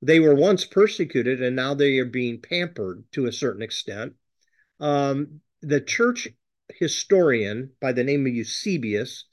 they 0.02 0.20
were 0.20 0.34
once 0.34 0.64
persecuted 0.64 1.42
and 1.42 1.56
now 1.56 1.74
they 1.74 1.98
are 1.98 2.04
being 2.04 2.40
pampered 2.40 3.04
to 3.12 3.26
a 3.26 3.32
certain 3.32 3.62
extent. 3.62 4.14
Um, 4.80 5.40
the 5.62 5.80
church 5.80 6.28
historian 6.78 7.70
by 7.80 7.92
the 7.92 8.04
name 8.04 8.26
of 8.26 8.34
Eusebius 8.34 9.24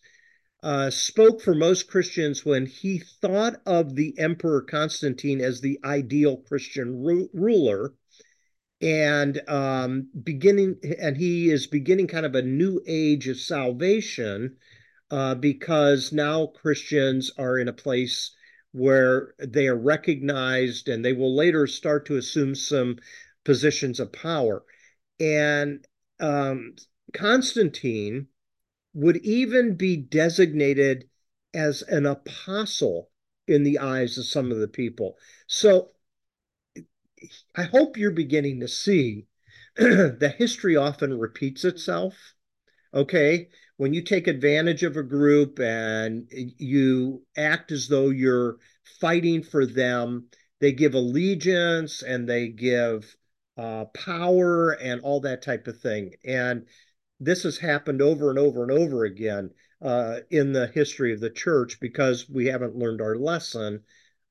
uh, 0.62 0.90
spoke 0.90 1.42
for 1.42 1.54
most 1.54 1.90
Christians 1.90 2.46
when 2.46 2.66
he 2.66 3.00
thought 3.22 3.56
of 3.66 3.96
the 3.96 4.18
Emperor 4.18 4.62
Constantine 4.62 5.42
as 5.42 5.60
the 5.60 5.80
ideal 5.84 6.38
Christian 6.38 7.04
ru- 7.04 7.30
ruler. 7.34 7.94
And 8.80 9.42
um, 9.50 10.10
beginning, 10.24 10.78
and 11.00 11.18
he 11.18 11.50
is 11.50 11.68
beginning 11.68 12.08
kind 12.08 12.26
of 12.26 12.36
a 12.36 12.42
new 12.42 12.82
age 12.88 13.28
of 13.28 13.38
salvation 13.38 14.58
uh, 15.14 15.36
because 15.36 16.12
now 16.12 16.48
Christians 16.48 17.32
are 17.38 17.60
in 17.60 17.68
a 17.68 17.74
place 17.74 18.36
where 18.72 19.36
they 19.38 19.68
are 19.68 19.78
recognized 19.78 20.90
and 20.90 21.06
they 21.06 21.14
will 21.14 21.36
later 21.36 21.68
start 21.68 22.08
to 22.08 22.18
assume 22.18 22.56
some 22.56 22.98
positions 23.44 24.00
of 24.00 24.12
power. 24.12 24.64
And 25.20 25.86
um, 26.20 26.74
Constantine 27.14 28.26
would 28.96 29.18
even 29.18 29.76
be 29.76 29.98
designated 29.98 31.08
as 31.54 31.84
an 31.84 32.08
apostle 32.08 33.12
in 33.48 33.62
the 33.62 33.78
eyes 33.78 34.18
of 34.18 34.26
some 34.26 34.52
of 34.52 34.58
the 34.58 34.68
people. 34.68 35.16
So 35.46 35.92
I 37.54 37.64
hope 37.66 37.98
you're 37.98 38.10
beginning 38.10 38.62
to 38.62 38.68
see 38.68 39.28
the 39.76 40.34
history 40.40 40.76
often 40.76 41.20
repeats 41.20 41.64
itself. 41.64 42.34
Okay. 42.96 43.50
When 43.78 43.94
you 43.94 44.04
take 44.04 44.28
advantage 44.28 44.84
of 44.84 44.98
a 44.98 45.04
group 45.04 45.60
and 45.60 46.28
you 46.32 47.24
act 47.36 47.72
as 47.72 47.88
though 47.88 48.10
you're 48.10 48.58
fighting 49.00 49.44
for 49.44 49.66
them, 49.66 50.28
they 50.60 50.72
give 50.72 50.94
allegiance 50.94 52.02
and 52.04 52.28
they 52.28 52.48
give 52.48 53.16
uh, 53.58 53.86
power 53.86 54.72
and 54.72 55.02
all 55.02 55.22
that 55.22 55.42
type 55.42 55.68
of 55.68 55.80
thing. 55.80 56.14
And 56.24 56.66
this 57.20 57.44
has 57.44 57.58
happened 57.58 58.02
over 58.02 58.30
and 58.30 58.40
over 58.40 58.64
and 58.64 58.72
over 58.72 59.06
again 59.06 59.52
uh, 59.82 60.20
in 60.30 60.54
the 60.54 60.68
history 60.68 61.14
of 61.14 61.20
the 61.20 61.30
church 61.30 61.80
because 61.80 62.30
we 62.30 62.48
haven't 62.48 62.76
learned 62.76 63.02
our 63.02 63.16
lesson 63.16 63.82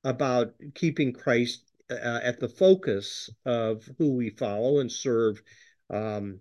about 0.05 0.55
keeping 0.75 1.13
Christ 1.13 1.65
uh, 1.91 2.21
at 2.23 2.41
the 2.41 2.49
focus 2.49 3.31
of 3.45 3.89
who 3.99 4.15
we 4.15 4.31
follow 4.31 4.81
and 4.81 4.91
serve. 4.91 5.43
Um, 5.91 6.41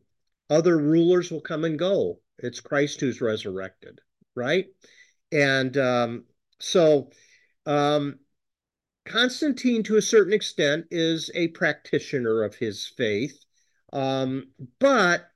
other 0.49 0.77
rulers 0.77 1.31
will 1.31 1.41
come 1.41 1.63
and 1.63 1.77
go. 1.77 2.19
It's 2.43 2.59
Christ 2.59 2.99
who's 2.99 3.21
resurrected, 3.21 3.99
right? 4.35 4.67
And 5.31 5.75
um, 5.77 6.25
so 6.59 7.11
um, 7.65 8.19
Constantine, 9.05 9.83
to 9.83 9.97
a 9.97 10.01
certain 10.01 10.33
extent, 10.33 10.85
is 10.91 11.31
a 11.33 11.49
practitioner 11.49 12.43
of 12.43 12.55
his 12.55 12.87
faith, 12.87 13.43
um, 13.93 14.51
but 14.79 15.29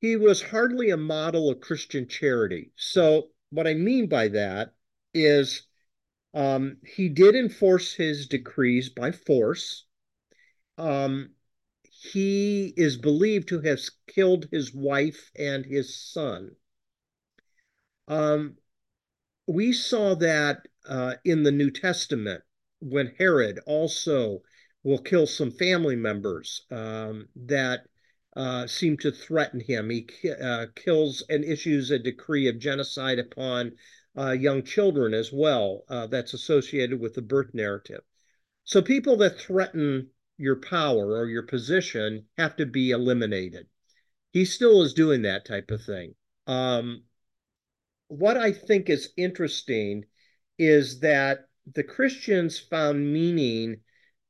he 0.00 0.16
was 0.16 0.42
hardly 0.42 0.90
a 0.90 0.96
model 0.96 1.50
of 1.50 1.60
Christian 1.60 2.06
charity. 2.08 2.72
So, 2.76 3.30
what 3.50 3.66
I 3.66 3.74
mean 3.74 4.08
by 4.08 4.28
that 4.28 4.74
is 5.14 5.62
um, 6.34 6.76
he 6.86 7.08
did 7.08 7.34
enforce 7.34 7.92
his 7.92 8.28
decrees 8.28 8.90
by 8.90 9.12
force. 9.12 9.86
Um, 10.76 11.30
he 12.12 12.72
is 12.76 12.96
believed 12.96 13.48
to 13.48 13.60
have 13.60 13.80
killed 14.06 14.48
his 14.50 14.74
wife 14.74 15.30
and 15.36 15.64
his 15.64 15.94
son. 15.94 16.56
Um, 18.06 18.56
we 19.46 19.72
saw 19.72 20.14
that 20.16 20.66
uh, 20.88 21.14
in 21.24 21.42
the 21.42 21.52
New 21.52 21.70
Testament 21.70 22.42
when 22.80 23.14
Herod 23.18 23.58
also 23.66 24.42
will 24.82 24.98
kill 24.98 25.26
some 25.26 25.50
family 25.50 25.96
members 25.96 26.62
um, 26.70 27.28
that 27.36 27.80
uh, 28.36 28.66
seem 28.66 28.96
to 28.98 29.10
threaten 29.10 29.60
him. 29.60 29.90
He 29.90 30.06
uh, 30.30 30.66
kills 30.76 31.22
and 31.28 31.44
issues 31.44 31.90
a 31.90 31.98
decree 31.98 32.48
of 32.48 32.58
genocide 32.58 33.18
upon 33.18 33.72
uh, 34.16 34.30
young 34.32 34.62
children 34.62 35.14
as 35.14 35.32
well, 35.32 35.84
uh, 35.88 36.06
that's 36.06 36.34
associated 36.34 37.00
with 37.00 37.14
the 37.14 37.22
birth 37.22 37.52
narrative. 37.52 38.00
So 38.64 38.82
people 38.82 39.16
that 39.18 39.38
threaten 39.38 40.10
your 40.38 40.56
power 40.56 41.18
or 41.18 41.26
your 41.26 41.42
position 41.42 42.24
have 42.38 42.56
to 42.56 42.64
be 42.64 42.92
eliminated. 42.92 43.66
He 44.32 44.44
still 44.44 44.82
is 44.82 44.94
doing 44.94 45.22
that 45.22 45.44
type 45.44 45.70
of 45.70 45.82
thing. 45.82 46.14
Um, 46.46 47.02
what 48.08 48.36
I 48.36 48.52
think 48.52 48.88
is 48.88 49.12
interesting 49.16 50.04
is 50.58 51.00
that 51.00 51.40
the 51.74 51.84
Christians 51.84 52.58
found 52.58 53.12
meaning 53.12 53.80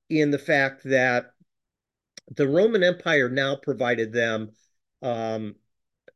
in 0.09 0.31
the 0.31 0.39
fact 0.39 0.83
that 0.85 1.27
the 2.35 2.49
Roman 2.49 2.83
Empire 2.83 3.29
now 3.29 3.57
provided 3.57 4.13
them 4.13 4.51
um, 5.03 5.55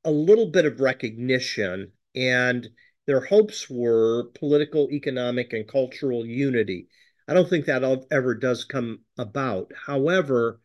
a 0.05 0.11
little 0.11 0.51
bit 0.51 0.67
of 0.67 0.81
recognition, 0.81 1.93
and 2.15 2.69
their 3.07 3.21
hopes 3.21 3.69
were 3.71 4.31
political, 4.35 4.91
economic, 4.91 5.53
and 5.53 5.67
cultural 5.69 6.27
unity. 6.27 6.89
I 7.29 7.35
don't 7.35 7.49
think 7.49 7.67
that 7.67 8.07
ever 8.11 8.35
does 8.35 8.65
come 8.65 9.01
about. 9.17 9.71
However, 9.87 10.61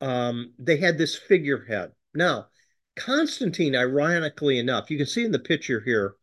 um, 0.00 0.52
they 0.58 0.76
had 0.76 0.98
this 0.98 1.16
figurehead. 1.16 1.92
Now, 2.14 2.48
Constantine, 2.96 3.74
ironically 3.74 4.58
enough, 4.58 4.90
you 4.90 4.98
can 4.98 5.06
see 5.06 5.24
in 5.24 5.32
the 5.32 5.38
picture 5.38 5.80
here, 5.80 6.16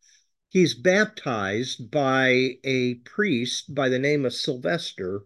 he's 0.49 0.73
baptized 0.73 1.91
by 1.91 2.57
a 2.63 2.95
priest 3.05 3.73
by 3.73 3.89
the 3.89 3.99
name 3.99 4.25
of 4.25 4.33
Sylvester 4.33 5.23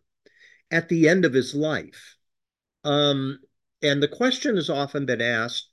at 0.71 0.89
the 0.89 1.07
end 1.07 1.25
of 1.25 1.33
his 1.33 1.53
life. 1.53 2.15
Um, 2.83 3.39
and 3.81 4.01
the 4.01 4.07
question 4.07 4.55
has 4.55 4.69
often 4.69 5.05
been 5.05 5.21
asked 5.21 5.69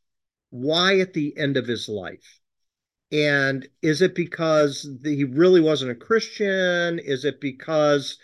why 0.50 0.98
at 1.00 1.14
the 1.14 1.36
end 1.38 1.56
of 1.56 1.66
his 1.66 1.88
life? 1.88 2.41
And 3.12 3.68
is 3.82 4.02
it 4.02 4.14
because 4.14 4.88
he 5.04 5.24
really 5.24 5.60
wasn't 5.60 5.92
a 5.92 5.94
Christian? 5.94 6.98
Is 6.98 7.24
it 7.24 7.40
because 7.40 8.18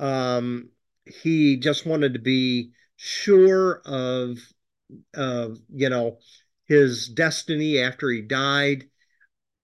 um, 0.00 0.68
he 1.06 1.56
just 1.56 1.86
wanted 1.86 2.12
to 2.14 2.18
be 2.18 2.72
sure 2.96 3.80
of 3.84 4.38
uh, 5.14 5.48
you 5.72 5.88
know, 5.88 6.18
his 6.66 7.08
destiny 7.08 7.78
after 7.78 8.10
he 8.10 8.22
died. 8.22 8.88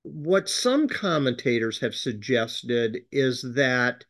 What 0.02 0.48
some 0.48 0.88
commentators 0.88 1.80
have 1.80 1.94
suggested 1.94 2.98
is 3.12 3.42
that 3.54 4.04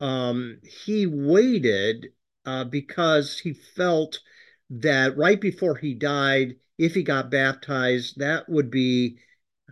um, 0.00 0.60
he 0.84 1.06
waited 1.06 2.08
uh, 2.44 2.64
because 2.64 3.38
he 3.38 3.52
felt 3.52 4.20
that 4.70 5.16
right 5.16 5.40
before 5.40 5.76
he 5.76 5.94
died, 5.94 6.56
if 6.76 6.94
he 6.94 7.02
got 7.02 7.30
baptized, 7.30 8.18
that 8.18 8.48
would 8.48 8.70
be 8.70 9.18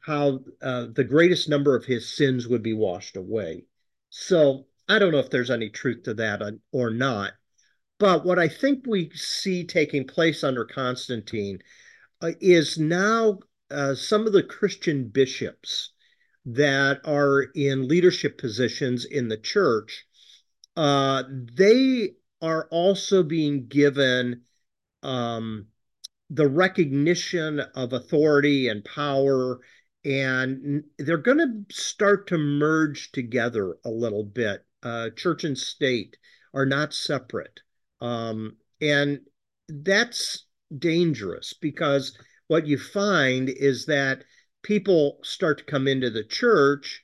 how 0.06 0.38
uh, 0.62 0.86
the 0.94 1.02
greatest 1.02 1.48
number 1.48 1.74
of 1.74 1.84
his 1.84 2.16
sins 2.16 2.46
would 2.46 2.62
be 2.62 2.72
washed 2.72 3.16
away. 3.16 3.64
So 4.08 4.66
I 4.88 5.00
don't 5.00 5.10
know 5.10 5.18
if 5.18 5.30
there's 5.30 5.50
any 5.50 5.68
truth 5.68 6.04
to 6.04 6.14
that 6.14 6.40
or 6.70 6.90
not. 6.90 7.32
But 7.98 8.24
what 8.24 8.38
I 8.38 8.46
think 8.46 8.84
we 8.86 9.10
see 9.14 9.66
taking 9.66 10.06
place 10.06 10.44
under 10.44 10.64
Constantine 10.64 11.58
uh, 12.22 12.32
is 12.40 12.78
now 12.78 13.40
uh, 13.68 13.96
some 13.96 14.28
of 14.28 14.32
the 14.32 14.44
Christian 14.44 15.08
bishops 15.08 15.90
that 16.44 17.00
are 17.04 17.42
in 17.56 17.88
leadership 17.88 18.38
positions 18.38 19.06
in 19.06 19.26
the 19.26 19.38
church, 19.38 20.06
uh, 20.76 21.24
they 21.52 22.10
are 22.40 22.68
also 22.70 23.24
being 23.24 23.66
given 23.66 24.42
um, 25.02 25.66
the 26.30 26.46
recognition 26.46 27.58
of 27.74 27.92
authority 27.92 28.68
and 28.68 28.84
power 28.84 29.58
and 30.06 30.84
they're 30.98 31.18
going 31.18 31.38
to 31.38 31.74
start 31.74 32.28
to 32.28 32.38
merge 32.38 33.10
together 33.10 33.76
a 33.84 33.90
little 33.90 34.22
bit. 34.22 34.64
Uh, 34.82 35.10
church 35.16 35.42
and 35.42 35.58
state 35.58 36.16
are 36.54 36.64
not 36.64 36.94
separate. 36.94 37.60
Um, 38.00 38.56
and 38.80 39.20
that's 39.68 40.46
dangerous 40.78 41.54
because 41.60 42.16
what 42.46 42.68
you 42.68 42.78
find 42.78 43.48
is 43.48 43.86
that 43.86 44.22
people 44.62 45.18
start 45.24 45.58
to 45.58 45.64
come 45.64 45.88
into 45.88 46.10
the 46.10 46.24
church 46.24 47.02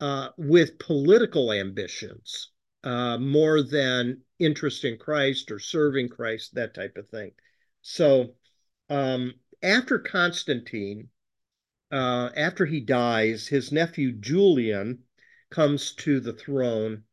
uh, 0.00 0.28
with 0.36 0.78
political 0.78 1.52
ambitions 1.52 2.50
uh, 2.84 3.16
more 3.16 3.62
than 3.62 4.20
interest 4.38 4.84
in 4.84 4.98
Christ 4.98 5.50
or 5.50 5.58
serving 5.58 6.10
Christ, 6.10 6.54
that 6.54 6.74
type 6.74 6.98
of 6.98 7.08
thing. 7.08 7.30
So 7.80 8.34
um, 8.90 9.32
after 9.62 9.98
Constantine, 9.98 11.08
uh, 11.92 12.30
after 12.34 12.64
he 12.64 12.80
dies, 12.80 13.46
his 13.46 13.70
nephew 13.70 14.12
Julian 14.12 15.00
comes 15.50 15.92
to 15.96 16.20
the 16.20 16.32
throne, 16.32 17.04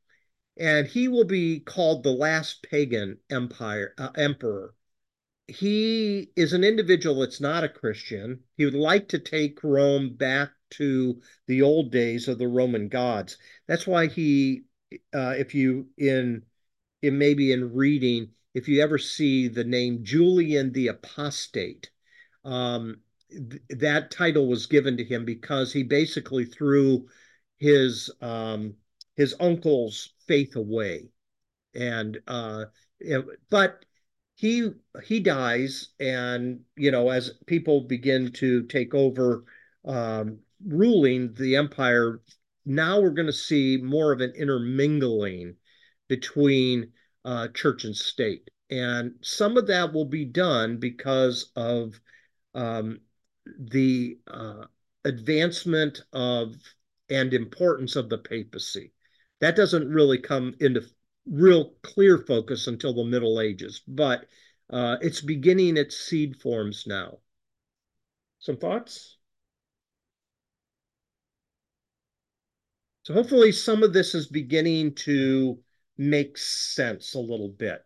and 0.58 0.88
he 0.88 1.10
will 1.10 1.26
be 1.26 1.60
called 1.60 2.02
the 2.02 2.12
last 2.12 2.64
pagan 2.64 3.18
empire 3.30 3.94
uh, 3.98 4.12
emperor. 4.16 4.74
He 5.48 6.32
is 6.36 6.54
an 6.54 6.64
individual 6.64 7.20
that's 7.20 7.42
not 7.42 7.64
a 7.64 7.70
Christian. 7.70 8.42
He 8.56 8.64
would 8.64 8.74
like 8.74 9.10
to 9.10 9.20
take 9.20 9.64
Rome 9.64 10.16
back 10.16 10.52
to 10.72 11.22
the 11.48 11.62
old 11.62 11.92
days 11.92 12.28
of 12.28 12.38
the 12.38 12.48
Roman 12.48 12.88
gods. 12.88 13.38
That's 13.68 13.88
why 13.88 14.08
he, 14.08 14.64
uh, 15.14 15.36
if 15.38 15.54
you 15.54 15.88
in, 15.98 16.44
in 17.02 17.18
maybe 17.18 17.52
in 17.52 17.74
reading, 17.74 18.30
if 18.54 18.68
you 18.68 18.82
ever 18.82 18.98
see 18.98 19.48
the 19.48 19.64
name 19.64 20.04
Julian 20.04 20.72
the 20.72 20.88
Apostate, 20.88 21.90
um, 22.46 23.02
that 23.70 24.12
title 24.12 24.48
was 24.48 24.66
given 24.66 24.98
to 24.98 25.04
him 25.04 25.26
because 25.26 25.72
he 25.72 25.84
basically 25.84 26.46
threw 26.46 27.08
his 27.58 28.10
um, 28.22 28.76
his 29.16 29.36
uncle's 29.40 30.14
faith 30.28 30.56
away, 30.56 31.10
and 31.76 32.20
uh, 32.28 32.66
but 33.50 33.86
he 34.36 34.70
he 35.04 35.20
dies, 35.20 35.90
and 36.00 36.62
you 36.76 36.92
know 36.92 37.10
as 37.10 37.32
people 37.46 37.82
begin 37.82 38.32
to 38.34 38.64
take 38.64 38.94
over 38.94 39.44
um, 39.86 40.40
ruling 40.66 41.34
the 41.34 41.56
empire, 41.56 42.22
now 42.66 43.00
we're 43.00 43.10
going 43.12 43.26
to 43.28 43.34
see 43.34 43.78
more 43.78 44.12
of 44.12 44.22
an 44.22 44.34
intermingling 44.36 45.56
between 46.08 46.92
uh, 47.26 47.48
church 47.50 47.84
and 47.84 47.96
state, 47.96 48.50
and 48.72 49.14
some 49.22 49.58
of 49.58 49.68
that 49.68 49.94
will 49.94 50.06
be 50.06 50.26
done 50.26 50.78
because 50.78 51.52
of 51.56 52.00
um, 52.56 53.00
the 53.58 54.20
uh, 54.28 54.66
advancement 55.06 56.02
of 56.14 56.56
and 57.10 57.34
importance 57.34 57.96
of 57.96 58.10
the 58.10 58.18
papacy. 58.18 58.92
That 59.40 59.56
doesn't 59.56 59.88
really 59.90 60.20
come 60.20 60.56
into 60.60 60.84
real 61.26 61.74
clear 61.82 62.18
focus 62.18 62.68
until 62.68 62.94
the 62.94 63.04
Middle 63.04 63.40
Ages, 63.40 63.82
but 63.88 64.26
uh, 64.70 64.98
it's 65.02 65.22
beginning 65.22 65.78
its 65.78 65.98
seed 65.98 66.40
forms 66.42 66.86
now. 66.86 67.20
Some 68.40 68.58
thoughts? 68.58 69.18
So 73.04 73.14
hopefully 73.14 73.52
some 73.52 73.82
of 73.82 73.92
this 73.92 74.14
is 74.14 74.28
beginning 74.28 74.94
to 74.96 75.60
make 75.98 76.38
sense 76.38 77.16
a 77.16 77.20
little 77.20 77.50
bit. 77.50 77.84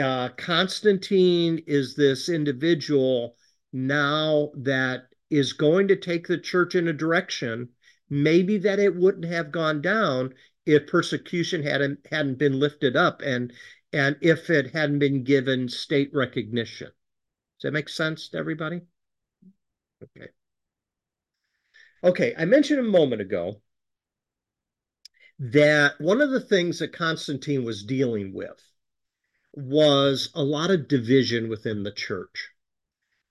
Uh, 0.00 0.30
Constantine 0.30 1.62
is 1.66 1.94
this 1.94 2.28
individual 2.28 3.36
now 3.72 4.50
that 4.54 5.08
is 5.30 5.52
going 5.52 5.88
to 5.88 5.96
take 5.96 6.26
the 6.26 6.38
church 6.38 6.74
in 6.74 6.88
a 6.88 6.92
direction 6.92 7.68
maybe 8.10 8.58
that 8.58 8.78
it 8.78 8.96
wouldn't 8.96 9.26
have 9.26 9.52
gone 9.52 9.82
down 9.82 10.34
if 10.66 10.86
persecution 10.86 11.62
hadn't 11.62 11.98
hadn't 12.10 12.38
been 12.38 12.58
lifted 12.58 12.96
up 12.96 13.22
and 13.22 13.52
and 13.92 14.16
if 14.20 14.50
it 14.50 14.72
hadn't 14.72 14.98
been 14.98 15.24
given 15.24 15.68
state 15.68 16.10
recognition. 16.12 16.88
Does 16.88 17.62
that 17.62 17.72
make 17.72 17.88
sense 17.88 18.28
to 18.28 18.38
everybody? 18.38 18.82
Okay. 20.02 20.28
Okay, 22.04 22.34
I 22.38 22.44
mentioned 22.44 22.80
a 22.80 22.84
moment 22.84 23.22
ago 23.22 23.60
that 25.38 26.00
one 26.00 26.20
of 26.20 26.30
the 26.30 26.40
things 26.40 26.78
that 26.78 26.92
Constantine 26.92 27.64
was 27.64 27.82
dealing 27.82 28.32
with 28.32 28.62
was 29.52 30.30
a 30.34 30.42
lot 30.42 30.70
of 30.70 30.86
division 30.86 31.48
within 31.48 31.82
the 31.82 31.92
church. 31.92 32.50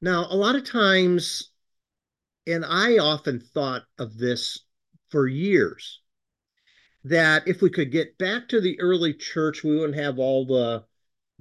Now, 0.01 0.27
a 0.29 0.35
lot 0.35 0.55
of 0.55 0.63
times, 0.63 1.51
and 2.45 2.63
I 2.63 2.97
often 2.97 3.39
thought 3.39 3.83
of 3.97 4.17
this 4.17 4.59
for 5.09 5.27
years, 5.27 6.01
that 7.03 7.47
if 7.47 7.61
we 7.61 7.69
could 7.69 7.91
get 7.91 8.17
back 8.17 8.49
to 8.49 8.61
the 8.61 8.79
early 8.79 9.13
church, 9.13 9.63
we 9.63 9.75
wouldn't 9.75 9.97
have 9.97 10.19
all 10.19 10.45
the 10.45 10.83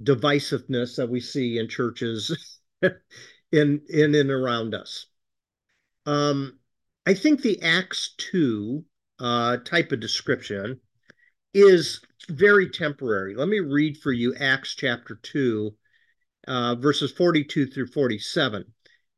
divisiveness 0.01 0.95
that 0.95 1.09
we 1.09 1.19
see 1.19 1.57
in 1.57 1.67
churches 1.67 2.59
in 3.51 3.81
in 3.89 4.15
and 4.15 4.31
around 4.31 4.73
us. 4.73 5.07
Um, 6.05 6.59
I 7.05 7.13
think 7.13 7.41
the 7.41 7.61
Acts 7.61 8.15
2 8.17 8.83
uh, 9.19 9.57
type 9.57 9.91
of 9.91 9.99
description 9.99 10.79
is 11.53 12.01
very 12.29 12.69
temporary. 12.69 13.35
Let 13.35 13.47
me 13.47 13.59
read 13.59 13.97
for 13.97 14.11
you 14.11 14.35
Acts 14.35 14.75
chapter 14.75 15.19
2, 15.21 15.73
uh, 16.47 16.75
verses 16.75 17.11
42 17.11 17.67
through 17.67 17.87
47 17.87 18.65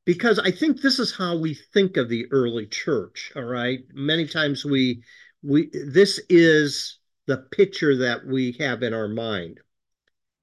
because 0.09 0.39
I 0.39 0.49
think 0.49 0.81
this 0.81 0.97
is 0.97 1.15
how 1.15 1.37
we 1.37 1.53
think 1.53 1.95
of 1.95 2.09
the 2.09 2.25
early 2.31 2.65
church. 2.65 3.31
All 3.35 3.43
right, 3.43 3.81
many 3.93 4.25
times 4.25 4.65
we 4.65 5.03
we 5.43 5.69
this 5.71 6.19
is 6.29 6.97
the 7.27 7.45
picture 7.51 7.95
that 7.95 8.25
we 8.25 8.53
have 8.53 8.81
in 8.81 8.91
our 8.91 9.07
mind. 9.07 9.57
It 9.57 9.63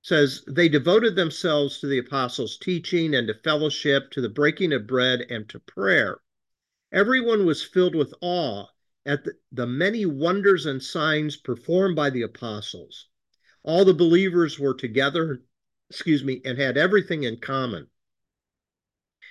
says 0.03 0.45
they 0.47 0.69
devoted 0.69 1.17
themselves 1.17 1.81
to 1.81 1.89
the 1.89 1.99
apostles' 1.99 2.59
teaching 2.59 3.17
and 3.17 3.27
to 3.27 3.35
fellowship, 3.43 4.13
to 4.13 4.21
the 4.21 4.29
breaking 4.29 4.73
of 4.73 4.87
bread 4.87 5.23
and 5.31 5.49
to 5.49 5.59
prayer. 5.59 6.21
Everyone 6.93 7.45
was 7.45 7.65
filled 7.65 7.97
with 7.97 8.15
awe 8.21 8.67
at 9.05 9.25
the, 9.25 9.33
the 9.51 9.67
many 9.67 10.07
wonders 10.07 10.67
and 10.67 10.81
signs 10.81 11.37
performed 11.37 11.97
by 11.97 12.11
the 12.11 12.23
apostles. 12.23 13.09
All 13.65 13.85
the 13.85 13.95
believers 13.95 14.61
were 14.61 14.75
together 14.75 15.43
excuse 15.91 16.25
me, 16.25 16.41
and 16.45 16.59
had 16.59 16.77
everything 16.77 17.23
in 17.23 17.39
common. 17.39 17.89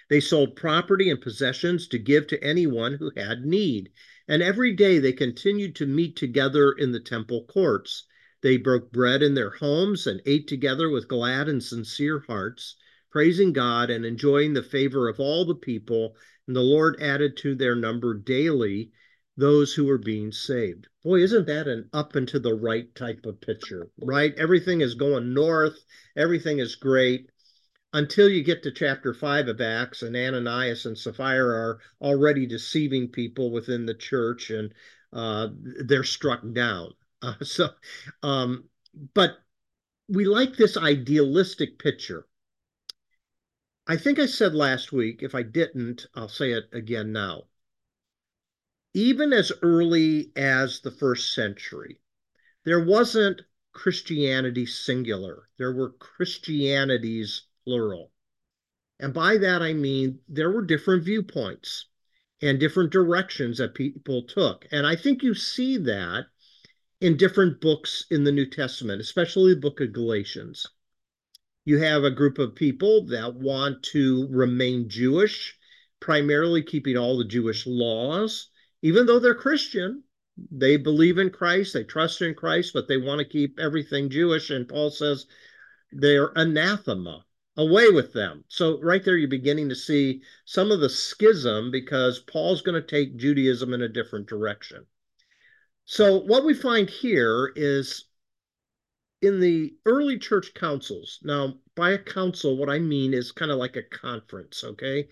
They 0.09 0.19
sold 0.19 0.55
property 0.55 1.09
and 1.09 1.19
possessions 1.19 1.87
to 1.87 1.97
give 1.97 2.27
to 2.27 2.43
anyone 2.43 2.93
who 2.93 3.11
had 3.17 3.45
need. 3.45 3.89
And 4.27 4.41
every 4.41 4.73
day 4.73 4.99
they 4.99 5.13
continued 5.13 5.75
to 5.75 5.87
meet 5.87 6.15
together 6.15 6.71
in 6.73 6.91
the 6.91 6.99
temple 6.99 7.45
courts. 7.45 8.05
They 8.41 8.57
broke 8.57 8.91
bread 8.91 9.23
in 9.23 9.33
their 9.33 9.49
homes 9.49 10.05
and 10.05 10.21
ate 10.25 10.47
together 10.47 10.89
with 10.89 11.07
glad 11.07 11.47
and 11.49 11.63
sincere 11.63 12.23
hearts, 12.27 12.75
praising 13.11 13.53
God 13.53 13.89
and 13.89 14.05
enjoying 14.05 14.53
the 14.53 14.63
favor 14.63 15.07
of 15.07 15.19
all 15.19 15.45
the 15.45 15.55
people. 15.55 16.15
And 16.47 16.55
the 16.55 16.61
Lord 16.61 17.01
added 17.01 17.37
to 17.37 17.55
their 17.55 17.75
number 17.75 18.13
daily 18.13 18.91
those 19.37 19.73
who 19.73 19.89
are 19.89 19.97
being 19.97 20.31
saved. 20.31 20.87
Boy, 21.03 21.19
isn't 21.21 21.47
that 21.47 21.67
an 21.67 21.89
up 21.93 22.15
and 22.15 22.27
to 22.29 22.39
the 22.39 22.53
right 22.53 22.93
type 22.95 23.25
of 23.25 23.41
picture, 23.41 23.89
right? 24.01 24.33
Everything 24.37 24.81
is 24.81 24.95
going 24.95 25.33
north, 25.33 25.83
everything 26.15 26.59
is 26.59 26.75
great 26.75 27.29
until 27.95 28.27
you 28.27 28.43
get 28.43 28.61
to 28.61 28.71
chapter 28.71 29.13
five 29.13 29.47
of 29.47 29.61
Acts, 29.61 30.01
and 30.01 30.17
Ananias 30.17 30.85
and 30.85 30.97
Sapphira 30.97 31.55
are 31.55 31.79
already 32.01 32.45
deceiving 32.45 33.07
people 33.07 33.51
within 33.51 33.85
the 33.85 33.93
church, 33.93 34.49
and 34.49 34.73
uh, 35.13 35.47
they're 35.85 36.03
struck 36.03 36.41
down. 36.53 36.93
Uh, 37.21 37.35
so, 37.41 37.69
um, 38.21 38.65
but 39.13 39.37
we 40.09 40.25
like 40.25 40.57
this 40.57 40.75
idealistic 40.75 41.79
picture. 41.79 42.27
I 43.87 43.95
think 43.95 44.19
I 44.19 44.25
said 44.25 44.53
last 44.53 44.91
week, 44.91 45.23
if 45.23 45.33
I 45.33 45.43
didn't, 45.43 46.07
I'll 46.15 46.27
say 46.27 46.51
it 46.51 46.65
again 46.73 47.13
now. 47.13 47.43
Even 48.97 49.33
as 49.33 49.51
early 49.61 50.31
as 50.37 50.79
the 50.79 50.89
first 50.89 51.33
century, 51.33 51.99
there 52.63 52.79
wasn't 52.79 53.41
Christianity 53.73 54.65
singular, 54.65 55.49
there 55.57 55.73
were 55.73 55.91
Christianities 55.91 57.43
plural. 57.65 58.13
And 58.97 59.13
by 59.13 59.35
that, 59.35 59.61
I 59.61 59.73
mean 59.73 60.21
there 60.29 60.49
were 60.49 60.63
different 60.63 61.03
viewpoints 61.03 61.87
and 62.41 62.57
different 62.57 62.89
directions 62.93 63.57
that 63.57 63.73
people 63.73 64.23
took. 64.23 64.65
And 64.71 64.87
I 64.87 64.95
think 64.95 65.23
you 65.23 65.33
see 65.33 65.75
that 65.75 66.27
in 67.01 67.17
different 67.17 67.59
books 67.59 68.05
in 68.09 68.23
the 68.23 68.31
New 68.31 68.49
Testament, 68.49 69.01
especially 69.01 69.53
the 69.53 69.59
book 69.59 69.81
of 69.81 69.91
Galatians. 69.91 70.65
You 71.65 71.79
have 71.79 72.05
a 72.05 72.11
group 72.11 72.39
of 72.39 72.55
people 72.55 73.07
that 73.07 73.35
want 73.35 73.83
to 73.91 74.29
remain 74.31 74.87
Jewish, 74.87 75.59
primarily 75.99 76.63
keeping 76.63 76.95
all 76.95 77.17
the 77.17 77.25
Jewish 77.25 77.67
laws, 77.67 78.51
even 78.85 79.07
though 79.07 79.17
they're 79.17 79.33
Christian. 79.33 80.03
They 80.51 80.77
believe 80.77 81.17
in 81.17 81.31
Christ, 81.31 81.73
they 81.73 81.83
trust 81.83 82.21
in 82.21 82.35
Christ, 82.35 82.71
but 82.71 82.87
they 82.87 82.97
want 82.97 83.19
to 83.19 83.25
keep 83.25 83.57
everything 83.57 84.09
Jewish. 84.09 84.51
And 84.51 84.67
Paul 84.67 84.91
says 84.91 85.25
they're 85.91 86.31
anathema. 86.35 87.25
Away 87.57 87.89
with 87.89 88.11
them. 88.11 88.43
So, 88.49 88.81
right 88.81 89.03
there, 89.03 89.15
you're 89.15 89.29
beginning 89.29 89.69
to 89.69 89.75
see 89.75 90.21
some 90.43 90.71
of 90.71 90.81
the 90.81 90.89
schism 90.89 91.71
because 91.71 92.19
Paul's 92.19 92.61
going 92.61 92.79
to 92.79 92.85
take 92.85 93.15
Judaism 93.15 93.73
in 93.73 93.81
a 93.81 93.87
different 93.87 94.27
direction. 94.27 94.85
So, 95.85 96.17
what 96.17 96.43
we 96.43 96.53
find 96.53 96.89
here 96.89 97.53
is 97.55 98.09
in 99.21 99.39
the 99.39 99.73
early 99.85 100.19
church 100.19 100.53
councils, 100.53 101.19
now 101.23 101.53
by 101.75 101.91
a 101.91 101.97
council, 101.97 102.57
what 102.57 102.69
I 102.69 102.79
mean 102.79 103.13
is 103.13 103.31
kind 103.31 103.51
of 103.51 103.57
like 103.57 103.77
a 103.77 103.83
conference, 103.83 104.65
okay? 104.65 105.07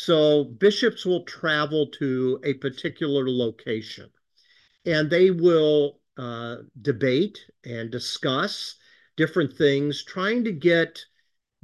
So 0.00 0.44
bishops 0.44 1.04
will 1.04 1.24
travel 1.24 1.88
to 1.98 2.38
a 2.44 2.54
particular 2.54 3.28
location 3.28 4.08
and 4.86 5.10
they 5.10 5.32
will 5.32 5.98
uh, 6.16 6.58
debate 6.80 7.44
and 7.64 7.90
discuss 7.90 8.76
different 9.16 9.56
things, 9.56 10.04
trying 10.04 10.44
to 10.44 10.52
get 10.52 11.04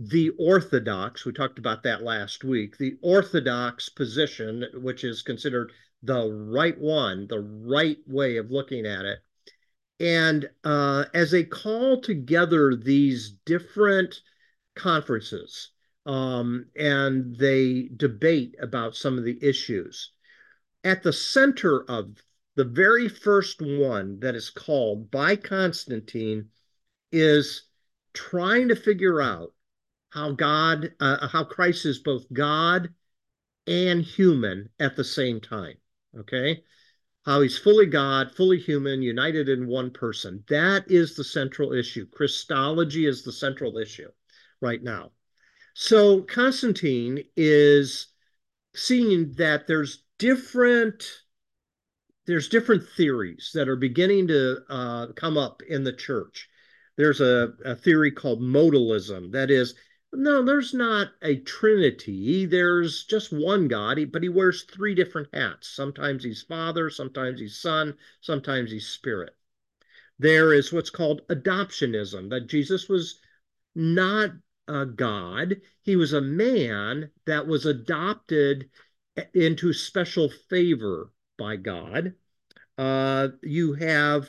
the 0.01 0.31
orthodox, 0.31 1.25
we 1.25 1.33
talked 1.33 1.61
about 1.61 1.85
that 1.85 2.03
last 2.03 2.43
week, 2.43 2.77
the 2.77 2.99
orthodox 3.03 3.89
position, 3.89 4.65
which 4.83 5.05
is 5.05 5.23
considered 5.23 5.71
the 6.03 6.29
right 6.29 6.77
one, 6.77 7.29
the 7.29 7.39
right 7.39 7.99
way 8.09 8.37
of 8.39 8.51
looking 8.51 8.85
at 8.85 9.05
it, 9.05 9.21
and 10.01 10.51
uh, 10.65 11.05
as 11.15 11.31
they 11.31 11.45
call 11.45 12.01
together 12.01 12.75
these 12.75 13.31
different 13.45 14.23
conferences 14.75 15.71
um, 16.07 16.67
and 16.77 17.37
they 17.37 17.89
debate 17.97 18.57
about 18.61 18.97
some 18.97 19.19
of 19.19 19.25
the 19.25 19.39
issues, 19.43 20.13
at 20.83 21.03
the 21.03 21.13
center 21.13 21.85
of 21.89 22.23
the 22.57 22.65
very 22.65 23.09
first 23.09 23.61
one 23.61 24.21
that 24.21 24.35
is 24.35 24.51
called 24.51 25.11
by 25.11 25.35
Constantine 25.35 26.51
is 27.11 27.65
trying 28.13 28.69
to 28.69 28.77
figure 28.77 29.21
out 29.21 29.53
how 30.11 30.33
God, 30.33 30.93
uh, 31.01 31.27
how 31.27 31.45
Christ 31.45 31.87
is 31.87 31.99
both 31.99 32.33
God 32.33 32.91
and 33.67 34.03
human 34.03 34.69
at 34.79 34.95
the 34.95 35.05
same 35.05 35.41
time. 35.41 35.77
Okay 36.17 36.63
how 37.25 37.41
he's 37.41 37.59
fully 37.59 37.87
God, 37.87 38.31
fully 38.33 38.59
human, 38.59 39.03
united 39.03 39.49
in 39.49 39.67
one 39.67 39.91
person. 39.91 40.45
That 40.49 40.91
is 40.91 41.17
the 41.17 41.25
central 41.25 41.73
issue. 41.73 42.07
Christology 42.07 43.07
is 43.07 43.23
the 43.23 43.33
central 43.33 43.79
issue 43.79 44.11
right 44.61 44.83
now. 44.83 45.11
So 45.75 46.23
Constantine 46.23 47.25
is 47.37 48.07
seeing 48.75 49.33
that 49.33 49.67
there's 49.67 50.05
different 50.19 51.05
there's 52.27 52.49
different 52.49 52.89
theories 52.97 53.51
that 53.55 53.69
are 53.69 53.77
beginning 53.77 54.29
to 54.29 54.59
uh, 54.71 55.09
come 55.15 55.37
up 55.37 55.61
in 55.69 55.85
the 55.85 55.93
church. 55.93 56.49
There's 56.97 57.21
a, 57.21 57.53
a 57.65 57.75
theory 57.75 58.13
called 58.13 58.41
modalism. 58.41 59.33
That 59.33 59.51
is, 59.51 59.75
no, 60.11 60.43
there's 60.43 60.73
not 60.73 61.09
a 61.21 61.37
trinity. 61.41 62.47
There's 62.47 63.05
just 63.05 63.31
one 63.31 63.69
God, 63.69 63.99
but 64.11 64.23
he 64.23 64.31
wears 64.31 64.63
three 64.63 64.95
different 64.95 65.29
hats. 65.35 65.69
Sometimes 65.69 66.25
he's 66.25 66.43
Father, 66.43 66.89
sometimes 66.89 67.41
he's 67.41 67.59
Son, 67.61 67.95
sometimes 68.23 68.71
he's 68.71 68.87
Spirit. 68.87 69.37
There 70.19 70.55
is 70.55 70.73
what's 70.73 70.91
called 70.91 71.27
adoptionism, 71.29 72.31
that 72.31 72.47
Jesus 72.47 72.89
was 72.89 73.21
not 73.75 74.31
a 74.69 74.87
God, 74.87 75.61
he 75.83 75.97
was 75.97 76.13
a 76.13 76.21
man 76.21 77.11
that 77.27 77.47
was 77.47 77.67
adopted 77.67 78.71
into 79.33 79.73
special 79.73 80.29
favor 80.49 81.13
by 81.39 81.57
God. 81.57 82.15
Uh, 82.77 83.29
you 83.43 83.75
have 83.75 84.29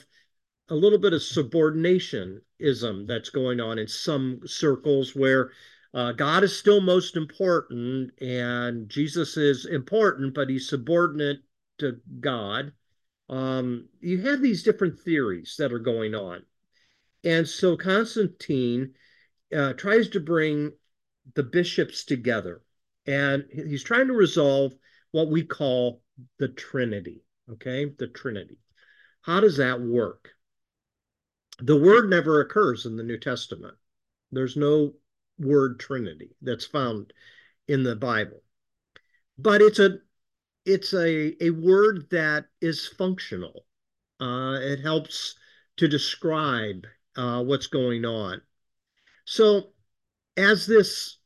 a 0.70 0.76
little 0.76 1.00
bit 1.00 1.14
of 1.14 1.22
subordinationism 1.22 3.08
that's 3.08 3.30
going 3.30 3.60
on 3.60 3.78
in 3.80 3.88
some 3.88 4.42
circles 4.46 5.16
where 5.16 5.52
uh, 5.94 6.12
God 6.12 6.44
is 6.44 6.58
still 6.58 6.82
most 6.82 7.16
important, 7.16 8.12
and 8.20 8.90
Jesus 8.90 9.38
is 9.38 9.66
important, 9.66 10.34
but 10.34 10.50
he's 10.50 10.68
subordinate 10.68 11.40
to 11.80 12.00
God. 12.20 12.74
Um, 13.30 13.88
you 14.02 14.22
have 14.24 14.42
these 14.42 14.64
different 14.64 15.00
theories 15.00 15.56
that 15.58 15.72
are 15.72 15.80
going 15.80 16.14
on. 16.14 16.44
And 17.24 17.48
so 17.48 17.76
Constantine 17.76 18.94
uh, 19.56 19.74
tries 19.74 20.10
to 20.10 20.20
bring 20.20 20.72
the 21.34 21.44
bishops 21.44 22.04
together, 22.04 22.62
and 23.06 23.46
he's 23.52 23.84
trying 23.84 24.08
to 24.08 24.14
resolve 24.14 24.74
what 25.12 25.30
we 25.30 25.44
call 25.44 26.02
the 26.40 26.50
Trinity. 26.50 27.24
Okay, 27.50 27.86
the 27.98 28.08
Trinity. 28.08 28.58
How 29.22 29.40
does 29.40 29.58
that 29.58 29.82
work? 29.82 30.30
The 31.60 31.78
word 31.78 32.10
never 32.10 32.42
occurs 32.42 32.86
in 32.86 32.98
the 32.98 33.04
New 33.04 33.18
Testament. 33.18 33.76
There's 34.32 34.58
no 34.58 34.94
word 35.40 35.80
Trinity 35.80 36.36
that's 36.42 36.66
found 36.66 37.14
in 37.68 37.84
the 37.84 37.96
Bible. 37.96 38.42
But 39.38 39.62
it's 39.62 39.80
a 39.80 40.00
it's 40.66 40.94
a, 40.94 41.44
a 41.44 41.52
word 41.52 42.10
that 42.10 42.46
is 42.60 42.88
functional. 42.88 43.66
Uh, 44.20 44.58
it 44.62 44.80
helps 44.80 45.36
to 45.78 45.88
describe 45.88 46.88
uh, 47.16 47.44
what's 47.44 47.68
going 47.68 48.06
on. 48.06 48.42
So 49.26 49.74
as 50.38 50.66
this 50.66 51.18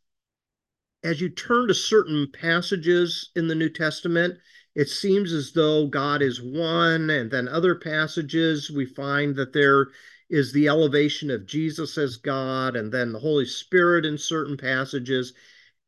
as 1.04 1.22
you 1.22 1.30
turn 1.30 1.68
to 1.68 1.74
certain 1.74 2.30
passages 2.32 3.30
in 3.36 3.47
the 3.47 3.56
New 3.56 3.70
Testament, 3.70 4.38
it 4.76 4.89
seems 4.89 5.32
as 5.32 5.54
though 5.54 5.88
God 5.88 6.22
is 6.22 6.41
one, 6.41 7.10
and 7.10 7.32
then 7.32 7.47
other 7.47 7.76
passages 7.76 8.70
we 8.70 8.86
find 8.86 9.36
that 9.36 9.54
there 9.54 9.88
is 10.30 10.52
the 10.52 10.68
elevation 10.68 11.32
of 11.32 11.45
Jesus 11.45 11.97
as 11.97 12.18
God 12.18 12.76
and 12.76 12.91
then 12.91 13.12
the 13.12 13.20
Holy 13.20 13.45
Spirit 13.45 14.06
in 14.06 14.18
certain 14.18 14.58
passages. 14.58 15.34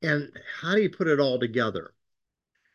And 0.02 0.32
how 0.62 0.76
do 0.76 0.82
you 0.82 0.90
put 0.90 1.08
it 1.08 1.20
all 1.20 1.40
together? 1.40 1.94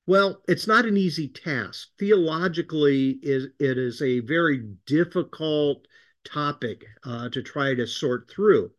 Well, 0.07 0.43
it's 0.47 0.69
not 0.69 0.87
an 0.87 0.97
easy 0.97 1.29
task. 1.29 1.89
Theologically, 1.99 3.19
it 3.23 3.51
is 3.59 4.01
a 4.01 4.21
very 4.21 4.59
difficult 4.87 5.89
topic 6.25 6.85
uh, 7.05 7.29
to 7.31 7.43
try 7.43 7.75
to 7.75 7.87
sort 7.87 8.31
through. 8.31 8.71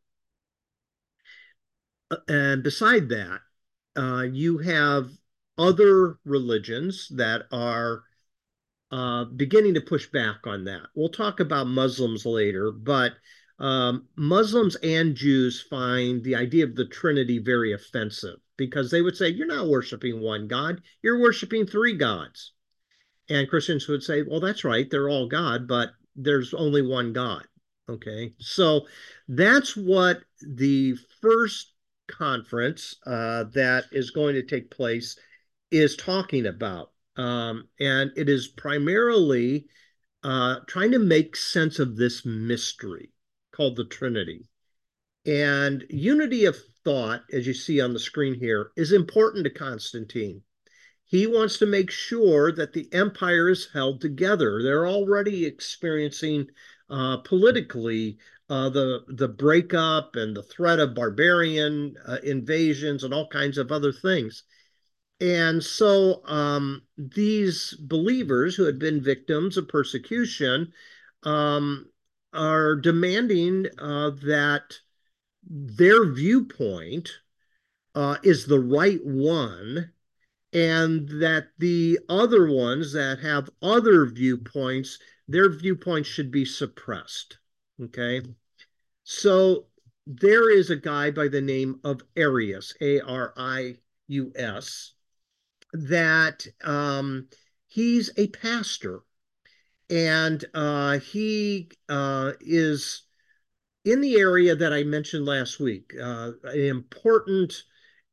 And 2.28 2.64
beside 2.64 3.10
that, 3.10 3.40
uh, 3.98 4.24
you 4.24 4.60
have 4.60 5.10
other 5.58 6.20
religions 6.24 7.08
that 7.12 7.44
are 7.52 8.04
uh, 8.92 9.26
beginning 9.26 9.74
to 9.74 9.82
push 9.82 10.08
back 10.08 10.46
on 10.46 10.64
that. 10.66 10.84
We'll 10.96 11.10
talk 11.10 11.40
about 11.40 11.68
Muslims 11.68 12.26
later, 12.26 12.72
but 12.72 13.14
um, 13.60 14.08
Muslims 14.16 14.76
and 14.78 15.16
Jews 15.16 15.62
find 15.70 16.24
the 16.24 16.36
idea 16.36 16.64
of 16.64 16.76
the 16.76 16.86
Trinity 16.86 17.40
very 17.40 17.74
offensive 17.74 18.38
because 18.56 18.92
they 18.92 19.02
would 19.02 19.18
say, 19.18 19.30
You're 19.30 19.48
not 19.48 19.68
worshiping 19.68 20.22
one 20.22 20.48
God, 20.48 20.82
you're 21.02 21.20
worshiping 21.22 21.66
three 21.66 21.98
gods. 21.98 22.54
And 23.30 23.50
Christians 23.50 23.88
would 23.88 24.04
say, 24.04 24.24
Well, 24.24 24.40
that's 24.40 24.64
right, 24.64 24.90
they're 24.90 25.10
all 25.10 25.28
God, 25.28 25.68
but 25.68 25.90
there's 26.16 26.54
only 26.54 26.82
one 26.82 27.14
God. 27.14 27.44
Okay, 27.90 28.34
so 28.40 28.86
that's 29.28 29.76
what 29.76 30.22
the 30.42 30.96
first 31.22 31.74
conference 32.08 32.96
uh, 33.06 33.46
that 33.54 33.86
is 33.92 34.12
going 34.12 34.36
to 34.36 34.44
take 34.44 34.72
place 34.72 35.18
is 35.72 35.96
talking 35.96 36.46
about. 36.46 36.92
Um, 37.16 37.68
and 37.80 38.12
it 38.16 38.30
is 38.30 38.48
primarily 38.48 39.68
uh, 40.24 40.58
trying 40.68 40.92
to 40.92 41.00
make 41.00 41.36
sense 41.36 41.80
of 41.80 41.96
this 41.96 42.26
mystery 42.26 43.12
called 43.52 43.76
the 43.76 43.86
Trinity. 43.86 44.48
And 45.26 45.84
unity 45.90 46.46
of 46.46 46.58
thought, 46.84 47.24
as 47.34 47.46
you 47.46 47.54
see 47.54 47.82
on 47.82 47.94
the 47.94 48.00
screen 48.00 48.34
here, 48.34 48.72
is 48.78 48.92
important 48.94 49.44
to 49.44 49.50
Constantine. 49.50 50.42
He 51.04 51.26
wants 51.26 51.58
to 51.60 51.66
make 51.66 51.90
sure 51.90 52.52
that 52.52 52.74
the 52.74 52.88
empire 52.94 53.50
is 53.50 53.70
held 53.74 54.02
together. 54.02 54.62
They're 54.62 54.88
already 54.88 55.46
experiencing 55.46 56.48
uh, 56.90 57.18
politically, 57.18 58.18
uh, 58.50 58.70
the 58.70 59.04
the 59.10 59.28
breakup 59.28 60.16
and 60.16 60.36
the 60.36 60.44
threat 60.44 60.80
of 60.80 60.96
barbarian 60.96 61.96
uh, 62.08 62.18
invasions 62.24 63.04
and 63.04 63.14
all 63.14 63.28
kinds 63.28 63.58
of 63.58 63.72
other 63.72 63.92
things. 63.92 64.44
And 65.20 65.64
so 65.64 66.22
um, 66.26 66.84
these 66.98 67.74
believers 67.74 68.56
who 68.56 68.64
had 68.64 68.78
been 68.78 69.02
victims 69.02 69.58
of 69.58 69.68
persecution 69.68 70.72
um, 71.24 71.90
are 72.34 72.76
demanding 72.76 73.66
uh, 73.80 74.12
that 74.24 74.78
their 75.50 76.06
viewpoint 76.06 77.10
uh, 77.96 78.18
is 78.24 78.46
the 78.46 78.60
right 78.60 79.04
one 79.04 79.92
and 80.54 81.10
that 81.10 81.48
the 81.58 82.00
other 82.10 82.48
ones 82.48 82.94
that 82.94 83.20
have 83.20 83.50
other 83.62 84.06
viewpoints, 84.06 85.00
their 85.28 85.50
viewpoints 85.50 86.10
should 86.10 86.32
be 86.32 86.46
suppressed. 86.46 87.38
Okay. 87.82 88.22
So 89.04 89.68
there 90.06 90.50
is 90.50 90.70
a 90.70 90.76
guy 90.76 91.12
by 91.12 91.28
the 91.28 91.42
name 91.42 91.80
of 91.84 92.02
Arius, 92.16 92.74
A 92.82 93.02
R 93.02 93.34
I 93.38 93.76
U 94.08 94.32
S, 94.36 94.94
that 95.74 96.48
um, 96.64 97.28
he's 97.68 98.10
a 98.18 98.28
pastor 98.28 99.02
and 99.90 100.44
uh, 100.54 101.00
he 101.00 101.70
uh, 101.90 102.34
is 102.42 103.04
in 103.86 104.02
the 104.02 104.18
area 104.18 104.56
that 104.56 104.74
I 104.74 104.84
mentioned 104.84 105.26
last 105.26 105.60
week, 105.60 105.94
uh, 106.02 106.32
an 106.44 106.60
important 106.60 107.64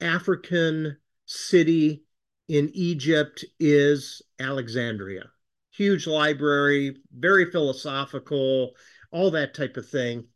African 0.00 0.96
city 1.26 2.04
in 2.48 2.70
Egypt 2.74 3.44
is 3.58 4.22
Alexandria. 4.38 5.30
Huge 5.76 6.06
library, 6.06 6.96
very 7.16 7.50
philosophical, 7.50 8.72
all 9.10 9.30
that 9.32 9.54
type 9.54 9.76
of 9.76 9.88
thing. 9.88 10.26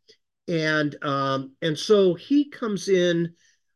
And 0.47 0.95
um, 1.03 1.53
and 1.61 1.77
so 1.77 2.13
he 2.13 2.49
comes 2.49 2.89
in 2.89 3.33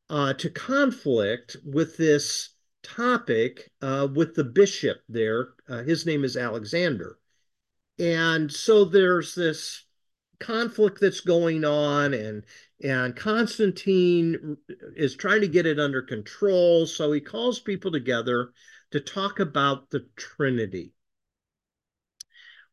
uh, 0.10 0.34
to 0.34 0.50
conflict 0.50 1.58
with 1.64 1.98
this 1.98 2.50
topic 2.84 3.72
uh, 3.82 4.08
with 4.14 4.36
the 4.36 4.44
bishop 4.44 4.98
there. 5.08 5.50
Uh, 5.70 5.84
his 5.84 6.06
name 6.06 6.24
is 6.24 6.36
Alexander. 6.36 7.18
And 8.00 8.52
so 8.52 8.86
there's 8.86 9.36
this 9.36 9.86
conflict 10.40 11.00
that's 11.00 11.22
going 11.22 11.64
on 11.64 12.14
and 12.14 12.44
and 12.84 13.16
Constantine 13.16 14.58
is 14.96 15.16
trying 15.16 15.40
to 15.40 15.48
get 15.48 15.66
it 15.66 15.80
under 15.80 16.02
control 16.02 16.86
so 16.86 17.14
he 17.14 17.22
calls 17.22 17.62
people 17.62 17.92
together 17.92 18.52
to 18.92 19.00
talk 19.00 19.40
about 19.40 19.90
the 19.90 20.06
Trinity. 20.18 20.92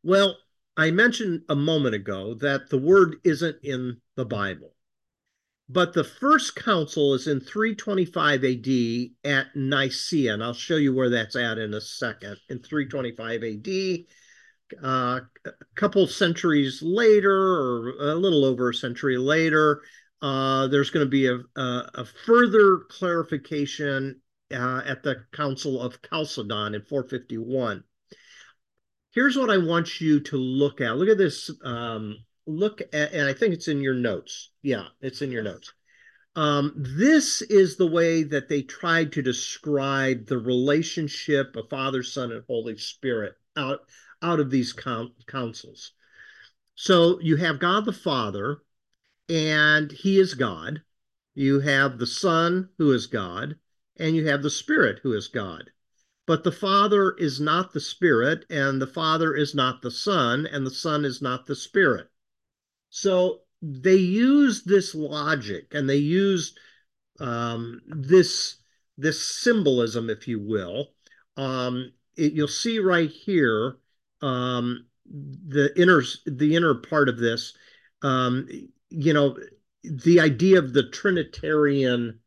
Well, 0.02 0.36
I 0.76 0.90
mentioned 0.90 1.42
a 1.48 1.54
moment 1.54 1.94
ago 1.94 2.34
that 2.34 2.70
the 2.70 2.78
word 2.78 3.16
isn't 3.24 3.58
in 3.62 4.00
the 4.16 4.24
Bible. 4.24 4.74
But 5.68 5.92
the 5.92 6.02
first 6.02 6.56
council 6.56 7.14
is 7.14 7.28
in 7.28 7.38
325 7.38 8.44
AD 8.44 9.30
at 9.30 9.54
Nicaea, 9.54 10.34
and 10.34 10.42
I'll 10.42 10.52
show 10.52 10.76
you 10.76 10.92
where 10.92 11.10
that's 11.10 11.36
at 11.36 11.58
in 11.58 11.74
a 11.74 11.80
second. 11.80 12.38
In 12.48 12.58
325 12.58 13.44
AD, 13.44 14.84
uh, 14.84 15.20
a 15.46 15.52
couple 15.76 16.08
centuries 16.08 16.82
later, 16.82 17.32
or 17.32 17.90
a 18.00 18.14
little 18.16 18.44
over 18.44 18.70
a 18.70 18.74
century 18.74 19.16
later, 19.16 19.82
uh, 20.22 20.66
there's 20.66 20.90
going 20.90 21.06
to 21.06 21.10
be 21.10 21.28
a, 21.28 21.38
a, 21.56 21.90
a 21.94 22.04
further 22.04 22.78
clarification 22.88 24.20
uh, 24.52 24.82
at 24.84 25.04
the 25.04 25.24
Council 25.32 25.80
of 25.80 26.02
Chalcedon 26.02 26.74
in 26.74 26.82
451. 26.82 27.84
Here's 29.12 29.36
what 29.36 29.50
I 29.50 29.58
want 29.58 30.00
you 30.00 30.20
to 30.20 30.36
look 30.36 30.80
at. 30.80 30.96
Look 30.96 31.08
at 31.08 31.18
this. 31.18 31.50
Um, 31.64 32.18
look 32.46 32.80
at, 32.92 33.12
and 33.12 33.28
I 33.28 33.32
think 33.32 33.54
it's 33.54 33.68
in 33.68 33.80
your 33.80 33.94
notes. 33.94 34.50
Yeah, 34.62 34.84
it's 35.00 35.22
in 35.22 35.32
your 35.32 35.42
notes. 35.42 35.72
Um, 36.36 36.72
this 36.76 37.42
is 37.42 37.76
the 37.76 37.88
way 37.88 38.22
that 38.22 38.48
they 38.48 38.62
tried 38.62 39.12
to 39.12 39.22
describe 39.22 40.26
the 40.26 40.38
relationship 40.38 41.56
of 41.56 41.68
Father, 41.68 42.02
Son, 42.02 42.30
and 42.30 42.44
Holy 42.46 42.76
Spirit 42.76 43.34
out 43.56 43.80
out 44.22 44.38
of 44.38 44.50
these 44.50 44.72
councils. 44.72 45.92
So 46.74 47.18
you 47.20 47.36
have 47.36 47.58
God 47.58 47.84
the 47.84 47.92
Father, 47.92 48.62
and 49.28 49.90
He 49.90 50.18
is 50.18 50.34
God. 50.34 50.82
You 51.34 51.60
have 51.60 51.98
the 51.98 52.06
Son, 52.06 52.68
who 52.78 52.92
is 52.92 53.06
God, 53.06 53.56
and 53.96 54.14
you 54.14 54.28
have 54.28 54.42
the 54.42 54.50
Spirit, 54.50 55.00
who 55.02 55.14
is 55.14 55.28
God. 55.28 55.70
But 56.30 56.44
the 56.44 56.52
Father 56.52 57.10
is 57.18 57.40
not 57.40 57.72
the 57.72 57.80
Spirit, 57.80 58.44
and 58.48 58.80
the 58.80 58.86
Father 58.86 59.34
is 59.34 59.52
not 59.52 59.82
the 59.82 59.90
Son, 59.90 60.46
and 60.46 60.64
the 60.64 60.70
Son 60.70 61.04
is 61.04 61.20
not 61.20 61.44
the 61.44 61.56
Spirit. 61.56 62.06
So 62.88 63.40
they 63.60 63.96
use 63.96 64.62
this 64.62 64.94
logic 64.94 65.74
and 65.74 65.90
they 65.90 65.96
use 65.96 66.54
um, 67.18 67.80
this 67.88 68.58
this 68.96 69.20
symbolism, 69.20 70.08
if 70.08 70.28
you 70.28 70.38
will. 70.38 70.92
Um, 71.36 71.90
it, 72.16 72.32
you'll 72.32 72.46
see 72.46 72.78
right 72.78 73.10
here 73.10 73.78
um, 74.22 74.86
the 75.10 75.72
inner 75.76 76.04
the 76.26 76.54
inner 76.54 76.76
part 76.76 77.08
of 77.08 77.18
this, 77.18 77.54
um, 78.02 78.46
you 78.88 79.12
know, 79.12 79.36
the 79.82 80.20
idea 80.20 80.60
of 80.60 80.74
the 80.74 80.90
Trinitarian 80.90 82.20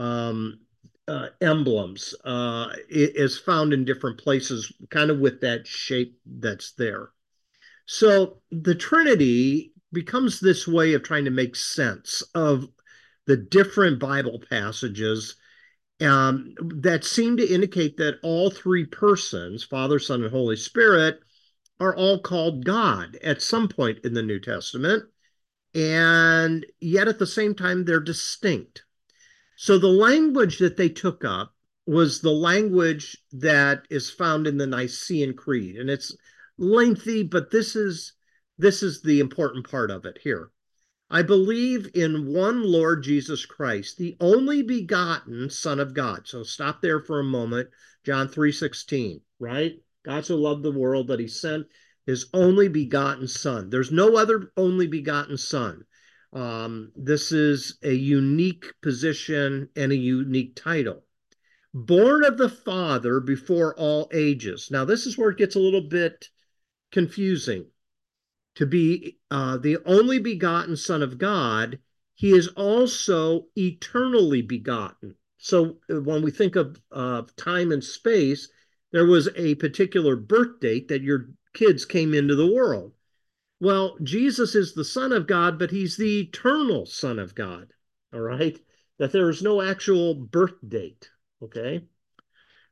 um, 0.00 0.58
uh, 1.06 1.28
emblems 1.40 2.14
uh, 2.24 2.68
is 2.88 3.38
found 3.38 3.72
in 3.72 3.84
different 3.84 4.18
places, 4.18 4.72
kind 4.90 5.10
of 5.10 5.18
with 5.18 5.40
that 5.40 5.66
shape 5.66 6.18
that's 6.26 6.72
there. 6.72 7.10
So 7.86 8.38
the 8.50 8.74
Trinity 8.74 9.72
becomes 9.92 10.40
this 10.40 10.66
way 10.66 10.94
of 10.94 11.02
trying 11.02 11.26
to 11.26 11.30
make 11.30 11.56
sense 11.56 12.22
of 12.34 12.66
the 13.26 13.36
different 13.36 13.98
Bible 13.98 14.42
passages 14.50 15.36
um, 16.00 16.54
that 16.58 17.04
seem 17.04 17.36
to 17.36 17.46
indicate 17.46 17.96
that 17.98 18.18
all 18.22 18.50
three 18.50 18.84
persons, 18.84 19.62
Father, 19.64 19.98
Son, 19.98 20.22
and 20.22 20.30
Holy 20.30 20.56
Spirit, 20.56 21.20
are 21.80 21.94
all 21.94 22.20
called 22.20 22.64
God 22.64 23.16
at 23.22 23.42
some 23.42 23.68
point 23.68 24.00
in 24.04 24.14
the 24.14 24.22
New 24.22 24.40
Testament, 24.40 25.04
and 25.74 26.64
yet 26.80 27.08
at 27.08 27.18
the 27.18 27.26
same 27.26 27.54
time 27.54 27.84
they're 27.84 28.00
distinct. 28.00 28.84
So 29.56 29.78
the 29.78 29.88
language 29.88 30.58
that 30.58 30.76
they 30.76 30.88
took 30.88 31.24
up 31.24 31.54
was 31.86 32.20
the 32.20 32.32
language 32.32 33.16
that 33.32 33.86
is 33.90 34.10
found 34.10 34.46
in 34.46 34.56
the 34.56 34.66
Nicene 34.66 35.34
Creed, 35.34 35.76
and 35.76 35.90
it's 35.90 36.16
lengthy, 36.58 37.22
but 37.22 37.50
this 37.50 37.76
is 37.76 38.14
this 38.56 38.82
is 38.82 39.02
the 39.02 39.20
important 39.20 39.68
part 39.68 39.90
of 39.90 40.04
it 40.04 40.18
here. 40.22 40.50
I 41.10 41.22
believe 41.22 41.90
in 41.94 42.32
one 42.32 42.62
Lord 42.62 43.02
Jesus 43.02 43.44
Christ, 43.44 43.98
the 43.98 44.16
only 44.20 44.62
begotten 44.62 45.50
Son 45.50 45.78
of 45.78 45.92
God. 45.92 46.26
So 46.26 46.42
stop 46.42 46.80
there 46.80 47.00
for 47.00 47.20
a 47.20 47.24
moment. 47.24 47.68
John 48.04 48.28
3:16, 48.28 49.20
right? 49.38 49.78
God 50.04 50.24
so 50.24 50.36
loved 50.36 50.62
the 50.62 50.72
world 50.72 51.08
that 51.08 51.20
he 51.20 51.28
sent 51.28 51.66
his 52.06 52.26
only 52.32 52.68
begotten 52.68 53.28
Son. 53.28 53.70
There's 53.70 53.92
no 53.92 54.16
other 54.16 54.52
only 54.56 54.86
begotten 54.86 55.36
Son. 55.36 55.84
Um, 56.34 56.90
this 56.96 57.30
is 57.30 57.78
a 57.82 57.92
unique 57.92 58.66
position 58.82 59.68
and 59.76 59.92
a 59.92 59.96
unique 59.96 60.56
title. 60.56 61.04
Born 61.72 62.24
of 62.24 62.38
the 62.38 62.48
Father 62.48 63.20
before 63.20 63.74
all 63.78 64.10
ages. 64.12 64.68
Now, 64.70 64.84
this 64.84 65.06
is 65.06 65.16
where 65.16 65.30
it 65.30 65.38
gets 65.38 65.54
a 65.54 65.60
little 65.60 65.88
bit 65.88 66.28
confusing. 66.90 67.66
To 68.56 68.66
be 68.66 69.18
uh, 69.30 69.58
the 69.58 69.78
only 69.84 70.18
begotten 70.18 70.76
Son 70.76 71.02
of 71.02 71.18
God, 71.18 71.78
he 72.14 72.30
is 72.30 72.48
also 72.48 73.46
eternally 73.56 74.42
begotten. 74.42 75.16
So 75.38 75.78
uh, 75.90 76.00
when 76.00 76.22
we 76.22 76.30
think 76.30 76.56
of 76.56 76.80
uh, 76.92 77.22
time 77.36 77.72
and 77.72 77.82
space, 77.82 78.48
there 78.92 79.06
was 79.06 79.28
a 79.36 79.56
particular 79.56 80.14
birth 80.16 80.60
date 80.60 80.88
that 80.88 81.02
your 81.02 81.30
kids 81.52 81.84
came 81.84 82.14
into 82.14 82.36
the 82.36 82.52
world. 82.52 82.93
Well, 83.64 83.96
Jesus 84.02 84.54
is 84.54 84.74
the 84.74 84.84
Son 84.84 85.10
of 85.10 85.26
God, 85.26 85.58
but 85.58 85.70
he's 85.70 85.96
the 85.96 86.20
eternal 86.20 86.84
Son 86.84 87.18
of 87.18 87.34
God. 87.34 87.72
All 88.12 88.20
right. 88.20 88.60
That 88.98 89.10
there 89.10 89.30
is 89.30 89.40
no 89.40 89.62
actual 89.62 90.14
birth 90.14 90.56
date. 90.68 91.08
Okay. 91.42 91.80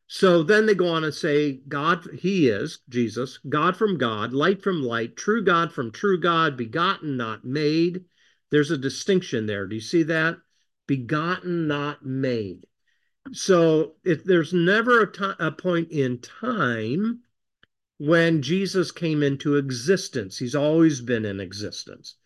So 0.07 0.43
then 0.43 0.67
they 0.67 0.75
go 0.75 0.89
on 0.89 1.05
and 1.05 1.15
say, 1.15 1.63
God, 1.67 2.07
he 2.21 2.51
is, 2.51 2.81
Jesus, 2.91 3.39
God 3.49 3.75
from 3.75 3.97
God, 3.97 4.35
light 4.35 4.63
from 4.63 4.83
light, 4.83 5.17
true 5.17 5.43
God 5.43 5.73
from 5.73 5.93
true 5.93 6.21
God, 6.21 6.59
begotten, 6.59 7.17
not 7.17 7.43
made. 7.43 8.05
There's 8.51 8.71
a 8.71 8.77
distinction 8.77 9.47
there. 9.47 9.67
Do 9.67 9.75
you 9.75 9.81
see 9.81 10.03
that? 10.03 10.37
Begotten, 10.87 11.67
not 11.67 12.05
made. 12.05 12.67
So 13.33 13.95
if 14.05 14.25
there's 14.25 14.53
never 14.53 15.05
a, 15.05 15.37
a 15.47 15.53
point 15.53 15.91
in 15.91 16.19
time 16.21 17.23
when 18.03 18.43
Jesus 18.43 18.91
came 18.91 19.23
into 19.23 19.55
existence, 19.55 20.37
he's 20.37 20.57
always 20.57 21.01
been 21.01 21.25
in 21.25 21.39
existence. 21.39 22.17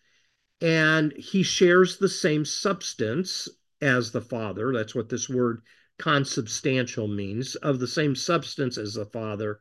And 0.62 1.12
he 1.12 1.42
shares 1.42 1.98
the 1.98 2.08
same 2.08 2.46
substance 2.46 3.46
as 3.82 4.10
the 4.10 4.22
Father. 4.22 4.72
That's 4.72 4.94
what 4.94 5.10
this 5.10 5.28
word 5.28 5.60
consubstantial 5.98 7.08
means, 7.08 7.56
of 7.56 7.78
the 7.78 7.86
same 7.86 8.16
substance 8.16 8.78
as 8.78 8.94
the 8.94 9.04
Father. 9.04 9.60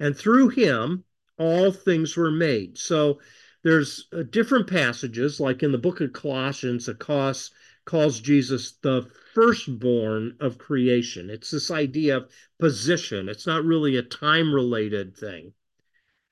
And 0.00 0.16
through 0.16 0.48
him, 0.48 1.04
all 1.38 1.70
things 1.70 2.16
were 2.16 2.32
made. 2.32 2.76
So 2.76 3.20
there's 3.62 4.08
uh, 4.12 4.24
different 4.30 4.68
passages, 4.68 5.38
like 5.38 5.62
in 5.62 5.70
the 5.70 5.78
book 5.78 6.00
of 6.00 6.12
Colossians, 6.12 6.88
it 6.88 6.98
calls, 6.98 7.52
calls 7.84 8.20
Jesus 8.20 8.72
the 8.82 9.08
firstborn 9.34 10.36
of 10.40 10.58
creation. 10.58 11.30
It's 11.30 11.50
this 11.50 11.70
idea 11.70 12.18
of 12.18 12.30
position. 12.58 13.28
It's 13.28 13.46
not 13.46 13.64
really 13.64 13.96
a 13.96 14.02
time 14.02 14.54
related 14.54 15.16
thing. 15.16 15.52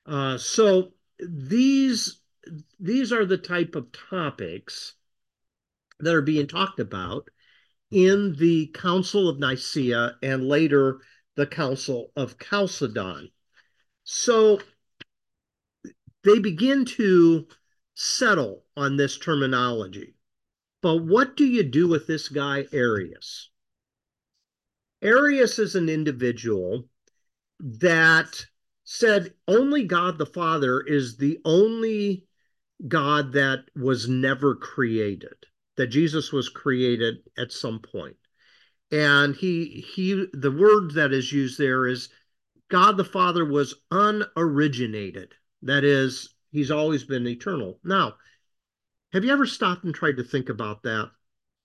Uh, 0.07 0.39
so 0.39 0.93
these 1.19 2.21
these 2.79 3.13
are 3.13 3.27
the 3.27 3.39
type 3.39 3.75
of 3.75 3.93
topics 3.93 4.95
that 6.01 6.15
are 6.15 6.23
being 6.23 6.47
talked 6.47 6.81
about 6.81 7.29
in 7.91 8.35
the 8.37 8.69
Council 8.69 9.29
of 9.29 9.39
Nicaea 9.39 10.17
and 10.23 10.49
later 10.49 11.01
the 11.37 11.47
Council 11.47 12.13
of 12.17 12.39
Chalcedon. 12.39 13.31
So 14.05 14.61
they 16.25 16.39
begin 16.39 16.85
to 16.85 17.47
settle 17.95 18.65
on 18.77 18.97
this 18.97 19.19
terminology. 19.19 20.15
But 20.83 21.05
what 21.05 21.37
do 21.37 21.45
you 21.45 21.63
do 21.63 21.89
with 21.89 22.07
this 22.07 22.29
guy, 22.29 22.67
Arius? 22.73 23.51
Arius 25.03 25.59
is 25.59 25.75
an 25.75 25.89
individual 25.89 26.89
that 27.59 28.47
said 28.85 29.35
only 29.47 29.85
God 29.85 30.19
the 30.19 30.27
Father 30.27 30.81
is 30.81 31.17
the 31.17 31.39
only 31.45 32.27
God 32.89 33.33
that 33.35 33.65
was 33.77 34.09
never 34.09 34.55
created, 34.55 35.35
that 35.77 35.89
Jesus 35.89 36.33
was 36.33 36.49
created 36.49 37.17
at 37.37 37.53
some 37.53 37.81
point. 37.81 38.17
And 38.91 39.37
he 39.37 39.85
he 39.95 40.27
the 40.33 40.51
word 40.51 40.95
that 40.95 41.13
is 41.13 41.33
used 41.33 41.59
there 41.59 41.87
is 41.87 42.09
God 42.71 42.97
the 42.97 43.05
Father 43.05 43.45
was 43.45 43.75
unoriginated. 43.93 45.33
That 45.63 45.85
is, 45.85 46.35
he's 46.53 46.71
always 46.71 47.05
been 47.05 47.27
eternal. 47.27 47.79
Now, 47.85 48.15
have 49.13 49.25
you 49.25 49.33
ever 49.33 49.47
stopped 49.47 49.85
and 49.85 49.95
tried 49.95 50.17
to 50.17 50.25
think 50.25 50.49
about 50.49 50.83
that? 50.85 51.11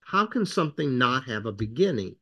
How 0.00 0.26
can 0.26 0.46
something 0.46 0.98
not 0.98 1.24
have 1.24 1.46
a 1.46 1.52
beginning? 1.52 2.16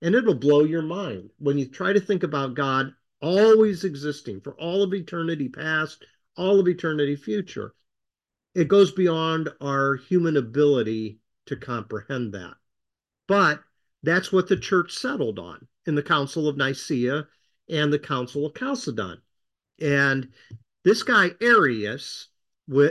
And 0.00 0.14
it'll 0.14 0.34
blow 0.34 0.64
your 0.64 0.82
mind 0.82 1.30
when 1.38 1.58
you 1.58 1.66
try 1.66 1.92
to 1.92 2.00
think 2.00 2.22
about 2.22 2.54
God 2.54 2.92
always 3.20 3.84
existing 3.84 4.40
for 4.40 4.54
all 4.54 4.82
of 4.82 4.92
eternity 4.92 5.48
past, 5.48 6.04
all 6.36 6.58
of 6.58 6.68
eternity 6.68 7.16
future. 7.16 7.74
It 8.54 8.68
goes 8.68 8.92
beyond 8.92 9.48
our 9.60 9.96
human 9.96 10.36
ability 10.36 11.20
to 11.46 11.56
comprehend 11.56 12.34
that. 12.34 12.54
But 13.28 13.62
that's 14.02 14.32
what 14.32 14.48
the 14.48 14.56
church 14.56 14.92
settled 14.92 15.38
on 15.38 15.66
in 15.86 15.94
the 15.94 16.02
Council 16.02 16.48
of 16.48 16.56
Nicaea 16.56 17.26
and 17.68 17.92
the 17.92 17.98
Council 17.98 18.46
of 18.46 18.54
Chalcedon. 18.54 19.22
And 19.80 20.28
this 20.84 21.02
guy, 21.02 21.30
Arius, 21.40 22.28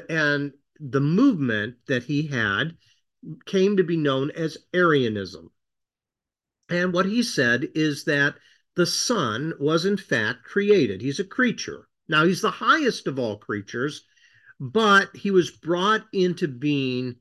and 0.10 0.54
the 0.82 1.02
movement 1.02 1.76
that 1.88 2.04
he 2.04 2.28
had 2.28 2.76
came 3.46 3.78
to 3.78 3.84
be 3.84 3.98
known 3.98 4.32
as 4.32 4.58
Arianism. 4.74 5.52
And 6.70 6.92
what 6.92 7.06
he 7.06 7.22
said 7.22 7.70
is 7.76 8.06
that 8.06 8.36
the 8.76 8.86
Son 8.86 9.54
was 9.60 9.86
in 9.86 9.98
fact 9.98 10.44
created. 10.44 11.02
He's 11.02 11.20
a 11.20 11.26
creature. 11.26 11.88
Now, 12.08 12.26
he's 12.26 12.42
the 12.42 12.52
highest 12.52 13.08
of 13.08 13.20
all 13.20 13.38
creatures, 13.38 14.06
but 14.60 15.16
he 15.16 15.32
was 15.32 15.52
brought 15.52 16.06
into 16.14 16.48
being 16.48 17.18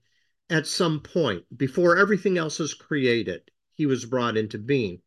at 0.48 0.66
some 0.66 1.00
point 1.00 1.44
before 1.56 1.96
everything 1.96 2.38
else 2.38 2.60
is 2.60 2.74
created. 2.74 3.42
He 3.74 3.86
was 3.86 4.04
brought 4.04 4.36
into 4.36 4.58
being. 4.58 5.02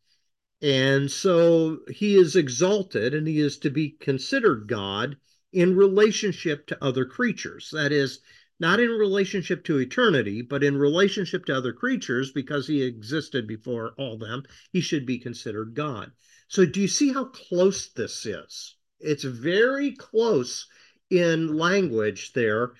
And 0.61 1.11
so 1.11 1.79
he 1.89 2.15
is 2.15 2.35
exalted 2.35 3.13
and 3.13 3.27
he 3.27 3.39
is 3.39 3.57
to 3.59 3.69
be 3.69 3.91
considered 3.99 4.67
God 4.67 5.17
in 5.51 5.75
relationship 5.75 6.65
to 6.67 6.83
other 6.83 7.05
creatures. 7.05 7.69
That 7.73 7.91
is, 7.91 8.19
not 8.59 8.79
in 8.79 8.89
relationship 8.89 9.63
to 9.65 9.79
eternity, 9.79 10.41
but 10.41 10.63
in 10.63 10.77
relationship 10.77 11.45
to 11.45 11.55
other 11.55 11.73
creatures, 11.73 12.31
because 12.31 12.67
he 12.67 12.81
existed 12.81 13.47
before 13.47 13.93
all 13.97 14.17
them, 14.17 14.43
he 14.71 14.81
should 14.81 15.05
be 15.05 15.19
considered 15.19 15.73
God. 15.73 16.11
So, 16.47 16.65
do 16.65 16.81
you 16.81 16.87
see 16.87 17.11
how 17.11 17.25
close 17.25 17.89
this 17.89 18.25
is? 18.25 18.75
It's 18.99 19.23
very 19.23 19.91
close 19.91 20.67
in 21.09 21.57
language 21.57 22.33
there. 22.33 22.73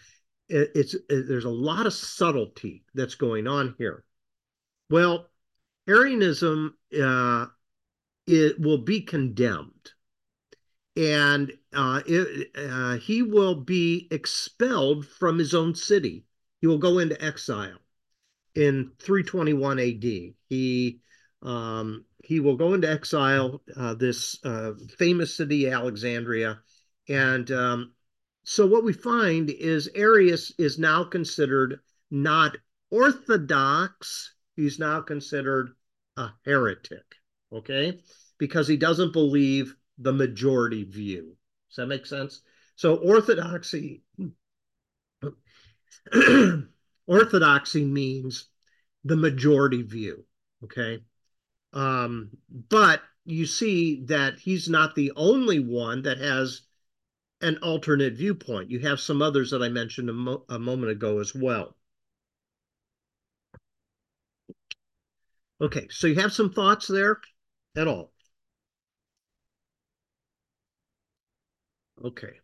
It's 0.48 0.94
it, 0.94 1.28
there's 1.28 1.46
a 1.46 1.50
lot 1.50 1.88
of 1.88 1.94
subtlety 1.94 2.84
that's 2.94 3.16
going 3.16 3.48
on 3.48 3.76
here. 3.78 4.04
Well, 4.90 5.30
Arianism 5.88 6.78
uh, 7.02 7.48
it 8.28 8.60
will 8.60 8.80
be 8.80 9.02
condemned 9.02 9.92
and 10.96 11.52
uh, 11.76 12.02
it, 12.06 12.52
uh, 12.56 12.98
he 12.98 13.22
will 13.22 13.56
be 13.56 14.08
expelled 14.12 15.06
from 15.06 15.38
his 15.40 15.54
own 15.54 15.76
city. 15.76 16.26
He 16.62 16.68
will 16.68 16.78
go 16.78 17.00
into 17.00 17.22
exile 17.24 17.80
in 18.56 18.92
321 19.00 19.80
AD. 19.80 20.04
He 20.50 21.00
um, 21.42 22.06
he 22.24 22.40
will 22.40 22.56
go 22.56 22.74
into 22.74 22.90
exile, 22.90 23.62
uh, 23.76 23.96
this 23.96 24.40
uh, 24.46 24.72
famous 24.98 25.36
city, 25.36 25.70
Alexandria, 25.70 26.60
and 27.10 27.52
um, 27.52 27.94
so 28.46 28.66
what 28.66 28.84
we 28.84 28.94
find 28.94 29.50
is 29.50 29.90
Arius 29.94 30.54
is 30.58 30.80
now 30.80 31.04
considered 31.04 31.80
not 32.12 32.58
orthodox. 32.92 34.34
He's 34.56 34.80
now 34.80 35.02
considered 35.02 35.72
a 36.16 36.30
heretic. 36.46 37.04
Okay, 37.52 38.00
because 38.38 38.68
he 38.68 38.78
doesn't 38.78 39.14
believe 39.14 39.76
the 39.98 40.14
majority 40.14 40.84
view. 40.84 41.36
Does 41.74 41.78
that 41.78 41.88
make 41.88 42.06
sense? 42.06 42.42
So 42.76 42.96
orthodoxy 42.98 44.04
orthodoxy 47.08 47.86
means 47.86 48.46
the 49.04 49.16
majority 49.16 49.82
view, 49.82 50.24
okay? 50.64 51.00
Um, 51.74 52.30
but 52.70 53.02
you 53.26 53.46
see 53.46 54.06
that 54.06 54.40
he's 54.40 54.70
not 54.70 54.96
the 54.96 55.12
only 55.16 55.60
one 55.60 56.04
that 56.04 56.20
has 56.20 56.62
an 57.42 57.58
alternate 57.58 58.14
viewpoint. 58.14 58.70
You 58.70 58.80
have 58.80 59.00
some 59.00 59.22
others 59.22 59.52
that 59.52 59.62
I 59.62 59.70
mentioned 59.70 60.10
a, 60.10 60.14
mo 60.14 60.46
a 60.50 60.60
moment 60.60 60.92
ago 60.92 61.20
as 61.20 61.34
well. 61.36 61.76
Okay, 65.62 65.88
so 65.90 66.08
you 66.08 66.16
have 66.16 66.34
some 66.34 66.52
thoughts 66.52 66.88
there 66.88 67.20
at 67.76 67.88
all? 67.88 68.13
Okay. 72.04 72.40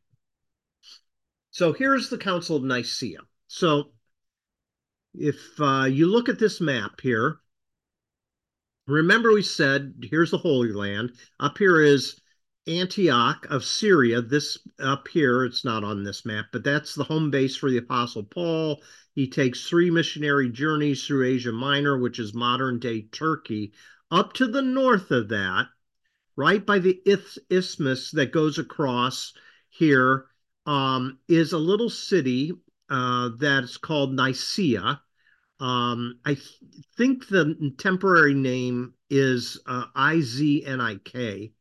So 1.52 1.74
here's 1.74 2.10
the 2.10 2.18
Council 2.18 2.58
of 2.58 2.64
Nicaea. 2.64 3.20
So 3.47 3.91
if 5.14 5.38
uh, 5.60 5.86
you 5.86 6.08
look 6.08 6.30
at 6.30 6.39
this 6.39 6.62
map 6.62 7.02
here, 7.02 7.39
remember 8.88 9.34
we 9.34 9.41
said 9.41 9.93
here's 10.04 10.32
the 10.32 10.38
Holy 10.38 10.72
Land. 10.72 11.14
Up 11.39 11.58
here 11.58 11.82
is 11.82 12.20
Antioch 12.68 13.47
of 13.50 13.66
Syria. 13.66 14.22
This 14.22 14.58
up 14.80 15.08
here, 15.08 15.43
it's 15.43 15.66
not 15.66 15.84
on 15.84 16.04
this 16.04 16.26
map, 16.26 16.47
but 16.52 16.64
that's 16.64 16.93
the 16.93 17.04
home 17.04 17.32
base 17.32 17.56
for 17.56 17.70
the 17.70 17.78
Apostle 17.78 18.24
Paul. 18.24 18.82
He 19.16 19.28
takes 19.28 19.68
three 19.68 19.89
missionary 19.89 20.50
journeys 20.50 21.06
through 21.06 21.26
Asia 21.26 21.52
Minor, 21.52 21.97
which 21.97 22.20
is 22.20 22.34
modern 22.34 22.80
day 22.80 23.02
Turkey. 23.12 23.74
Up 24.12 24.34
to 24.34 24.47
the 24.47 24.62
north 24.62 25.12
of 25.12 25.30
that, 25.30 25.68
right 26.40 26.66
by 26.66 26.80
the 26.80 27.02
isthmus 27.50 28.12
that 28.12 28.32
goes 28.32 28.58
across 28.58 29.34
here 29.68 30.28
um, 30.66 31.20
is 31.28 31.52
a 31.52 31.58
little 31.58 31.90
city 31.90 32.54
uh, 32.90 33.30
that's 33.38 33.76
called 33.76 34.14
Nicaea. 34.14 35.02
Um, 35.60 36.20
I 36.24 36.36
th 36.36 36.48
think 36.96 37.28
the 37.28 37.74
temporary 37.78 38.34
name 38.34 38.94
is 39.10 39.60
uh, 39.66 39.88
IZNIK. 39.98 41.52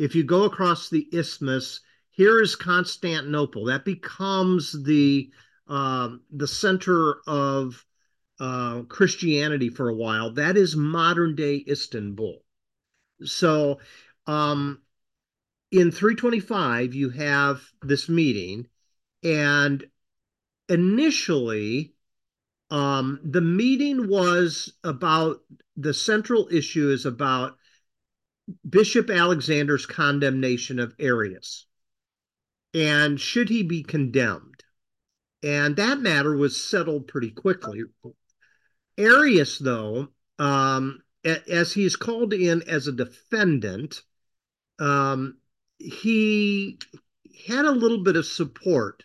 If 0.00 0.16
you 0.16 0.24
go 0.24 0.42
across 0.44 0.90
the 0.90 1.06
isthmus, 1.12 1.80
here 2.10 2.42
is 2.42 2.56
Constantinople. 2.56 3.66
That 3.66 3.84
becomes 3.84 4.72
the 4.82 5.30
uh, 5.68 6.16
the 6.32 6.48
center 6.48 7.18
of 7.28 7.86
uh, 8.40 8.82
Christianity 8.88 9.70
for 9.70 9.88
a 9.88 9.94
while. 9.94 10.32
That 10.32 10.56
is 10.56 10.74
modern 10.74 11.36
day 11.36 11.64
Istanbul. 11.68 12.42
So 13.24 13.78
um, 14.28 14.82
in 15.72 15.90
325, 15.90 16.94
you 16.94 17.10
have 17.10 17.62
this 17.82 18.08
meeting, 18.08 18.68
and 19.24 19.84
initially, 20.68 21.94
um, 22.70 23.20
the 23.24 23.40
meeting 23.40 24.08
was 24.08 24.74
about 24.84 25.40
the 25.76 25.94
central 25.94 26.48
issue 26.52 26.90
is 26.90 27.06
about 27.06 27.56
Bishop 28.68 29.10
Alexander's 29.10 29.86
condemnation 29.86 30.78
of 30.78 30.94
Arius. 30.98 31.66
And 32.74 33.18
should 33.18 33.48
he 33.48 33.62
be 33.62 33.82
condemned? 33.82 34.62
And 35.42 35.76
that 35.76 36.00
matter 36.00 36.36
was 36.36 36.62
settled 36.62 37.08
pretty 37.08 37.30
quickly. 37.30 37.82
Arius, 38.98 39.58
though, 39.58 40.08
um, 40.38 41.00
as 41.24 41.72
he's 41.72 41.96
called 41.96 42.32
in 42.32 42.62
as 42.68 42.86
a 42.86 42.92
defendant, 42.92 44.02
um, 44.78 45.38
he 45.78 46.78
had 47.46 47.64
a 47.64 47.70
little 47.72 48.02
bit 48.04 48.16
of 48.16 48.26
support 48.26 49.04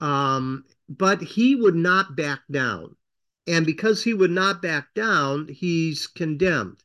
Um, 0.00 0.64
but 0.88 1.22
he 1.22 1.54
would 1.56 1.76
not 1.76 2.16
back 2.16 2.40
down. 2.50 2.96
And 3.46 3.66
because 3.66 4.02
he 4.04 4.14
would 4.14 4.30
not 4.30 4.62
back 4.62 4.94
down, 4.94 5.48
he's 5.48 6.06
condemned. 6.08 6.82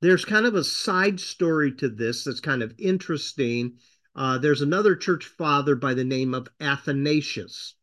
There's 0.00 0.24
kind 0.24 0.46
of 0.46 0.54
a 0.56 0.64
side 0.64 1.20
story 1.20 1.72
to 1.76 1.88
this 1.88 2.24
that's 2.24 2.40
kind 2.40 2.62
of 2.62 2.74
interesting. 2.78 3.78
Uh, 4.16 4.38
there's 4.38 4.62
another 4.62 4.96
church 4.96 5.26
father 5.26 5.76
by 5.76 5.94
the 5.94 6.04
name 6.04 6.34
of 6.34 6.48
Athanasius. 6.60 7.74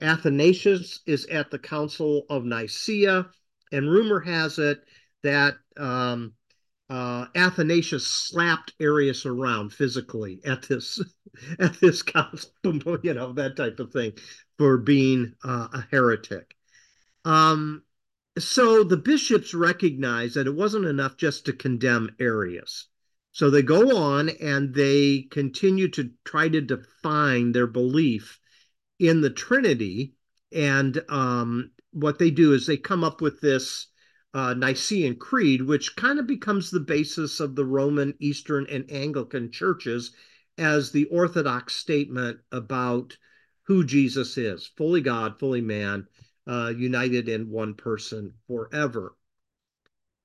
Athanasius 0.00 1.00
is 1.06 1.26
at 1.26 1.50
the 1.50 1.58
Council 1.58 2.26
of 2.30 2.44
Nicaea, 2.44 3.26
and 3.72 3.90
rumor 3.90 4.20
has 4.20 4.58
it 4.58 4.84
that 5.22 5.56
um, 5.76 6.34
uh, 6.88 7.26
Athanasius 7.34 8.06
slapped 8.06 8.72
Arius 8.80 9.26
around 9.26 9.72
physically 9.72 10.40
at 10.44 10.62
this 10.62 11.00
at 11.58 11.78
this 11.80 12.02
council, 12.02 12.50
you 13.02 13.14
know, 13.14 13.32
that 13.32 13.56
type 13.56 13.78
of 13.80 13.92
thing, 13.92 14.12
for 14.58 14.78
being 14.78 15.34
uh, 15.44 15.68
a 15.72 15.86
heretic. 15.90 16.54
Um, 17.24 17.82
so 18.38 18.84
the 18.84 18.96
bishops 18.96 19.54
recognized 19.54 20.34
that 20.34 20.46
it 20.46 20.54
wasn't 20.54 20.84
enough 20.84 21.16
just 21.16 21.46
to 21.46 21.52
condemn 21.52 22.14
Arius. 22.20 22.88
So 23.32 23.50
they 23.50 23.62
go 23.62 23.96
on 23.96 24.30
and 24.40 24.74
they 24.74 25.26
continue 25.30 25.88
to 25.88 26.10
try 26.24 26.48
to 26.48 26.60
define 26.60 27.52
their 27.52 27.66
belief 27.66 28.38
in 28.98 29.20
the 29.20 29.30
Trinity. 29.30 30.14
And 30.52 31.02
um, 31.08 31.72
what 31.92 32.18
they 32.18 32.30
do 32.30 32.52
is 32.52 32.66
they 32.66 32.76
come 32.76 33.04
up 33.04 33.20
with 33.20 33.40
this 33.40 33.88
uh, 34.34 34.54
Nicene 34.54 35.16
Creed, 35.16 35.62
which 35.62 35.96
kind 35.96 36.18
of 36.18 36.26
becomes 36.26 36.70
the 36.70 36.80
basis 36.80 37.40
of 37.40 37.54
the 37.54 37.64
Roman, 37.64 38.14
Eastern, 38.18 38.66
and 38.70 38.90
Anglican 38.90 39.50
churches 39.50 40.12
as 40.58 40.90
the 40.90 41.06
orthodox 41.06 41.74
statement 41.74 42.40
about 42.52 43.16
who 43.62 43.84
Jesus 43.84 44.36
is 44.36 44.66
fully 44.76 45.00
God, 45.00 45.38
fully 45.38 45.60
man, 45.60 46.06
uh, 46.46 46.72
united 46.76 47.28
in 47.28 47.50
one 47.50 47.74
person 47.74 48.34
forever. 48.46 49.16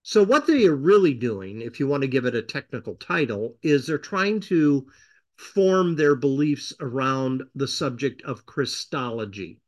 So, 0.03 0.23
what 0.23 0.47
they 0.47 0.65
are 0.65 0.75
really 0.75 1.13
doing, 1.13 1.61
if 1.61 1.79
you 1.79 1.87
want 1.87 2.01
to 2.01 2.07
give 2.07 2.25
it 2.25 2.35
a 2.35 2.41
technical 2.41 2.95
title, 2.95 3.57
is 3.61 3.85
they're 3.85 3.97
trying 3.97 4.39
to 4.41 4.87
form 5.35 5.95
their 5.95 6.15
beliefs 6.15 6.73
around 6.79 7.43
the 7.55 7.67
subject 7.67 8.21
of 8.23 8.45
Christology. 8.45 9.60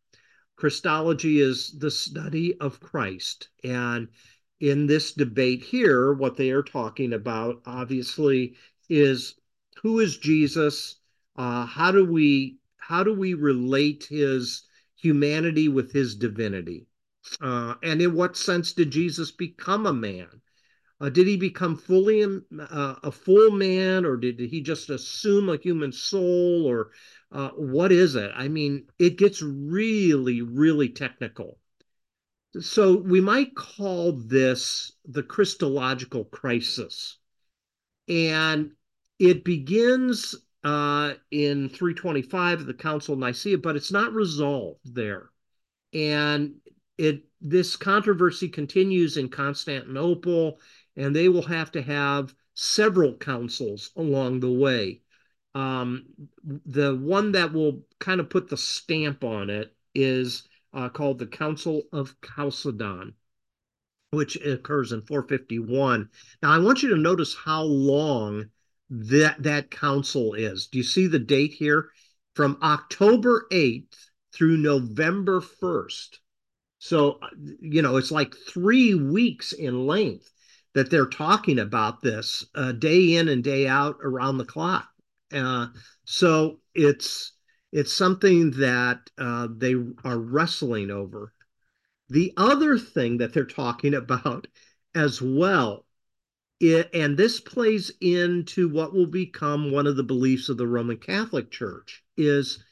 Christology 0.63 1.41
is 1.41 1.77
the 1.77 1.91
study 1.91 2.57
of 2.61 2.79
Christ. 2.79 3.49
And 3.65 4.07
in 4.61 4.87
this 4.87 5.11
debate 5.11 5.61
here, 5.61 6.13
what 6.13 6.37
they 6.37 6.51
are 6.51 6.63
talking 6.63 7.11
about, 7.11 7.61
obviously, 7.65 8.55
is 8.87 9.35
who 9.81 9.99
is 9.99 10.19
Jesus? 10.19 11.01
Uh, 11.35 11.65
how 11.65 11.91
do 11.91 12.05
we 12.05 12.59
how 12.77 13.03
do 13.03 13.13
we 13.13 13.33
relate 13.33 14.05
his 14.05 14.63
humanity 14.95 15.67
with 15.67 15.91
his 15.91 16.15
divinity? 16.15 16.87
Uh, 17.41 17.75
and 17.83 18.01
in 18.01 18.15
what 18.15 18.37
sense 18.37 18.71
did 18.71 18.89
Jesus 18.89 19.31
become 19.31 19.85
a 19.85 19.91
man? 19.91 20.29
Uh, 21.01 21.09
did 21.09 21.27
he 21.27 21.35
become 21.35 21.75
fully 21.75 22.23
uh, 22.23 22.95
a, 23.03 23.11
full 23.11 23.51
man, 23.51 24.05
or 24.05 24.15
did 24.15 24.39
he 24.39 24.61
just 24.61 24.89
assume 24.89 25.49
a 25.49 25.57
human 25.57 25.91
soul, 25.91 26.65
or 26.65 26.91
uh, 27.33 27.49
what 27.55 27.91
is 27.91 28.15
it? 28.15 28.31
I 28.35 28.47
mean, 28.47 28.85
it 28.99 29.17
gets 29.17 29.41
really, 29.41 30.41
really 30.41 30.89
technical. 30.89 31.57
So 32.59 32.97
we 32.97 33.19
might 33.19 33.55
call 33.55 34.11
this 34.13 34.91
the 35.05 35.23
Christological 35.23 36.25
crisis. 36.25 37.17
And 38.07 38.71
it 39.17 39.43
begins 39.43 40.35
uh, 40.63 41.13
in 41.31 41.69
325 41.69 42.61
of 42.61 42.65
the 42.67 42.73
Council 42.73 43.13
of 43.13 43.19
Nicaea, 43.19 43.57
but 43.57 43.75
it's 43.75 43.91
not 43.91 44.13
resolved 44.13 44.93
there. 44.93 45.29
And 45.91 46.55
it 46.97 47.23
this 47.41 47.75
controversy 47.75 48.47
continues 48.47 49.17
in 49.17 49.27
Constantinople, 49.27 50.59
and 50.95 51.15
they 51.15 51.27
will 51.27 51.41
have 51.41 51.71
to 51.73 51.81
have 51.81 52.33
several 52.53 53.17
councils 53.17 53.91
along 53.97 54.39
the 54.39 54.51
way. 54.51 55.02
Um, 55.55 56.05
the 56.43 56.95
one 56.95 57.31
that 57.33 57.53
will 57.53 57.83
kind 57.99 58.19
of 58.19 58.29
put 58.29 58.49
the 58.49 58.57
stamp 58.57 59.23
on 59.23 59.49
it 59.49 59.75
is 59.93 60.47
uh, 60.73 60.89
called 60.89 61.19
the 61.19 61.27
Council 61.27 61.83
of 61.91 62.15
Chalcedon, 62.21 63.13
which 64.11 64.35
occurs 64.37 64.91
in 64.91 65.01
451. 65.03 66.09
Now, 66.41 66.51
I 66.51 66.57
want 66.59 66.81
you 66.81 66.89
to 66.89 66.97
notice 66.97 67.35
how 67.35 67.63
long 67.63 68.45
that 68.89 69.41
that 69.43 69.71
council 69.71 70.33
is. 70.33 70.67
Do 70.67 70.77
you 70.77 70.83
see 70.83 71.07
the 71.07 71.19
date 71.19 71.53
here? 71.53 71.89
From 72.35 72.57
October 72.63 73.45
8th 73.51 73.95
through 74.33 74.57
November 74.57 75.39
1st. 75.39 76.17
So, 76.79 77.19
you 77.61 77.81
know, 77.81 77.97
it's 77.97 78.11
like 78.11 78.35
three 78.35 78.93
weeks 78.95 79.53
in 79.53 79.87
length 79.87 80.31
that 80.73 80.89
they're 80.89 81.05
talking 81.05 81.59
about 81.59 82.01
this 82.01 82.45
uh, 82.55 82.71
day 82.71 83.15
in 83.15 83.29
and 83.29 83.43
day 83.43 83.67
out 83.67 83.97
around 84.01 84.37
the 84.37 84.45
clock. 84.45 84.89
Uh, 85.33 85.67
so 86.05 86.59
it's 86.75 87.33
it's 87.71 87.91
something 87.91 88.51
that 88.51 88.99
uh, 89.17 89.47
they 89.57 89.75
are 90.03 90.19
wrestling 90.19 90.91
over. 90.91 91.33
The 92.09 92.33
other 92.37 92.77
thing 92.77 93.17
that 93.17 93.33
they're 93.33 93.45
talking 93.45 93.95
about 93.95 94.47
as 94.93 95.21
well, 95.21 95.85
it, 96.59 96.89
and 96.93 97.17
this 97.17 97.39
plays 97.39 97.91
into 97.99 98.69
what 98.69 98.93
will 98.93 99.07
become 99.07 99.71
one 99.71 99.87
of 99.87 99.95
the 99.95 100.03
beliefs 100.03 100.49
of 100.49 100.57
the 100.57 100.67
Roman 100.67 100.97
Catholic 100.97 101.49
Church, 101.49 102.03
is 102.15 102.63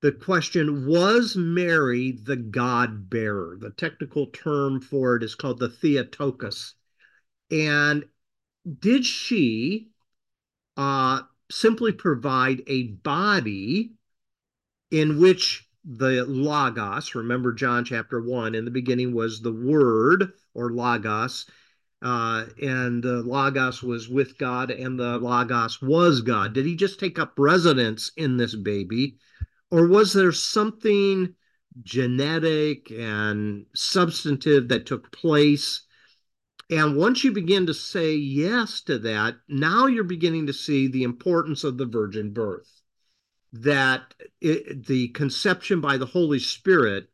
the 0.00 0.12
question 0.12 0.86
Was 0.86 1.36
Mary 1.36 2.12
the 2.12 2.36
God 2.36 3.10
bearer? 3.10 3.56
The 3.58 3.70
technical 3.70 4.26
term 4.26 4.80
for 4.80 5.16
it 5.16 5.24
is 5.24 5.34
called 5.34 5.58
the 5.58 5.68
Theotokos. 5.68 6.74
And 7.50 8.04
did 8.78 9.04
she 9.04 9.90
uh, 10.76 11.22
simply 11.50 11.92
provide 11.92 12.62
a 12.66 12.84
body 12.88 13.92
in 14.90 15.20
which 15.20 15.68
the 15.84 16.24
Logos, 16.26 17.14
remember 17.14 17.52
John 17.52 17.84
chapter 17.84 18.20
1, 18.20 18.54
in 18.54 18.64
the 18.64 18.70
beginning 18.70 19.14
was 19.14 19.40
the 19.40 19.52
Word 19.52 20.32
or 20.54 20.72
Logos, 20.72 21.46
uh, 22.02 22.46
and 22.62 23.02
the 23.02 23.22
Logos 23.22 23.82
was 23.82 24.08
with 24.08 24.38
God, 24.38 24.70
and 24.70 24.98
the 24.98 25.18
Logos 25.18 25.80
was 25.82 26.22
God. 26.22 26.52
Did 26.52 26.66
he 26.66 26.76
just 26.76 27.00
take 27.00 27.18
up 27.18 27.34
residence 27.38 28.10
in 28.16 28.36
this 28.36 28.54
baby, 28.54 29.18
or 29.70 29.86
was 29.86 30.12
there 30.12 30.32
something 30.32 31.34
genetic 31.82 32.90
and 32.90 33.66
substantive 33.74 34.68
that 34.68 34.86
took 34.86 35.10
place? 35.12 35.82
And 36.70 36.94
once 36.94 37.24
you 37.24 37.32
begin 37.32 37.66
to 37.66 37.74
say 37.74 38.14
yes 38.14 38.80
to 38.82 38.98
that, 39.00 39.36
now 39.48 39.86
you're 39.86 40.04
beginning 40.04 40.46
to 40.46 40.52
see 40.52 40.86
the 40.86 41.02
importance 41.02 41.64
of 41.64 41.76
the 41.76 41.86
virgin 41.86 42.32
birth 42.32 42.80
that 43.52 44.14
it, 44.40 44.86
the 44.86 45.08
conception 45.08 45.80
by 45.80 45.96
the 45.96 46.06
Holy 46.06 46.38
Spirit 46.38 47.08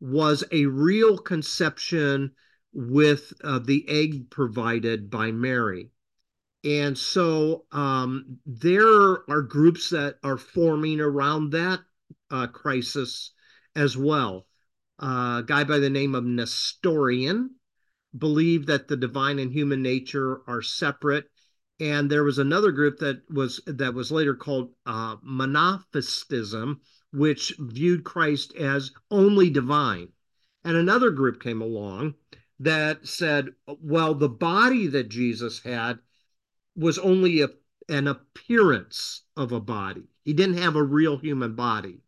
was 0.00 0.42
a 0.50 0.64
real 0.64 1.18
conception 1.18 2.32
with 2.72 3.34
uh, 3.44 3.58
the 3.58 3.86
egg 3.88 4.30
provided 4.30 5.10
by 5.10 5.30
Mary. 5.30 5.90
And 6.64 6.96
so 6.96 7.66
um, 7.72 8.38
there 8.46 9.30
are 9.30 9.42
groups 9.42 9.90
that 9.90 10.16
are 10.24 10.38
forming 10.38 11.00
around 11.00 11.50
that 11.50 11.80
uh, 12.30 12.46
crisis 12.46 13.32
as 13.76 13.98
well. 13.98 14.46
Uh, 14.98 15.40
a 15.40 15.44
guy 15.46 15.64
by 15.64 15.78
the 15.78 15.90
name 15.90 16.14
of 16.14 16.24
Nestorian 16.24 17.50
believed 18.16 18.68
that 18.68 18.88
the 18.88 18.96
divine 18.96 19.38
and 19.38 19.52
human 19.52 19.82
nature 19.82 20.40
are 20.46 20.62
separate 20.62 21.30
and 21.80 22.08
there 22.08 22.24
was 22.24 22.38
another 22.38 22.70
group 22.70 22.98
that 22.98 23.22
was 23.28 23.60
that 23.66 23.94
was 23.94 24.12
later 24.12 24.34
called 24.34 24.72
uh, 24.86 25.16
Monophysitism, 25.16 26.80
which 27.12 27.54
viewed 27.58 28.04
Christ 28.04 28.54
as 28.54 28.92
only 29.10 29.50
divine. 29.50 30.08
And 30.64 30.76
another 30.76 31.10
group 31.10 31.42
came 31.42 31.60
along 31.60 32.14
that 32.60 33.06
said, 33.06 33.48
well, 33.66 34.14
the 34.14 34.28
body 34.28 34.86
that 34.86 35.08
Jesus 35.08 35.58
had 35.60 35.98
was 36.76 36.98
only 36.98 37.42
a, 37.42 37.48
an 37.88 38.06
appearance 38.06 39.22
of 39.36 39.52
a 39.52 39.60
body. 39.60 40.04
He 40.24 40.32
didn't 40.32 40.58
have 40.58 40.76
a 40.76 40.82
real 40.82 41.18
human 41.18 41.54
body 41.54 42.00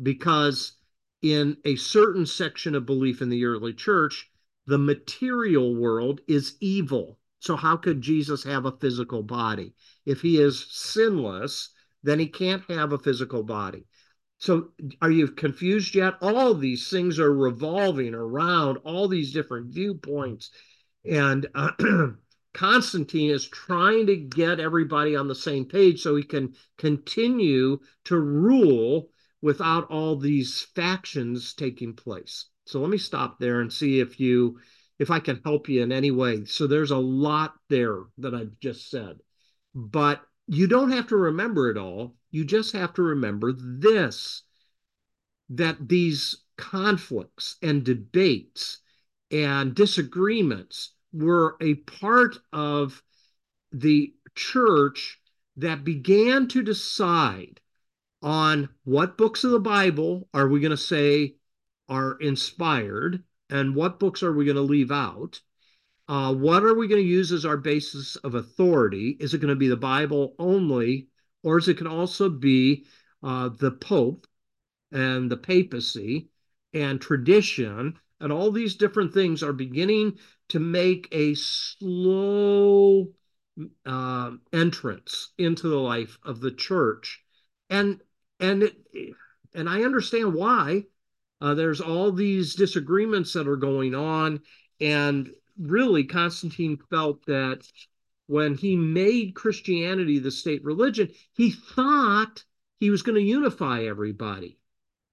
because 0.00 0.76
in 1.20 1.58
a 1.64 1.76
certain 1.76 2.24
section 2.24 2.74
of 2.74 2.86
belief 2.86 3.20
in 3.20 3.28
the 3.28 3.44
early 3.44 3.74
church, 3.74 4.30
the 4.66 4.78
material 4.78 5.74
world 5.74 6.20
is 6.28 6.56
evil 6.60 7.18
so, 7.40 7.56
how 7.56 7.78
could 7.78 8.02
Jesus 8.02 8.44
have 8.44 8.66
a 8.66 8.76
physical 8.76 9.22
body? 9.22 9.72
If 10.04 10.20
he 10.20 10.38
is 10.38 10.66
sinless, 10.68 11.70
then 12.02 12.18
he 12.18 12.26
can't 12.26 12.62
have 12.70 12.92
a 12.92 12.98
physical 12.98 13.42
body. 13.42 13.86
So, 14.36 14.72
are 15.00 15.10
you 15.10 15.28
confused 15.28 15.94
yet? 15.94 16.14
All 16.20 16.52
these 16.52 16.90
things 16.90 17.18
are 17.18 17.32
revolving 17.32 18.14
around 18.14 18.76
all 18.84 19.08
these 19.08 19.32
different 19.32 19.72
viewpoints. 19.72 20.50
And 21.02 21.48
uh, 21.54 21.70
Constantine 22.52 23.30
is 23.30 23.48
trying 23.48 24.06
to 24.08 24.16
get 24.16 24.60
everybody 24.60 25.16
on 25.16 25.26
the 25.26 25.34
same 25.34 25.64
page 25.64 26.02
so 26.02 26.16
he 26.16 26.22
can 26.22 26.54
continue 26.76 27.78
to 28.04 28.20
rule 28.20 29.08
without 29.40 29.90
all 29.90 30.16
these 30.16 30.60
factions 30.60 31.54
taking 31.54 31.94
place. 31.94 32.49
So 32.64 32.80
let 32.80 32.90
me 32.90 32.98
stop 32.98 33.38
there 33.38 33.60
and 33.60 33.72
see 33.72 34.00
if 34.00 34.20
you 34.20 34.58
if 34.98 35.10
I 35.10 35.18
can 35.18 35.40
help 35.44 35.68
you 35.68 35.82
in 35.82 35.92
any 35.92 36.10
way. 36.10 36.44
So 36.44 36.66
there's 36.66 36.90
a 36.90 36.98
lot 36.98 37.54
there 37.68 38.00
that 38.18 38.34
I've 38.34 38.58
just 38.60 38.90
said. 38.90 39.18
But 39.74 40.20
you 40.46 40.66
don't 40.66 40.92
have 40.92 41.08
to 41.08 41.16
remember 41.16 41.70
it 41.70 41.78
all. 41.78 42.16
You 42.30 42.44
just 42.44 42.74
have 42.74 42.92
to 42.94 43.02
remember 43.02 43.52
this 43.52 44.42
that 45.48 45.88
these 45.88 46.36
conflicts 46.56 47.56
and 47.62 47.82
debates 47.82 48.78
and 49.30 49.74
disagreements 49.74 50.92
were 51.12 51.56
a 51.60 51.74
part 51.74 52.36
of 52.52 53.02
the 53.72 54.12
church 54.34 55.18
that 55.56 55.84
began 55.84 56.46
to 56.48 56.62
decide 56.62 57.60
on 58.22 58.68
what 58.84 59.16
books 59.16 59.44
of 59.44 59.50
the 59.50 59.60
Bible 59.60 60.28
are 60.34 60.48
we 60.48 60.60
going 60.60 60.70
to 60.70 60.76
say 60.76 61.36
are 61.90 62.16
inspired 62.20 63.22
and 63.50 63.74
what 63.74 63.98
books 63.98 64.22
are 64.22 64.32
we 64.32 64.44
going 64.44 64.56
to 64.56 64.62
leave 64.62 64.92
out. 64.92 65.40
Uh, 66.08 66.32
what 66.32 66.62
are 66.62 66.74
we 66.74 66.88
going 66.88 67.02
to 67.02 67.08
use 67.08 67.32
as 67.32 67.44
our 67.44 67.56
basis 67.56 68.16
of 68.16 68.34
authority? 68.34 69.16
Is 69.20 69.34
it 69.34 69.38
going 69.38 69.50
to 69.50 69.56
be 69.56 69.68
the 69.68 69.76
Bible 69.76 70.34
only, 70.38 71.08
or 71.42 71.58
is 71.58 71.68
it 71.68 71.76
can 71.76 71.86
also 71.86 72.28
be 72.28 72.86
uh, 73.22 73.50
the 73.50 73.72
Pope 73.72 74.26
and 74.92 75.30
the 75.30 75.36
papacy 75.36 76.30
and 76.72 77.00
tradition 77.00 77.98
and 78.20 78.32
all 78.32 78.50
these 78.50 78.76
different 78.76 79.12
things 79.14 79.42
are 79.42 79.52
beginning 79.52 80.18
to 80.48 80.60
make 80.60 81.08
a 81.12 81.34
slow 81.34 83.08
uh, 83.86 84.30
entrance 84.52 85.32
into 85.38 85.68
the 85.68 85.78
life 85.78 86.18
of 86.22 86.40
the 86.40 86.52
church 86.52 87.22
and 87.68 88.00
and 88.38 88.62
it, 88.62 88.76
and 89.54 89.68
i 89.68 89.82
understand 89.82 90.32
why 90.32 90.84
uh, 91.40 91.54
there's 91.54 91.80
all 91.80 92.12
these 92.12 92.54
disagreements 92.54 93.32
that 93.32 93.48
are 93.48 93.56
going 93.56 93.94
on 93.94 94.40
and 94.80 95.30
really 95.58 96.04
constantine 96.04 96.78
felt 96.90 97.24
that 97.26 97.66
when 98.26 98.54
he 98.54 98.76
made 98.76 99.34
christianity 99.34 100.18
the 100.18 100.30
state 100.30 100.64
religion 100.64 101.08
he 101.34 101.50
thought 101.50 102.44
he 102.80 102.88
was 102.90 103.02
going 103.02 103.14
to 103.14 103.22
unify 103.22 103.84
everybody. 103.84 104.58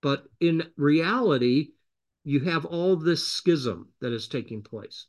But 0.01 0.25
in 0.39 0.71
reality 0.77 1.73
you 2.23 2.39
have 2.41 2.65
all 2.65 2.95
this 2.95 3.27
schism 3.27 3.89
that 3.99 4.13
is 4.13 4.27
taking 4.27 4.63
place. 4.63 5.07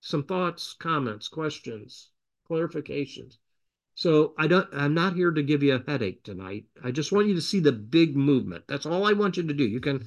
Some 0.00 0.24
thoughts 0.24 0.74
comments 0.78 1.28
questions 1.28 2.10
clarifications 2.48 3.38
so 4.00 4.32
I 4.38 4.46
don't 4.46 4.66
I'm 4.72 4.94
not 4.94 5.14
here 5.14 5.30
to 5.30 5.42
give 5.42 5.62
you 5.62 5.74
a 5.74 5.84
headache 5.86 6.24
tonight. 6.24 6.64
I 6.82 6.90
just 6.90 7.12
want 7.12 7.28
you 7.28 7.34
to 7.34 7.40
see 7.42 7.60
the 7.60 7.72
big 7.72 8.16
movement. 8.16 8.64
That's 8.66 8.86
all 8.86 9.06
I 9.06 9.12
want 9.12 9.36
you 9.36 9.42
to 9.42 9.52
do. 9.52 9.62
You 9.62 9.78
can 9.78 10.06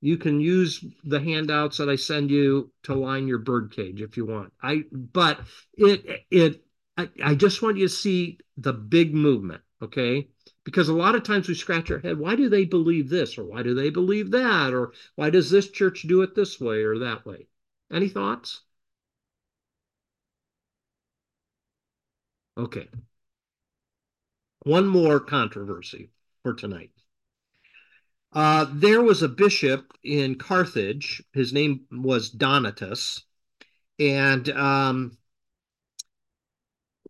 you 0.00 0.16
can 0.16 0.40
use 0.40 0.84
the 1.04 1.20
handouts 1.20 1.76
that 1.76 1.88
I 1.88 1.94
send 1.94 2.32
you 2.32 2.72
to 2.82 2.96
line 2.96 3.28
your 3.28 3.38
bird 3.38 3.70
cage 3.70 4.02
if 4.02 4.16
you 4.16 4.26
want. 4.26 4.52
I 4.60 4.86
but 4.90 5.38
it 5.74 6.26
it 6.32 6.64
I, 6.96 7.08
I 7.22 7.34
just 7.36 7.62
want 7.62 7.76
you 7.76 7.86
to 7.86 7.94
see 7.94 8.40
the 8.56 8.72
big 8.72 9.14
movement, 9.14 9.62
okay? 9.80 10.28
Because 10.64 10.88
a 10.88 10.92
lot 10.92 11.14
of 11.14 11.22
times 11.22 11.46
we 11.46 11.54
scratch 11.54 11.92
our 11.92 12.00
head, 12.00 12.18
why 12.18 12.34
do 12.34 12.48
they 12.48 12.64
believe 12.64 13.08
this 13.08 13.38
or 13.38 13.44
why 13.44 13.62
do 13.62 13.72
they 13.72 13.90
believe 13.90 14.32
that 14.32 14.74
or 14.74 14.94
why 15.14 15.30
does 15.30 15.48
this 15.48 15.70
church 15.70 16.02
do 16.08 16.22
it 16.22 16.34
this 16.34 16.58
way 16.60 16.82
or 16.82 16.98
that 16.98 17.24
way? 17.24 17.46
Any 17.88 18.08
thoughts? 18.08 18.62
Okay. 22.56 22.88
One 24.64 24.86
more 24.86 25.20
controversy 25.20 26.10
for 26.42 26.54
tonight. 26.54 26.90
Uh, 28.32 28.66
there 28.72 29.02
was 29.02 29.22
a 29.22 29.28
bishop 29.28 29.92
in 30.02 30.36
Carthage. 30.36 31.22
His 31.32 31.52
name 31.52 31.86
was 31.90 32.30
Donatus. 32.30 33.22
And 33.98 34.48
um, 34.50 35.16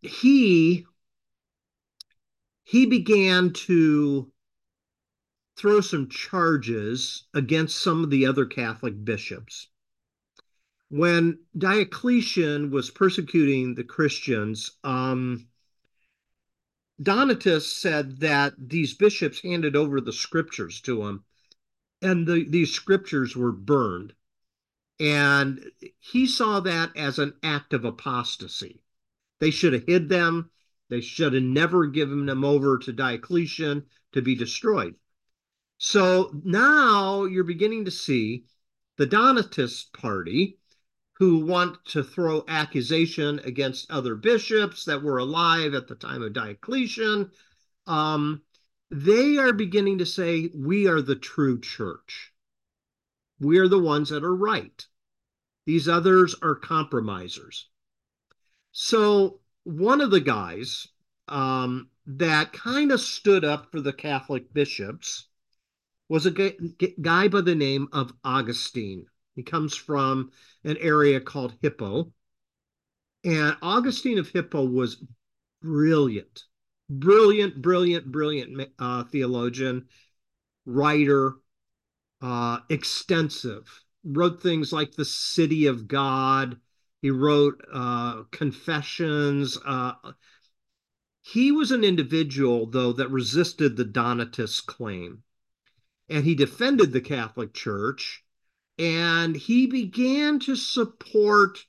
he 0.02 0.86
he 2.64 2.86
began 2.86 3.52
to 3.52 4.30
throw 5.56 5.80
some 5.80 6.08
charges 6.08 7.24
against 7.32 7.82
some 7.82 8.04
of 8.04 8.10
the 8.10 8.26
other 8.26 8.44
Catholic 8.44 9.04
bishops 9.04 9.68
when 10.88 11.38
Diocletian 11.56 12.70
was 12.70 12.90
persecuting 12.90 13.74
the 13.74 13.84
Christians, 13.84 14.72
um, 14.84 15.48
Donatus 17.02 17.70
said 17.72 18.20
that 18.20 18.54
these 18.56 18.94
bishops 18.94 19.40
handed 19.42 19.76
over 19.76 20.00
the 20.00 20.12
scriptures 20.12 20.80
to 20.82 21.06
him, 21.06 21.24
and 22.00 22.26
the, 22.26 22.46
these 22.48 22.72
scriptures 22.72 23.36
were 23.36 23.52
burned. 23.52 24.14
And 24.98 25.70
he 25.98 26.26
saw 26.26 26.60
that 26.60 26.96
as 26.96 27.18
an 27.18 27.34
act 27.42 27.74
of 27.74 27.84
apostasy. 27.84 28.82
They 29.40 29.50
should 29.50 29.74
have 29.74 29.84
hid 29.86 30.08
them. 30.08 30.50
They 30.88 31.00
should 31.00 31.34
have 31.34 31.42
never 31.42 31.86
given 31.86 32.24
them 32.26 32.44
over 32.44 32.78
to 32.78 32.92
Diocletian 32.92 33.84
to 34.12 34.22
be 34.22 34.34
destroyed. 34.34 34.94
So 35.78 36.30
now 36.44 37.24
you're 37.24 37.44
beginning 37.44 37.84
to 37.84 37.90
see 37.90 38.44
the 38.96 39.06
Donatist 39.06 39.92
party 39.92 40.58
who 41.18 41.38
want 41.46 41.82
to 41.86 42.04
throw 42.04 42.44
accusation 42.46 43.40
against 43.44 43.90
other 43.90 44.14
bishops 44.14 44.84
that 44.84 45.02
were 45.02 45.18
alive 45.18 45.72
at 45.72 45.88
the 45.88 45.94
time 45.94 46.22
of 46.22 46.34
Diocletian. 46.34 47.30
Um, 47.86 48.42
they 48.90 49.38
are 49.38 49.52
beginning 49.52 49.98
to 49.98 50.06
say, 50.06 50.50
we 50.54 50.86
are 50.86 51.00
the 51.00 51.16
true 51.16 51.58
church. 51.60 52.32
We 53.40 53.58
are 53.58 53.68
the 53.68 53.78
ones 53.78 54.10
that 54.10 54.24
are 54.24 54.34
right. 54.34 54.86
These 55.64 55.88
others 55.88 56.34
are 56.42 56.54
compromisers. 56.54 57.68
So, 58.72 59.40
one 59.64 60.00
of 60.00 60.10
the 60.10 60.20
guys 60.20 60.86
um, 61.28 61.88
that 62.06 62.52
kind 62.52 62.92
of 62.92 63.00
stood 63.00 63.44
up 63.44 63.72
for 63.72 63.80
the 63.80 63.92
Catholic 63.92 64.52
bishops 64.52 65.28
was 66.08 66.26
a 66.26 66.30
guy 67.00 67.28
by 67.28 67.40
the 67.40 67.54
name 67.54 67.88
of 67.92 68.12
Augustine. 68.22 69.06
He 69.36 69.42
comes 69.42 69.76
from 69.76 70.32
an 70.64 70.78
area 70.78 71.20
called 71.20 71.54
Hippo. 71.62 72.12
And 73.22 73.56
Augustine 73.60 74.18
of 74.18 74.28
Hippo 74.28 74.64
was 74.64 75.04
brilliant, 75.62 76.44
brilliant, 76.88 77.60
brilliant, 77.60 78.10
brilliant 78.10 78.70
uh, 78.78 79.04
theologian, 79.04 79.88
writer, 80.64 81.34
uh, 82.22 82.60
extensive. 82.70 83.68
Wrote 84.04 84.42
things 84.42 84.72
like 84.72 84.92
The 84.92 85.04
City 85.04 85.66
of 85.66 85.86
God. 85.86 86.58
He 87.02 87.10
wrote 87.10 87.62
uh, 87.72 88.22
Confessions. 88.30 89.58
Uh, 89.66 89.92
he 91.20 91.52
was 91.52 91.72
an 91.72 91.84
individual, 91.84 92.66
though, 92.66 92.92
that 92.92 93.10
resisted 93.10 93.76
the 93.76 93.84
Donatist 93.84 94.64
claim. 94.66 95.24
And 96.08 96.24
he 96.24 96.36
defended 96.36 96.92
the 96.92 97.00
Catholic 97.00 97.52
Church 97.52 98.22
and 98.78 99.34
he 99.36 99.66
began 99.66 100.38
to 100.40 100.56
support 100.56 101.64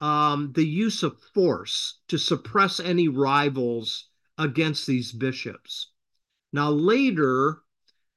um, 0.00 0.52
the 0.54 0.66
use 0.66 1.02
of 1.02 1.20
force 1.34 2.00
to 2.08 2.18
suppress 2.18 2.80
any 2.80 3.08
rivals 3.08 4.08
against 4.38 4.86
these 4.86 5.12
bishops. 5.12 5.90
Now, 6.52 6.70
later, 6.70 7.62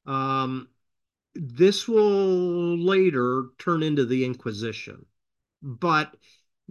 um, 0.06 0.70
this 1.36 1.88
will 1.88 2.78
later 2.78 3.46
turn 3.60 3.84
into 3.84 4.06
the 4.06 4.26
Inquisition. 4.26 5.06
But 5.62 6.16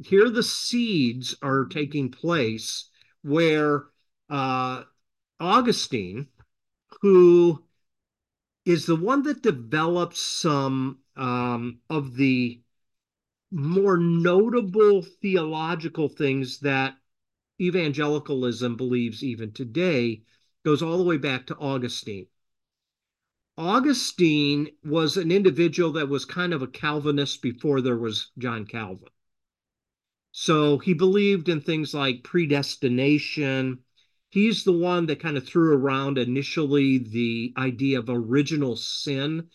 here 0.05 0.29
the 0.31 0.43
seeds 0.43 1.37
are 1.43 1.67
taking 1.67 2.11
place 2.11 2.89
where 3.23 3.85
uh, 4.29 4.83
Augustine, 5.39 6.29
who 7.03 7.63
is 8.65 8.87
the 8.87 8.97
one 8.97 9.23
that 9.25 9.43
develops 9.43 10.21
some 10.21 10.99
um, 11.17 11.81
of 11.91 12.17
the 12.17 12.61
more 13.51 13.97
notable 13.97 15.03
theological 15.03 16.09
things 16.09 16.61
that 16.61 16.97
evangelicalism 17.61 18.77
believes 18.77 19.23
even 19.23 19.53
today 19.53 20.23
goes 20.65 20.83
all 20.83 20.99
the 20.99 21.05
way 21.05 21.19
back 21.19 21.47
to 21.47 21.57
Augustine. 21.59 22.27
Augustine 23.57 24.69
was 24.83 25.17
an 25.17 25.31
individual 25.31 25.93
that 25.93 26.09
was 26.09 26.25
kind 26.25 26.53
of 26.53 26.63
a 26.63 26.67
Calvinist 26.67 27.41
before 27.43 27.81
there 27.81 27.97
was 27.97 28.31
John 28.39 28.67
Calvin. 28.67 29.09
So 30.33 30.79
he 30.79 30.95
believed 30.95 31.49
in 31.49 31.61
things 31.61 31.95
like 31.95 32.25
predestination. 32.25 33.84
He's 34.35 34.65
the 34.65 34.73
one 34.73 35.07
that 35.07 35.21
kind 35.21 35.37
of 35.37 35.47
threw 35.47 35.75
around 35.75 36.19
initially 36.19 36.99
the 36.99 37.55
idea 37.57 38.01
of 38.01 38.07
original 38.09 38.75
sin 38.75 39.47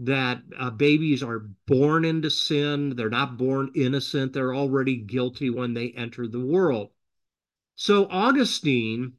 that 0.00 0.42
uh, 0.58 0.70
babies 0.70 1.22
are 1.22 1.48
born 1.68 2.04
into 2.04 2.28
sin. 2.28 2.96
They're 2.96 3.08
not 3.08 3.38
born 3.38 3.70
innocent. 3.76 4.32
They're 4.32 4.52
already 4.52 4.96
guilty 4.96 5.48
when 5.48 5.74
they 5.74 5.92
enter 5.92 6.26
the 6.26 6.44
world. 6.44 6.90
So 7.76 8.08
Augustine, 8.10 9.12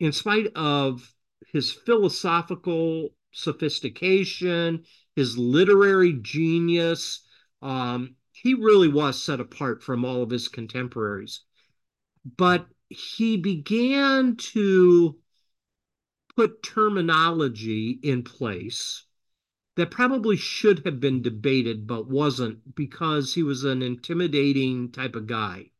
in 0.00 0.10
spite 0.10 0.48
of 0.56 1.08
his 1.52 1.70
philosophical 1.70 3.10
sophistication, 3.30 4.86
his 5.14 5.38
literary 5.38 6.18
genius. 6.20 7.20
Um, 7.62 8.16
he 8.32 8.54
really 8.54 8.88
was 8.88 9.22
set 9.22 9.38
apart 9.38 9.84
from 9.84 10.04
all 10.04 10.24
of 10.24 10.30
his 10.30 10.48
contemporaries. 10.48 11.42
But 12.36 12.66
he 12.88 13.36
began 13.36 14.36
to 14.36 15.18
put 16.36 16.62
terminology 16.62 17.98
in 18.02 18.22
place 18.22 19.04
that 19.76 19.90
probably 19.90 20.36
should 20.36 20.84
have 20.84 21.00
been 21.00 21.22
debated 21.22 21.86
but 21.86 22.08
wasn't 22.08 22.74
because 22.74 23.34
he 23.34 23.42
was 23.42 23.64
an 23.64 23.82
intimidating 23.82 24.90
type 24.90 25.14
of 25.14 25.26
guy. 25.26 25.70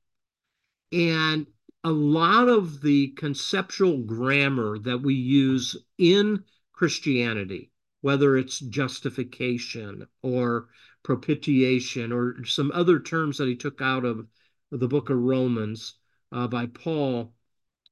And 0.92 1.46
a 1.82 1.90
lot 1.90 2.48
of 2.48 2.82
the 2.82 3.08
conceptual 3.08 3.98
grammar 3.98 4.78
that 4.80 4.98
we 4.98 5.14
use 5.14 5.76
in 5.98 6.44
Christianity, 6.72 7.70
whether 8.00 8.36
it's 8.36 8.58
justification 8.60 10.06
or 10.22 10.68
propitiation 11.02 12.12
or 12.12 12.44
some 12.44 12.70
other 12.74 12.98
terms 12.98 13.38
that 13.38 13.48
he 13.48 13.56
took 13.56 13.80
out 13.80 14.04
of 14.04 14.26
the 14.70 14.88
book 14.88 15.08
of 15.10 15.16
Romans 15.16 15.94
uh, 16.36 16.46
by 16.46 16.66
Paul, 16.66 17.32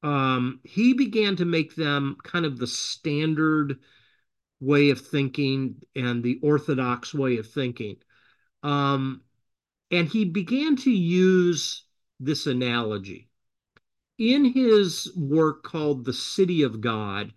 um, 0.02 0.60
he 0.64 0.92
began 0.92 1.34
to 1.36 1.46
make 1.46 1.74
them 1.74 2.16
kind 2.22 2.44
of 2.44 2.58
the 2.58 2.66
standard 2.66 3.78
way 4.60 4.90
of 4.90 5.00
thinking 5.00 5.76
and 5.96 6.22
the 6.22 6.38
orthodox 6.42 7.14
way 7.14 7.38
of 7.38 7.50
thinking. 7.50 7.96
Um, 8.62 9.22
and 9.90 10.06
he 10.06 10.26
began 10.26 10.76
to 10.76 10.90
use 10.90 11.84
this 12.20 12.46
analogy. 12.46 13.30
In 14.18 14.44
his 14.44 15.10
work 15.16 15.62
called 15.62 16.04
The 16.04 16.12
City 16.12 16.62
of 16.62 16.82
God, 16.82 17.32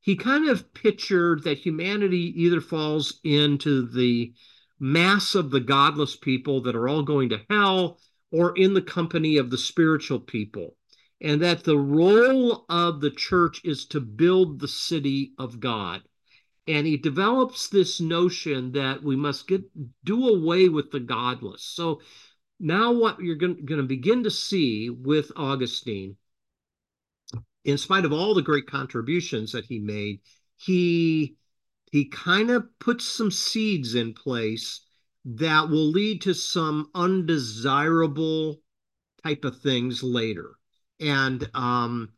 he 0.00 0.14
kind 0.14 0.46
of 0.48 0.74
pictured 0.74 1.44
that 1.44 1.58
humanity 1.58 2.34
either 2.42 2.60
falls 2.60 3.18
into 3.24 3.86
the 3.88 4.34
mass 4.78 5.34
of 5.34 5.50
the 5.50 5.60
godless 5.60 6.16
people 6.16 6.62
that 6.62 6.76
are 6.76 6.88
all 6.88 7.02
going 7.02 7.30
to 7.30 7.40
hell 7.48 7.98
or 8.30 8.56
in 8.56 8.74
the 8.74 8.82
company 8.82 9.36
of 9.36 9.50
the 9.50 9.58
spiritual 9.58 10.20
people. 10.20 10.76
And 11.20 11.42
that 11.42 11.64
the 11.64 11.78
role 11.78 12.64
of 12.68 13.00
the 13.00 13.10
church 13.10 13.60
is 13.64 13.84
to 13.86 14.00
build 14.00 14.58
the 14.58 14.68
city 14.68 15.32
of 15.38 15.60
God 15.60 16.02
and 16.70 16.86
he 16.86 16.96
develops 16.96 17.68
this 17.68 18.00
notion 18.00 18.72
that 18.72 19.02
we 19.02 19.16
must 19.16 19.48
get 19.48 19.62
do 20.04 20.28
away 20.28 20.68
with 20.68 20.90
the 20.92 21.00
godless. 21.00 21.64
So 21.64 22.00
now 22.58 22.92
what 22.92 23.20
you're 23.20 23.34
going 23.34 23.66
to 23.66 23.82
begin 23.82 24.22
to 24.24 24.30
see 24.30 24.88
with 24.88 25.32
Augustine, 25.36 26.16
in 27.64 27.76
spite 27.76 28.04
of 28.04 28.12
all 28.12 28.34
the 28.34 28.42
great 28.42 28.66
contributions 28.66 29.52
that 29.52 29.64
he 29.64 29.80
made, 29.80 30.20
he 30.56 31.36
he 31.90 32.04
kind 32.04 32.50
of 32.50 32.66
puts 32.78 33.04
some 33.04 33.32
seeds 33.32 33.96
in 33.96 34.14
place 34.14 34.80
that 35.24 35.68
will 35.68 35.90
lead 35.90 36.22
to 36.22 36.34
some 36.34 36.90
undesirable 36.94 38.60
type 39.22 39.44
of 39.44 39.60
things 39.60 40.02
later. 40.02 40.52
And 40.98 41.48
um, 41.54 42.10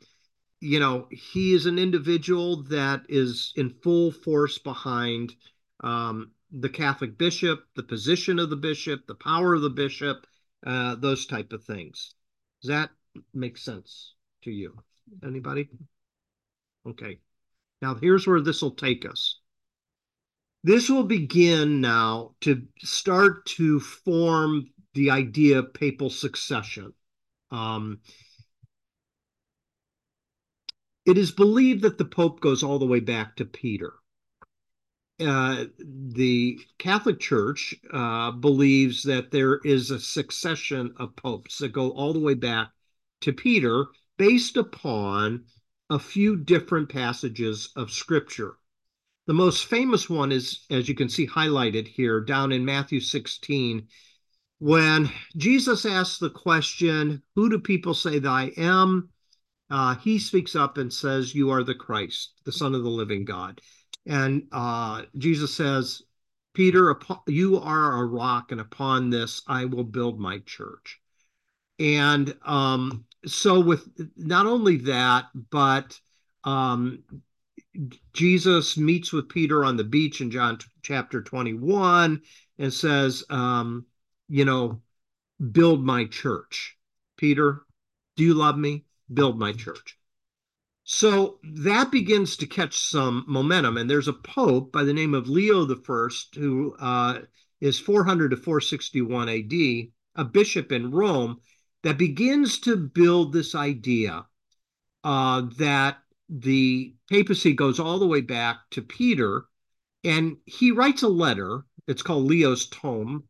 you 0.63 0.79
know, 0.79 1.09
he 1.11 1.55
is 1.55 1.67
an 1.67 1.77
individual 1.77 2.63
that 2.65 3.03
is 3.09 3.53
in 3.57 3.71
full 3.83 4.13
force 4.13 4.59
behind 4.59 5.35
um, 5.83 6.31
the 6.53 6.69
Catholic 6.69 7.19
bishop, 7.19 7.65
the 7.75 7.83
position 7.83 8.39
of 8.39 8.49
the 8.49 8.57
bishop, 8.57 9.07
the 9.09 9.17
power 9.17 9.55
of 9.55 9.63
the 9.63 9.71
bishop, 9.71 10.25
uh, 10.65 10.95
those 10.95 11.27
type 11.27 11.53
of 11.53 11.65
things. 11.65 12.15
Does 12.61 12.69
that 12.69 12.91
make 13.35 13.59
sense 13.59 14.15
to 14.45 14.53
you? 14.53 14.79
Anybody? 15.27 15.69
Okay. 16.89 17.19
Now 17.81 17.97
here's 17.97 18.29
where 18.29 18.41
this 18.41 18.63
will 18.63 18.77
take 18.77 19.05
us. 19.05 19.41
This 20.65 20.89
will 20.89 21.05
begin 21.05 21.81
now 21.81 22.37
to 22.43 22.63
start 22.79 23.47
to 23.47 23.81
form 23.81 24.71
the 24.95 25.11
idea 25.11 25.59
of 25.59 25.75
papal 25.75 26.09
succession. 26.09 26.93
Um, 27.51 28.01
it 31.05 31.19
is 31.19 31.33
believed 31.33 31.83
that 31.83 31.99
the 31.99 32.05
Pope 32.05 32.41
goes 32.41 32.63
all 32.63 32.79
the 32.79 32.87
way 32.87 33.01
back 33.01 33.37
to 33.37 33.45
Peter. 33.45 33.95
Uh, 35.21 35.67
the 35.79 36.59
Catholic 36.79 37.19
Church 37.19 37.75
uh, 37.93 38.31
believes 38.31 39.03
that 39.03 39.31
there 39.31 39.59
is 39.65 39.91
a 39.91 40.01
succession 40.01 40.95
of 40.97 41.17
popes 41.17 41.59
that 41.59 41.73
go 41.73 41.91
all 41.91 42.13
the 42.13 42.21
way 42.21 42.35
back 42.35 42.71
to 43.23 43.33
Peter 43.33 43.87
based 44.17 44.57
upon 44.57 45.45
a 45.91 45.99
few 45.99 46.37
different 46.37 46.89
passages 46.89 47.71
of 47.77 47.91
Scripture. 47.93 48.57
The 49.27 49.35
most 49.35 49.67
famous 49.67 50.11
one 50.11 50.33
is, 50.33 50.65
as 50.71 50.89
you 50.89 50.95
can 50.95 51.09
see 51.09 51.27
highlighted 51.27 51.87
here, 51.87 52.21
down 52.21 52.53
in 52.53 52.65
Matthew 52.65 53.01
16, 53.01 53.87
when 54.59 55.11
Jesus 55.37 55.87
asks 55.87 56.19
the 56.19 56.31
question, 56.31 57.23
Who 57.35 57.49
do 57.49 57.59
people 57.59 57.95
say 57.95 58.19
that 58.19 58.29
I 58.29 58.53
am? 58.57 59.11
uh, 59.73 59.95
he 59.97 60.19
speaks 60.19 60.55
up 60.55 60.77
and 60.77 60.93
says, 60.93 61.35
You 61.35 61.51
are 61.51 61.65
the 61.65 61.75
Christ, 61.75 62.35
the 62.45 62.53
Son 62.53 62.75
of 62.75 62.83
the 62.83 62.91
living 62.91 63.25
God. 63.25 63.59
And 64.07 64.47
uh, 64.53 65.03
Jesus 65.17 65.55
says, 65.55 66.03
Peter, 66.53 66.95
you 67.27 67.59
are 67.59 68.03
a 68.03 68.05
rock, 68.05 68.53
and 68.53 68.61
upon 68.61 69.09
this 69.09 69.41
I 69.49 69.65
will 69.65 69.85
build 69.85 70.21
my 70.21 70.41
church. 70.41 71.01
And 71.79 72.37
um, 72.45 73.07
so, 73.25 73.61
with 73.61 73.89
not 74.15 74.45
only 74.45 74.77
that, 74.79 75.27
but 75.51 75.99
um, 76.45 77.03
Jesus 78.13 78.77
meets 78.77 79.13
with 79.13 79.29
Peter 79.29 79.65
on 79.65 79.77
the 79.77 79.85
beach 79.85 80.21
in 80.21 80.31
John 80.31 80.59
chapter 80.83 81.23
21 81.23 82.21
and 82.59 82.73
says, 82.73 83.25
um, 83.31 83.87
You 84.29 84.45
know, 84.45 84.83
build 85.51 85.85
my 85.85 86.05
church. 86.05 86.77
Peter, 87.17 87.63
do 88.17 88.25
you 88.25 88.35
love 88.35 88.59
me? 88.59 88.85
build 89.13 89.39
my 89.39 89.53
church. 89.53 89.99
So 90.85 91.39
that 91.43 91.91
begins 91.91 92.37
to 92.39 92.47
catch 92.47 92.77
some 92.77 93.25
momentum. 93.29 93.77
And 93.77 93.89
there's 93.89 94.09
a 94.09 94.13
pope 94.13 94.73
by 94.73 94.85
the 94.85 94.93
name 94.93 95.15
of 95.15 95.29
Leo 95.29 95.65
the 95.65 95.77
First, 95.77 96.35
who 96.35 96.75
uh, 96.79 97.21
is 97.61 97.79
400 97.79 98.31
to 98.31 98.37
461 98.37 99.29
AD, 99.29 99.53
a 100.17 100.25
bishop 100.25 100.73
in 100.73 100.91
Rome, 100.91 101.41
that 101.83 101.99
begins 101.99 102.59
to 102.61 102.77
build 102.77 103.33
this 103.33 103.55
idea 103.55 104.27
uh, 105.05 105.43
that 105.59 105.99
the 106.33 106.95
papacy 107.11 107.53
goes 107.53 107.79
all 107.79 107.99
the 107.99 108.07
way 108.07 108.23
back 108.23 108.59
to 108.71 108.81
Peter. 108.83 109.45
And 110.03 110.39
he 110.47 110.73
writes 110.73 111.03
a 111.03 111.09
letter, 111.09 111.65
it's 111.87 112.03
called 112.03 112.25
Leo's 112.25 112.67
Tome, 112.69 113.25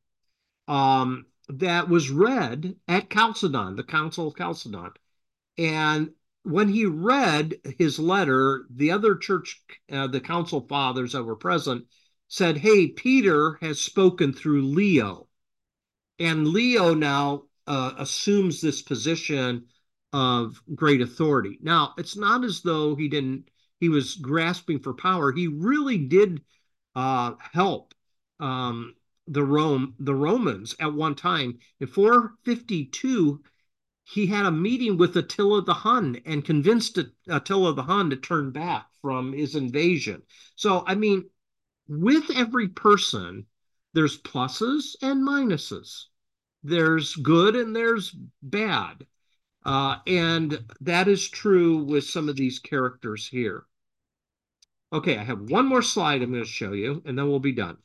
um, 0.69 1.27
that 1.49 1.89
was 1.89 2.11
read 2.11 2.77
at 2.87 3.11
Chalcedon, 3.11 3.77
the 3.77 3.83
Council 3.83 4.29
of 4.29 4.37
Chalcedon. 4.37 4.93
And 5.59 6.13
when 6.45 6.69
he 6.69 6.87
read 6.87 7.57
his 7.79 7.99
letter, 7.99 8.67
the 8.71 8.93
other 8.93 9.17
church, 9.17 9.61
uh, 9.91 10.07
the 10.07 10.21
council 10.21 10.67
fathers 10.69 11.13
that 11.13 11.25
were 11.25 11.37
present, 11.37 11.87
said, 12.29 12.57
Hey, 12.57 12.89
Peter 12.89 13.59
has 13.61 13.81
spoken 13.81 14.33
through 14.33 14.63
Leo. 14.63 15.29
And 16.19 16.49
Leo 16.49 16.95
now 16.95 17.45
uh, 17.67 17.95
assumes 17.99 18.61
this 18.61 18.81
position 18.81 19.67
of 20.13 20.61
great 20.75 21.01
authority. 21.01 21.59
Now, 21.63 21.95
it's 21.99 22.17
not 22.17 22.45
as 22.45 22.61
though 22.63 22.95
he 22.95 23.09
didn't, 23.09 23.49
he 23.81 23.89
was 23.89 24.17
grasping 24.17 24.79
for 24.79 24.95
power. 24.95 25.33
He 25.33 25.49
really 25.49 25.99
did 25.99 26.43
uh, 26.95 27.35
help 27.53 27.95
um, 28.41 28.95
the 29.27 29.45
Rome, 29.45 29.95
the 29.99 30.15
Romans 30.15 30.75
at 30.81 30.93
one 30.93 31.15
time. 31.15 31.59
In 31.81 31.87
452, 31.87 33.43
he 34.05 34.27
had 34.27 34.47
a 34.47 34.51
meeting 34.51 34.97
with 34.97 35.17
Attila 35.17 35.63
the 35.63 35.75
Hun 35.75 36.21
and 36.27 36.45
convinced 36.45 36.99
Attila 37.29 37.75
the 37.75 37.85
Hun 37.85 38.11
to 38.11 38.17
turn 38.17 38.51
back 38.51 38.87
from 39.01 39.33
his 39.33 39.55
invasion. 39.55 40.23
So, 40.57 40.85
I 40.87 40.95
mean, 40.95 41.31
with 41.89 42.31
every 42.31 42.69
person, 42.69 43.47
there's 43.95 44.21
pluses 44.21 44.97
and 45.03 45.27
minuses. 45.27 46.05
There's 46.63 47.15
good 47.17 47.57
and 47.57 47.75
there's 47.75 48.15
bad. 48.43 49.07
Uh, 49.65 49.99
and 50.07 50.65
that 50.81 51.09
is 51.09 51.29
true 51.29 51.85
with 51.85 52.05
some 52.05 52.29
of 52.29 52.37
these 52.37 52.59
characters 52.59 53.29
here. 53.29 53.65
Okay, 54.93 55.17
I 55.17 55.25
have 55.25 55.51
one 55.51 55.67
more 55.67 55.83
slide 55.83 56.23
I'm 56.23 56.33
going 56.33 56.45
to 56.45 56.49
show 56.49 56.73
you, 56.73 57.03
and 57.07 57.17
then 57.17 57.29
we'll 57.29 57.41
be 57.41 57.53
done. 57.53 57.79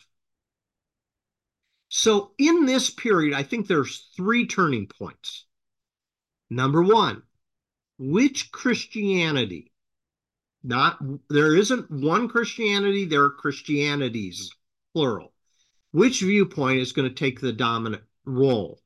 So 1.89 2.32
in 2.38 2.65
this 2.65 2.89
period, 2.89 3.34
I 3.34 3.43
think 3.43 3.67
there's 3.67 4.09
three 4.15 4.45
turning 4.45 4.88
points. 4.88 5.45
Number 6.49 6.82
one, 6.82 7.23
which 7.97 8.51
Christianity? 8.51 9.71
Not 10.63 10.99
there 11.30 11.55
isn't 11.55 11.89
one 11.89 12.28
Christianity, 12.28 13.05
there 13.05 13.23
are 13.23 13.30
Christianities, 13.30 14.51
plural. 14.93 15.34
Which 15.91 16.21
viewpoint 16.21 16.82
is 16.82 16.91
going 16.91 17.07
to 17.07 17.15
take 17.15 17.39
the 17.39 17.53
dominant 17.53 18.03
role? 18.25 18.82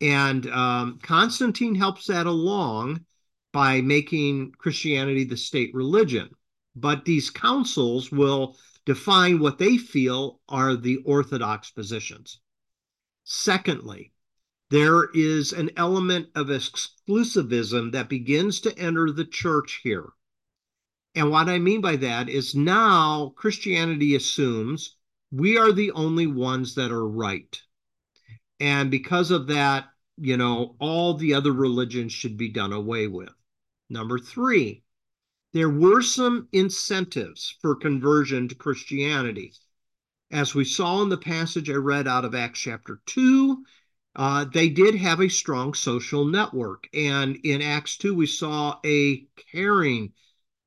And 0.00 0.46
um, 0.46 0.98
Constantine 1.02 1.74
helps 1.74 2.06
that 2.06 2.26
along 2.26 3.04
by 3.52 3.80
making 3.80 4.52
Christianity 4.52 5.24
the 5.24 5.36
state 5.36 5.74
religion. 5.74 6.30
but 6.74 7.04
these 7.04 7.30
councils 7.30 8.10
will 8.12 8.56
define 8.86 9.38
what 9.38 9.58
they 9.58 9.76
feel 9.76 10.40
are 10.48 10.76
the 10.76 10.98
orthodox 10.98 11.70
positions. 11.70 12.40
Secondly, 13.24 14.12
there 14.70 15.10
is 15.12 15.52
an 15.52 15.70
element 15.76 16.28
of 16.34 16.46
exclusivism 16.46 17.92
that 17.92 18.08
begins 18.08 18.60
to 18.60 18.78
enter 18.78 19.10
the 19.10 19.24
church 19.24 19.80
here. 19.82 20.10
And 21.14 21.30
what 21.30 21.48
I 21.48 21.58
mean 21.58 21.80
by 21.80 21.96
that 21.96 22.28
is 22.28 22.54
now 22.54 23.34
Christianity 23.36 24.14
assumes 24.14 24.96
we 25.32 25.58
are 25.58 25.72
the 25.72 25.90
only 25.90 26.26
ones 26.26 26.74
that 26.76 26.92
are 26.92 27.06
right. 27.06 27.60
And 28.60 28.90
because 28.90 29.30
of 29.30 29.46
that, 29.48 29.86
you 30.18 30.36
know, 30.36 30.76
all 30.78 31.14
the 31.14 31.34
other 31.34 31.52
religions 31.52 32.12
should 32.12 32.36
be 32.36 32.50
done 32.50 32.72
away 32.72 33.06
with. 33.06 33.32
Number 33.88 34.18
three, 34.18 34.84
there 35.52 35.70
were 35.70 36.02
some 36.02 36.48
incentives 36.52 37.56
for 37.60 37.74
conversion 37.74 38.48
to 38.48 38.54
Christianity. 38.54 39.52
As 40.30 40.54
we 40.54 40.64
saw 40.64 41.02
in 41.02 41.08
the 41.08 41.16
passage 41.16 41.68
I 41.68 41.74
read 41.74 42.06
out 42.06 42.24
of 42.24 42.36
Acts 42.36 42.60
chapter 42.60 43.00
2, 43.06 43.64
uh, 44.16 44.44
they 44.44 44.68
did 44.68 44.94
have 44.94 45.20
a 45.20 45.28
strong 45.28 45.74
social 45.74 46.24
network. 46.24 46.88
And 46.94 47.36
in 47.42 47.62
Acts 47.62 47.96
2, 47.96 48.14
we 48.14 48.26
saw 48.26 48.78
a 48.84 49.26
caring, 49.52 50.12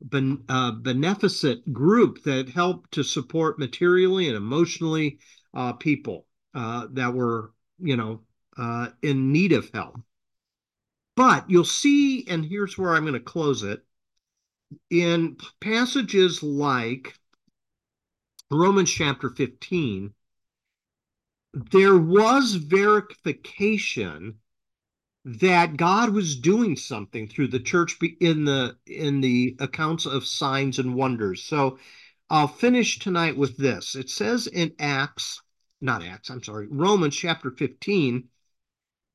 ben, 0.02 0.44
uh, 0.50 0.72
beneficent 0.72 1.72
group 1.72 2.24
that 2.24 2.50
helped 2.50 2.92
to 2.94 3.04
support 3.04 3.60
materially 3.60 4.28
and 4.28 4.36
emotionally 4.36 5.20
uh, 5.54 5.74
people 5.74 6.26
uh, 6.54 6.88
that 6.92 7.14
were, 7.14 7.54
you 7.80 7.98
know, 7.98 8.22
uh, 8.58 8.90
in 9.02 9.32
need 9.32 9.52
of 9.52 9.70
help. 9.74 10.00
But 11.16 11.50
you'll 11.50 11.64
see, 11.64 12.28
and 12.28 12.44
here's 12.44 12.78
where 12.78 12.94
I'm 12.94 13.04
going 13.04 13.14
to 13.14 13.20
close 13.20 13.64
it 13.64 13.84
in 14.90 15.38
passages 15.60 16.44
like 16.44 17.18
Romans 18.52 18.92
chapter 18.92 19.30
15, 19.30 20.14
there 21.54 21.98
was 21.98 22.56
verification 22.56 24.40
that 25.26 25.78
God 25.78 26.10
was 26.10 26.36
doing 26.36 26.76
something 26.76 27.28
through 27.28 27.48
the 27.48 27.60
church 27.60 27.98
in 28.20 28.46
the 28.46 28.78
in 28.86 29.22
the 29.22 29.56
accounts 29.60 30.06
of 30.06 30.26
signs 30.26 30.80
and 30.80 30.96
wonders. 30.96 31.44
So 31.44 31.80
I'll 32.30 32.48
finish 32.48 33.00
tonight 33.00 33.38
with 33.38 33.58
this. 33.58 33.96
It 33.96 34.10
says 34.10 34.48
in 34.48 34.74
Acts, 34.80 35.42
not 35.84 36.04
Acts, 36.04 36.30
I'm 36.30 36.42
sorry, 36.42 36.68
Romans 36.70 37.16
chapter 37.16 37.52
15, 37.52 38.30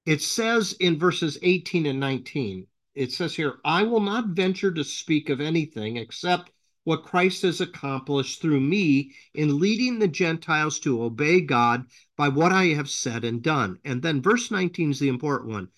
it 0.07 0.23
says 0.23 0.75
in 0.75 0.99
verses 0.99 1.39
18 1.43 1.87
and 1.87 1.99
19, 1.99 2.67
it 2.95 3.13
says 3.13 3.35
here, 3.35 3.59
I 3.65 3.85
will 3.85 4.01
not 4.01 4.29
venture 4.29 4.73
to 4.73 4.85
speak 4.85 5.29
of 5.31 5.41
anything 5.41 5.97
except 5.97 6.51
what 6.85 7.05
Christ 7.05 7.43
has 7.43 7.61
accomplished 7.61 8.41
through 8.41 8.61
me 8.61 9.13
in 9.35 9.59
leading 9.59 9.99
the 9.99 10.09
Gentiles 10.09 10.79
to 10.81 11.03
obey 11.03 11.41
God 11.41 11.85
by 12.17 12.29
what 12.29 12.53
I 12.53 12.67
have 12.69 12.89
said 12.89 13.25
and 13.25 13.43
done. 13.43 13.79
And 13.85 14.03
then 14.03 14.23
verse 14.23 14.51
19 14.51 14.93
is 14.93 14.99
the 14.99 15.09
important 15.09 15.51
one. 15.51 15.69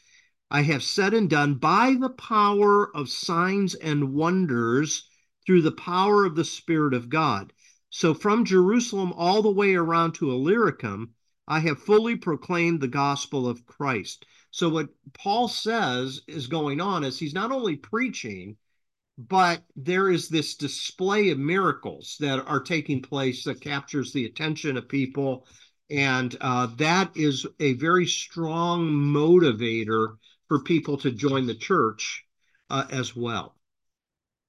I 0.50 0.62
have 0.62 0.82
said 0.82 1.14
and 1.14 1.28
done 1.28 1.54
by 1.54 1.96
the 1.98 2.10
power 2.10 2.94
of 2.96 3.08
signs 3.08 3.74
and 3.74 4.14
wonders 4.14 5.08
through 5.46 5.62
the 5.62 5.72
power 5.72 6.24
of 6.24 6.36
the 6.36 6.44
Spirit 6.44 6.94
of 6.94 7.08
God. 7.08 7.52
So 7.90 8.14
from 8.14 8.44
Jerusalem 8.44 9.12
all 9.16 9.42
the 9.42 9.50
way 9.50 9.74
around 9.74 10.12
to 10.14 10.30
Illyricum, 10.30 11.14
I 11.46 11.58
have 11.60 11.82
fully 11.82 12.16
proclaimed 12.16 12.80
the 12.80 12.88
gospel 12.88 13.48
of 13.48 13.66
Christ. 13.66 14.24
So 14.52 14.68
what 14.68 14.88
Paul 15.12 15.48
says 15.48 16.20
is 16.26 16.46
going 16.46 16.80
on 16.80 17.04
is 17.04 17.18
he's 17.18 17.34
not 17.34 17.52
only 17.52 17.76
preaching, 17.76 18.56
but 19.18 19.64
there 19.76 20.08
is 20.08 20.28
this 20.28 20.54
display 20.54 21.30
of 21.30 21.38
miracles 21.38 22.16
that 22.20 22.38
are 22.46 22.62
taking 22.62 23.02
place 23.02 23.44
that 23.44 23.60
captures 23.60 24.12
the 24.12 24.24
attention 24.24 24.76
of 24.76 24.88
people 24.88 25.46
and 25.90 26.36
uh, 26.40 26.66
that 26.76 27.10
is 27.16 27.46
a 27.58 27.72
very 27.74 28.06
strong 28.06 28.88
motivator 28.88 30.16
for 30.46 30.62
people 30.62 30.96
to 30.96 31.10
join 31.10 31.46
the 31.46 31.54
church 31.54 32.24
uh, 32.70 32.86
as 32.90 33.14
well 33.14 33.56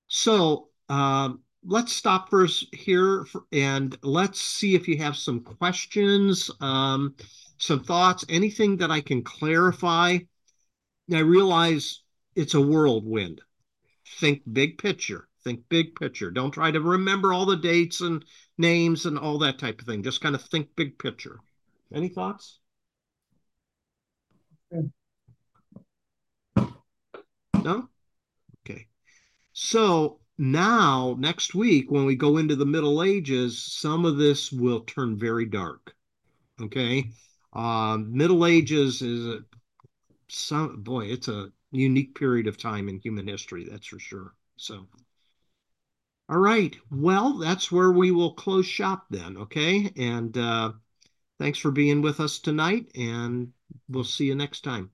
so 0.08 0.70
um, 0.88 1.42
let's 1.66 1.94
stop 1.94 2.30
first 2.30 2.74
here 2.74 3.26
for, 3.26 3.44
and 3.52 3.98
let's 4.02 4.42
see 4.42 4.76
if 4.76 4.88
you 4.88 4.98
have 4.98 5.16
some 5.16 5.40
questions 5.42 6.50
um, 6.60 7.16
some 7.58 7.84
thoughts 7.84 8.26
anything 8.30 8.78
that 8.78 8.92
i 8.92 9.02
can 9.02 9.24
clarify 9.24 10.18
i 11.14 11.20
realize 11.20 12.02
it's 12.36 12.54
a 12.56 12.62
whirlwind 12.62 13.42
think 14.20 14.42
big 14.52 14.78
picture. 14.78 15.28
Think 15.44 15.68
big 15.70 15.96
picture. 15.96 16.30
Don't 16.30 16.52
try 16.52 16.72
to 16.72 16.80
remember 16.80 17.34
all 17.34 17.46
the 17.46 17.58
dates 17.58 18.02
and 18.02 18.24
names 18.58 19.06
and 19.06 19.18
all 19.18 19.40
that 19.40 19.58
type 19.58 19.82
of 19.82 19.88
thing. 19.88 20.04
Just 20.04 20.22
kind 20.22 20.36
of 20.36 20.44
think 20.44 20.70
big 20.76 21.00
picture. 21.00 21.40
Any 21.94 22.10
thoughts? 22.10 22.60
No? 27.64 27.90
Okay. 28.64 28.88
So 29.54 30.20
now, 30.38 31.16
next 31.20 31.54
week, 31.54 31.92
when 31.92 32.06
we 32.06 32.16
go 32.16 32.38
into 32.38 32.56
the 32.56 32.66
Middle 32.66 33.04
Ages, 33.04 33.62
some 33.62 34.06
of 34.06 34.18
this 34.18 34.52
will 34.52 34.82
turn 34.82 35.18
very 35.18 35.46
dark. 35.46 35.94
Okay. 36.62 37.12
Um, 37.54 38.16
Middle 38.16 38.46
Ages 38.46 39.02
is 39.02 39.28
a, 39.28 39.40
some 40.30 40.82
boy, 40.82 41.06
it's 41.06 41.28
a 41.28 41.52
unique 41.72 42.16
period 42.16 42.48
of 42.48 42.58
time 42.58 42.90
in 42.90 43.00
human 43.00 43.28
history, 43.28 43.68
that's 43.70 43.88
for 43.88 44.00
sure. 44.00 44.34
So, 44.58 44.88
all 46.30 46.38
right. 46.38 46.76
Well, 46.90 47.38
that's 47.38 47.72
where 47.72 47.92
we 47.92 48.12
will 48.12 48.34
close 48.34 48.66
shop 48.66 49.08
then, 49.10 49.38
okay? 49.38 49.92
And 49.98 50.38
uh, 50.38 50.72
thanks 51.40 51.60
for 51.60 51.72
being 51.72 52.02
with 52.02 52.20
us 52.20 52.40
tonight, 52.40 52.92
and 52.96 53.52
we'll 53.90 54.06
see 54.06 54.26
you 54.26 54.36
next 54.36 54.64
time. 54.64 54.92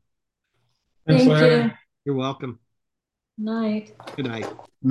Thank 1.07 1.29
you. 1.29 1.71
You're 2.05 2.15
welcome. 2.15 2.59
Night. 3.37 3.95
Good 4.15 4.25
night. 4.25 4.51